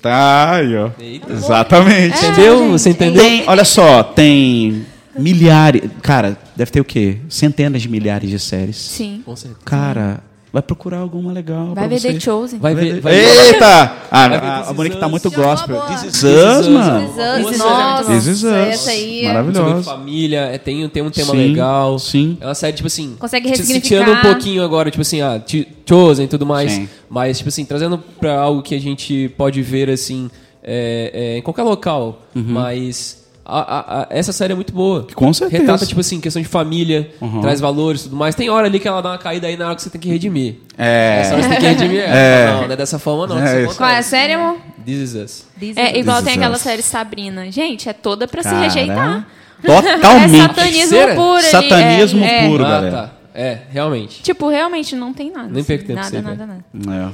Tá 0.00 0.54
aí, 0.54 0.74
ó. 0.74 0.90
Eita. 0.98 1.32
Exatamente. 1.32 2.16
Entendeu? 2.16 2.58
gente, 2.60 2.70
Você 2.70 2.90
entendeu? 2.90 3.22
Tem, 3.22 3.44
olha 3.46 3.64
só, 3.66 4.02
tem 4.02 4.86
milhares. 5.18 5.82
Cara, 6.02 6.38
deve 6.56 6.70
ter 6.70 6.80
o 6.80 6.84
quê? 6.84 7.18
Centenas 7.28 7.82
de 7.82 7.90
milhares 7.90 8.30
de 8.30 8.38
séries. 8.38 8.76
Sim. 8.76 9.22
Com 9.24 9.36
certeza. 9.36 9.60
Cara, 9.66 10.20
vai 10.52 10.62
procurar 10.62 10.98
alguma 10.98 11.32
legal. 11.32 11.74
Vai 11.74 11.88
ver 11.88 11.98
você. 12.00 12.12
The 12.14 12.20
Chosen. 12.20 12.58
Vai 12.58 12.74
ver. 12.74 13.00
Vai 13.00 13.14
Eita! 13.14 13.92
Ah, 14.10 14.28
Vai 14.28 14.40
ver 14.40 14.46
a, 14.46 14.58
This 14.60 14.68
a 14.68 14.72
Monique 14.72 14.96
tá 14.96 15.08
muito 15.08 15.28
é 15.28 15.30
gospel. 15.30 15.76
boa. 15.76 15.86
This 15.88 16.02
is 16.04 16.12
This 16.12 16.24
Us, 16.24 16.66
Is 16.66 16.72
mano. 16.72 18.04
This 18.06 18.26
Is 18.26 18.42
Us, 18.42 18.44
essa 18.44 18.90
aí 18.90 19.24
é- 19.24 19.28
Maravilhosa. 19.28 19.82
família, 19.82 20.40
é, 20.40 20.58
tem, 20.58 20.88
tem 20.88 21.02
um 21.02 21.10
tema 21.10 21.32
Sim, 21.32 21.36
legal. 21.48 21.98
sim. 21.98 22.38
É 22.40 22.46
uma 22.46 22.54
série, 22.54 22.76
tipo 22.76 22.86
assim. 22.86 23.16
Consegue 23.18 23.48
se- 23.48 23.56
se 23.56 23.60
ressignificar. 23.62 24.04
tirando 24.04 24.18
um 24.18 24.22
pouquinho 24.22 24.62
agora, 24.62 24.90
tipo 24.90 25.02
assim, 25.02 25.20
ah, 25.20 25.40
Ch- 25.46 25.66
Chosen 25.88 26.24
e 26.24 26.28
tudo 26.28 26.46
mais. 26.46 26.72
Sim. 26.72 26.88
Mas, 27.08 27.38
tipo 27.38 27.48
assim, 27.48 27.64
trazendo 27.64 27.98
pra 28.20 28.38
algo 28.40 28.62
que 28.62 28.74
a 28.74 28.80
gente 28.80 29.28
pode 29.36 29.60
ver, 29.62 29.88
assim, 29.90 30.30
é, 30.62 31.10
é, 31.34 31.38
em 31.38 31.42
qualquer 31.42 31.62
local. 31.62 32.22
Mas. 32.34 33.27
A- 33.48 33.60
a- 33.78 34.02
a- 34.02 34.06
essa 34.10 34.32
série 34.32 34.52
é 34.52 34.56
muito 34.56 34.72
boa. 34.72 35.06
Com 35.14 35.32
certeza. 35.32 35.60
Retrata, 35.62 35.86
tipo 35.86 36.00
assim, 36.00 36.20
questão 36.20 36.40
de 36.42 36.46
família, 36.48 37.10
Uhum. 37.20 37.40
traz 37.40 37.60
valores 37.60 38.02
e 38.02 38.04
tudo 38.04 38.16
mais. 38.16 38.34
Tem 38.34 38.50
hora 38.50 38.66
ali 38.66 38.78
que 38.78 38.86
ela 38.86 39.00
dá 39.00 39.10
uma 39.10 39.18
caída 39.18 39.46
aí 39.46 39.56
na 39.56 39.66
hora 39.66 39.74
que 39.76 39.82
você 39.82 39.90
tem 39.90 40.00
que 40.00 40.08
redimir. 40.08 40.56
É. 40.76 41.18
Essa 41.22 41.34
hora 41.34 41.42
você 41.42 41.48
tem 41.48 41.58
que 41.58 41.66
redimir 41.66 42.00
ela. 42.02 42.14
É. 42.18 42.46
Não, 42.52 42.66
não 42.66 42.72
é 42.72 42.76
dessa 42.76 42.98
forma, 42.98 43.26
não. 43.26 43.38
É. 43.44 43.66
Qual 43.74 43.88
é 43.88 43.98
a 43.98 44.02
série, 44.02 44.34
amor? 44.34 44.56
This 44.84 44.96
is 44.98 45.14
us. 45.14 45.46
É 45.76 45.98
igual 45.98 46.16
This 46.18 46.24
tem 46.26 46.34
Is 46.34 46.38
aquela 46.38 46.56
Us. 46.56 46.62
série 46.62 46.82
Sabrina. 46.82 47.50
Gente, 47.50 47.88
é 47.88 47.92
toda 47.92 48.28
pra 48.28 48.42
se 48.42 48.54
rejeitar. 48.54 49.26
É 49.60 49.66
Totalmente. 49.66 50.36
satanismo 50.40 50.54
Feiticeira? 50.54 51.14
puro 51.16 51.32
ali. 51.34 51.42
Satanismo 51.46 52.24
é, 52.24 52.44
é. 52.44 52.48
puro, 52.48 52.64
ah, 52.64 52.68
galera. 52.70 52.92
tá. 52.96 53.12
É, 53.34 53.58
realmente. 53.72 54.22
Tipo, 54.22 54.48
realmente 54.48 54.94
não 54.94 55.12
tem 55.12 55.32
nada. 55.32 55.48
Nem 55.48 55.58
assim, 55.58 55.66
perco 55.66 55.84
tempo 55.84 55.96
Nada, 55.98 56.10
você 56.10 56.22
nada, 56.22 56.46
nada. 56.46 56.64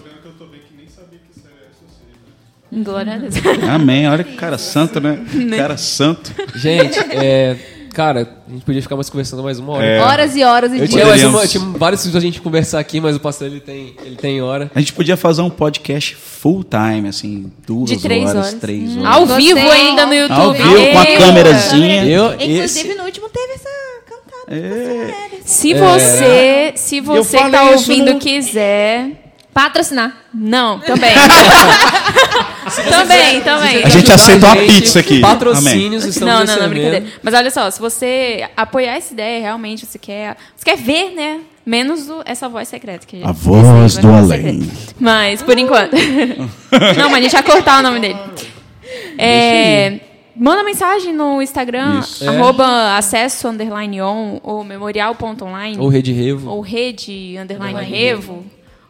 É. 0.05 0.24
Glória 2.83 3.15
a 3.15 3.19
Deus. 3.19 3.35
Amém. 3.71 4.09
Olha 4.09 4.25
que 4.25 4.35
cara 4.35 4.59
santo, 4.59 5.01
né? 5.01 5.19
Cara 5.57 5.77
santo. 5.77 6.33
Gente, 6.57 6.99
é, 7.13 7.57
cara, 7.93 8.29
a 8.49 8.51
gente 8.53 8.65
podia 8.65 8.83
ficar 8.83 8.97
mais 8.97 9.09
conversando 9.09 9.43
mais 9.43 9.59
uma 9.59 9.75
hora. 9.75 9.87
É. 9.87 10.01
Horas 10.01 10.35
e 10.37 10.43
horas 10.43 10.73
e 10.73 10.79
Eu 10.81 10.87
dias. 10.87 11.15
tinha, 11.21 11.29
uma, 11.29 11.47
tinha 11.47 11.65
vários 11.79 12.01
filmes 12.03 12.13
pra 12.13 12.21
gente 12.21 12.41
conversar 12.41 12.81
aqui, 12.81 13.01
mas 13.01 13.15
o 13.17 13.21
pastor 13.21 13.47
ele 13.47 13.61
tem, 13.61 13.95
ele 14.05 14.17
tem 14.17 14.43
hora. 14.43 14.71
A 14.75 14.81
gente 14.81 14.93
podia 14.93 15.17
fazer 15.17 15.43
um 15.43 15.51
podcast 15.51 16.15
full 16.17 16.65
time, 16.65 17.09
assim, 17.09 17.53
duas 17.67 17.91
De 17.91 17.99
três 17.99 18.25
horas, 18.31 18.37
horas. 18.49 18.55
três 18.55 18.91
Hum. 18.97 19.01
horas. 19.03 19.15
Ao 19.15 19.27
Gostei. 19.27 19.55
vivo 19.55 19.71
ainda 19.71 20.07
no 20.07 20.15
YouTube. 20.15 20.41
Ao 20.41 20.53
vivo, 20.53 20.93
com 20.93 20.99
a 20.99 21.07
câmerazinha. 21.07 22.05
Eu, 22.07 22.33
Inclusive, 22.35 22.59
esse, 22.65 22.95
no 22.95 23.05
último 23.05 23.29
teve 23.29 23.53
essa 23.55 23.69
cantada. 24.09 24.57
É. 24.57 25.15
Se 25.45 25.73
É. 25.73 25.79
você, 25.79 26.73
se 26.77 27.01
você 27.01 27.39
que 27.39 27.51
tá 27.51 27.71
ouvindo 27.71 28.15
no- 28.15 28.19
quiser. 28.19 29.21
Patrocinar. 29.55 30.13
Não, 30.35 30.81
também. 30.85 31.15
também, 32.91 33.41
também. 33.41 33.85
A 33.85 33.89
gente 33.89 34.11
uma 34.49 34.57
gente, 34.57 34.73
pizza 34.73 34.99
aqui. 35.01 35.21
Patrocínios, 35.21 36.05
estamos 36.05 36.35
Não, 36.35 36.45
não, 36.45 36.63
não, 36.63 36.69
brincadeira. 36.69 37.07
Mas 37.23 37.35
olha 37.35 37.51
só, 37.51 37.71
se 37.71 37.81
você 37.81 38.49
apoiar 38.57 38.97
essa 38.97 39.13
ideia, 39.13 39.41
realmente, 39.41 39.87
você 39.87 39.99
quer, 39.99 40.37
você 40.57 40.65
quer 40.65 40.77
ver, 40.77 41.11
né? 41.15 41.41
Menos 41.65 42.11
o- 42.11 42.23
essa 42.27 42.49
voz 42.49 42.69
secreta. 42.69 43.07
Que 43.07 43.23
A 43.25 43.31
esse 43.31 43.41
voz 43.41 43.97
aí 43.97 44.03
do 44.03 44.13
além. 44.13 44.63
secreto. 44.63 44.95
Mas, 45.01 45.41
por 45.43 45.57
enquanto. 45.59 45.93
não, 46.99 47.09
mas 47.09 47.19
a 47.19 47.23
gente 47.23 47.33
vai 47.33 47.43
cortar 47.43 47.79
o 47.79 47.83
nome 47.83 48.01
dele. 48.01 48.17
É, 49.17 50.01
manda 50.37 50.63
mensagem 50.63 51.13
no 51.15 51.41
Instagram, 51.41 52.01
Isso. 52.01 52.29
arroba 52.29 52.97
acesso, 52.97 53.49
underline 53.49 54.03
on, 54.03 54.41
ou 54.43 54.63
memorial.online, 54.65 55.79
Ou 55.79 55.89
Rede 55.89 56.13
Revo. 56.13 56.51
ou 56.51 56.61
rede, 56.61 57.37
underline 57.39 57.81
revo. 57.83 58.45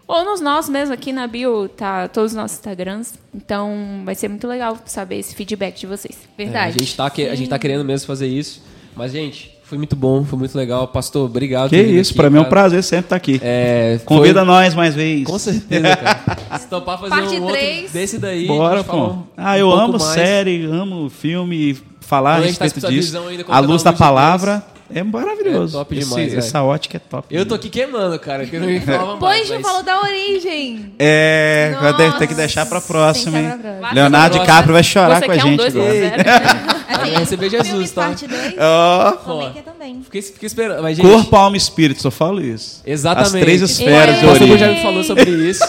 Ou 0.06 0.24
nos 0.24 0.40
nossos 0.40 0.70
mesmo, 0.70 0.92
aqui 0.92 1.12
na 1.12 1.26
bio, 1.26 1.68
tá 1.68 2.08
todos 2.08 2.32
os 2.32 2.36
nossos 2.36 2.58
Instagrams. 2.58 3.14
Então, 3.34 4.02
vai 4.04 4.14
ser 4.14 4.28
muito 4.28 4.46
legal 4.46 4.76
saber 4.84 5.18
esse 5.18 5.34
feedback 5.34 5.80
de 5.80 5.86
vocês. 5.86 6.16
É, 6.38 6.44
Verdade. 6.44 6.76
a, 6.76 6.78
gente 6.78 6.96
tá, 6.96 7.08
que- 7.10 7.26
a 7.28 7.34
gente 7.34 7.48
tá 7.48 7.58
querendo 7.58 7.84
mesmo 7.84 8.06
fazer 8.06 8.26
isso. 8.26 8.62
Mas, 8.94 9.12
gente, 9.12 9.50
foi 9.64 9.78
muito 9.78 9.96
bom, 9.96 10.22
foi 10.22 10.38
muito 10.38 10.54
legal. 10.56 10.86
Pastor, 10.88 11.24
obrigado. 11.24 11.70
Que 11.70 11.80
isso, 11.80 12.14
pra 12.14 12.28
mim 12.28 12.36
é 12.36 12.40
um 12.42 12.44
prazer 12.44 12.84
sempre 12.84 13.06
estar 13.06 13.16
aqui. 13.16 13.40
É, 13.42 13.98
Convida 14.04 14.40
foi- 14.40 14.46
nós 14.46 14.74
mais 14.74 14.94
vezes. 14.94 15.24
Com 15.24 15.38
certeza, 15.38 15.96
cara. 15.96 16.20
Se 16.60 16.66
topar 16.68 16.98
fazer 17.00 17.10
Parte 17.10 17.36
um 17.36 17.42
outro 17.42 17.56
três. 17.58 17.90
desse 17.90 18.18
daí. 18.18 18.46
Bora, 18.46 18.84
pô. 18.84 18.96
um- 18.96 19.22
Ah, 19.36 19.52
um 19.52 19.56
eu 19.56 19.66
pouco 19.68 19.82
amo 19.82 19.92
mais. 19.98 20.02
série, 20.02 20.64
amo 20.66 21.08
filme, 21.08 21.76
falar 22.00 22.34
a 22.34 22.36
Quando 22.36 22.40
a 22.40 22.42
tá 22.58 22.64
respeito 22.64 22.78
essa 22.78 22.88
disso. 22.94 23.08
visão 23.08 23.26
ainda, 23.26 23.44
A 23.48 23.58
luz 23.60 23.82
da 23.82 23.92
palavra 23.92 24.62
é 24.92 25.02
maravilhoso. 25.02 25.76
É 25.76 25.78
top 25.80 25.96
Esse- 25.98 26.08
demais, 26.08 26.26
velho. 26.30 26.38
essa 26.38 26.62
ótica 26.62 26.96
é 26.96 27.00
top. 27.00 27.34
Eu 27.34 27.46
tô 27.46 27.54
aqui 27.54 27.68
queimando, 27.68 28.18
cara, 28.18 28.44
que 28.46 28.56
eu 28.56 28.60
não 28.60 28.66
me 28.68 28.80
falava 28.80 29.16
mais. 29.16 29.18
Pois 29.20 29.48
não 29.50 29.56
mas- 29.56 29.66
falou 29.66 29.82
da 29.82 30.00
origem. 30.02 30.92
É, 30.98 31.74
vai 31.80 31.96
ter- 31.96 32.12
ter 32.12 32.18
que 32.18 32.24
Nossa, 32.24 32.34
deixar 32.36 32.66
pra 32.66 32.80
próxima, 32.80 33.38
hein? 33.38 33.44
deixar 33.44 33.58
pra 33.58 33.70
próxima. 33.72 33.92
Leonardo. 33.94 34.38
DiCaprio 34.38 34.72
vai 34.74 34.82
chorar 34.82 35.20
Você 35.20 35.26
com 35.26 35.32
a 35.32 35.34
quer 35.36 35.44
um 35.44 35.48
gente. 35.48 35.56
2 35.58 35.76
agora. 35.76 35.92
0 35.92 36.14
Vai 37.04 37.10
receber 37.16 37.50
Jesus, 37.50 37.90
tá? 37.90 38.02
parte 38.06 38.26
2. 38.26 38.54
Ó, 38.58 39.12
Comenta 39.12 39.62
também. 39.62 40.02
Fiquei, 40.04 40.22
fiquei 40.22 40.46
esperando. 40.46 40.82
Mas, 40.82 40.96
gente, 40.96 41.06
corpo, 41.06 41.36
alma 41.36 41.56
e 41.56 41.58
espírito, 41.58 42.00
só 42.00 42.10
falo 42.10 42.40
isso. 42.40 42.82
Exatamente. 42.86 43.36
As 43.36 43.40
três 43.42 43.60
esferas 43.62 44.18
de 44.20 44.24
O 44.24 44.28
pastor 44.28 44.46
Bruno 44.46 44.58
já 44.58 44.66
origem. 44.66 44.76
me 44.76 44.82
falou 44.82 45.04
sobre 45.04 45.30
isso. 45.50 45.64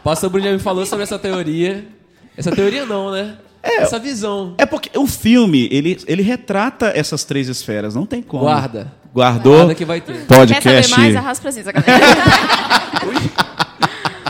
O 0.00 0.02
pastor 0.02 0.30
Bruno 0.30 0.46
já 0.46 0.52
me 0.52 0.58
falou 0.58 0.84
sobre 0.84 1.04
essa 1.04 1.18
teoria. 1.18 1.86
Essa 2.36 2.50
teoria 2.50 2.84
não, 2.84 3.10
né? 3.12 3.34
Essa 3.74 3.98
visão. 3.98 4.54
É 4.58 4.66
porque 4.66 4.96
o 4.98 5.06
filme, 5.06 5.68
ele, 5.70 5.98
ele 6.06 6.22
retrata 6.22 6.92
essas 6.94 7.24
três 7.24 7.48
esferas, 7.48 7.94
não 7.94 8.06
tem 8.06 8.22
como. 8.22 8.44
Guarda. 8.44 8.92
Guardou? 9.14 9.54
Guarda 9.56 9.74
que 9.74 9.84
vai 9.84 10.00
ter. 10.00 10.26
Quer 10.26 10.26
Podcast. 10.26 10.90
saber 10.90 11.02
mais? 11.02 11.16
Arrasta 11.16 11.42
pra 11.42 11.52
cima. 11.52 11.72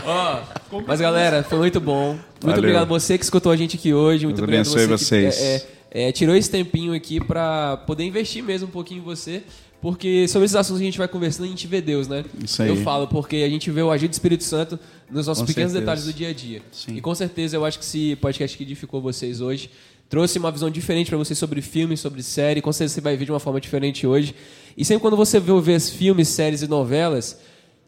Ó, 0.05 0.39
mas 0.87 1.01
galera, 1.01 1.43
foi 1.43 1.57
muito 1.57 1.81
bom. 1.81 2.11
Muito 2.11 2.21
Valeu. 2.41 2.59
obrigado 2.59 2.83
a 2.83 2.85
você 2.85 3.17
que 3.17 3.23
escutou 3.25 3.51
a 3.51 3.57
gente 3.57 3.75
aqui 3.75 3.93
hoje. 3.93 4.25
Muito 4.25 4.37
Deus 4.37 4.43
obrigado 4.43 4.67
a 4.67 4.69
você 4.69 4.79
que, 4.79 4.87
vocês. 4.87 5.41
é, 5.41 5.65
é, 5.91 6.09
é, 6.09 6.11
tirou 6.11 6.35
esse 6.35 6.49
tempinho 6.49 6.93
aqui 6.93 7.19
pra 7.19 7.77
poder 7.85 8.05
investir 8.05 8.41
mesmo 8.41 8.67
um 8.67 8.71
pouquinho 8.71 9.01
em 9.01 9.03
você. 9.03 9.43
Porque 9.81 10.27
sobre 10.27 10.45
esses 10.45 10.55
assuntos 10.55 10.79
que 10.79 10.83
a 10.85 10.89
gente 10.89 10.97
vai 10.97 11.07
conversando, 11.07 11.45
a 11.45 11.49
gente 11.49 11.67
vê 11.67 11.79
Deus, 11.79 12.07
né? 12.07 12.25
Isso 12.43 12.61
aí. 12.61 12.69
Eu 12.69 12.77
falo, 12.77 13.07
porque 13.07 13.37
a 13.37 13.49
gente 13.49 13.69
vê 13.69 13.81
o 13.81 13.91
agir 13.91 14.07
do 14.07 14.13
Espírito 14.13 14.43
Santo 14.43 14.79
nos 15.09 15.27
nossos 15.27 15.41
Com 15.41 15.47
pequenos 15.47 15.71
certeza. 15.71 15.79
detalhes 15.79 16.05
do 16.05 16.13
dia 16.13 16.29
a 16.29 16.33
dia. 16.33 16.61
Sim. 16.71 16.95
E 16.95 17.01
com 17.01 17.13
certeza 17.13 17.55
eu 17.55 17.63
acho 17.63 17.77
que 17.77 17.85
esse 17.85 18.15
podcast 18.15 18.57
que 18.57 18.63
edificou 18.63 18.99
vocês 19.01 19.39
hoje 19.39 19.69
trouxe 20.09 20.39
uma 20.39 20.51
visão 20.51 20.69
diferente 20.69 21.09
pra 21.09 21.17
vocês 21.17 21.37
sobre 21.37 21.61
filme, 21.61 21.95
sobre 21.95 22.23
série. 22.23 22.61
Com 22.61 22.71
certeza 22.73 22.95
você 22.95 23.01
vai 23.01 23.15
ver 23.15 23.25
de 23.25 23.31
uma 23.31 23.39
forma 23.39 23.61
diferente 23.61 24.07
hoje. 24.07 24.33
E 24.75 24.83
sempre 24.83 25.01
quando 25.01 25.17
você 25.17 25.39
vê, 25.39 25.59
vê 25.61 25.79
filmes, 25.79 26.27
séries 26.29 26.63
e 26.63 26.67
novelas, 26.67 27.39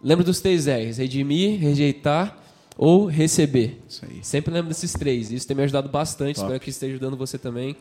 lembra 0.03 0.23
dos 0.23 0.39
três 0.39 0.67
R's: 0.67 0.97
redimir, 0.97 1.59
rejeitar 1.59 2.37
ou 2.77 3.05
receber. 3.07 3.81
Isso 3.89 4.05
aí. 4.05 4.19
Sempre 4.21 4.53
lembro 4.53 4.69
desses 4.69 4.93
três. 4.93 5.31
Isso 5.31 5.47
tem 5.47 5.57
me 5.57 5.63
ajudado 5.63 5.89
bastante. 5.89 6.37
Espero 6.37 6.59
que 6.59 6.69
esteja 6.69 6.93
ajudando 6.93 7.17
você 7.17 7.37
também. 7.37 7.75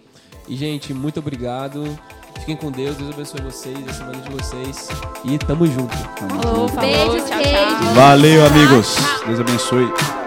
E, 0.48 0.56
gente, 0.56 0.92
muito 0.94 1.20
obrigado. 1.20 1.84
Fiquem 2.40 2.56
com 2.56 2.70
Deus. 2.70 2.96
Deus 2.96 3.10
abençoe 3.12 3.40
vocês, 3.42 3.88
a 3.88 3.92
semana 3.92 4.18
de 4.18 4.30
vocês. 4.30 4.88
E 5.24 5.38
tamo 5.38 5.66
junto. 5.66 5.96
Falou, 5.96 6.68
falou, 6.68 6.68
tchau, 6.68 6.78
queijo. 6.78 7.26
tchau. 7.26 7.94
Valeu, 7.94 8.46
amigos. 8.46 8.96
Deus 9.26 9.40
abençoe. 9.40 10.17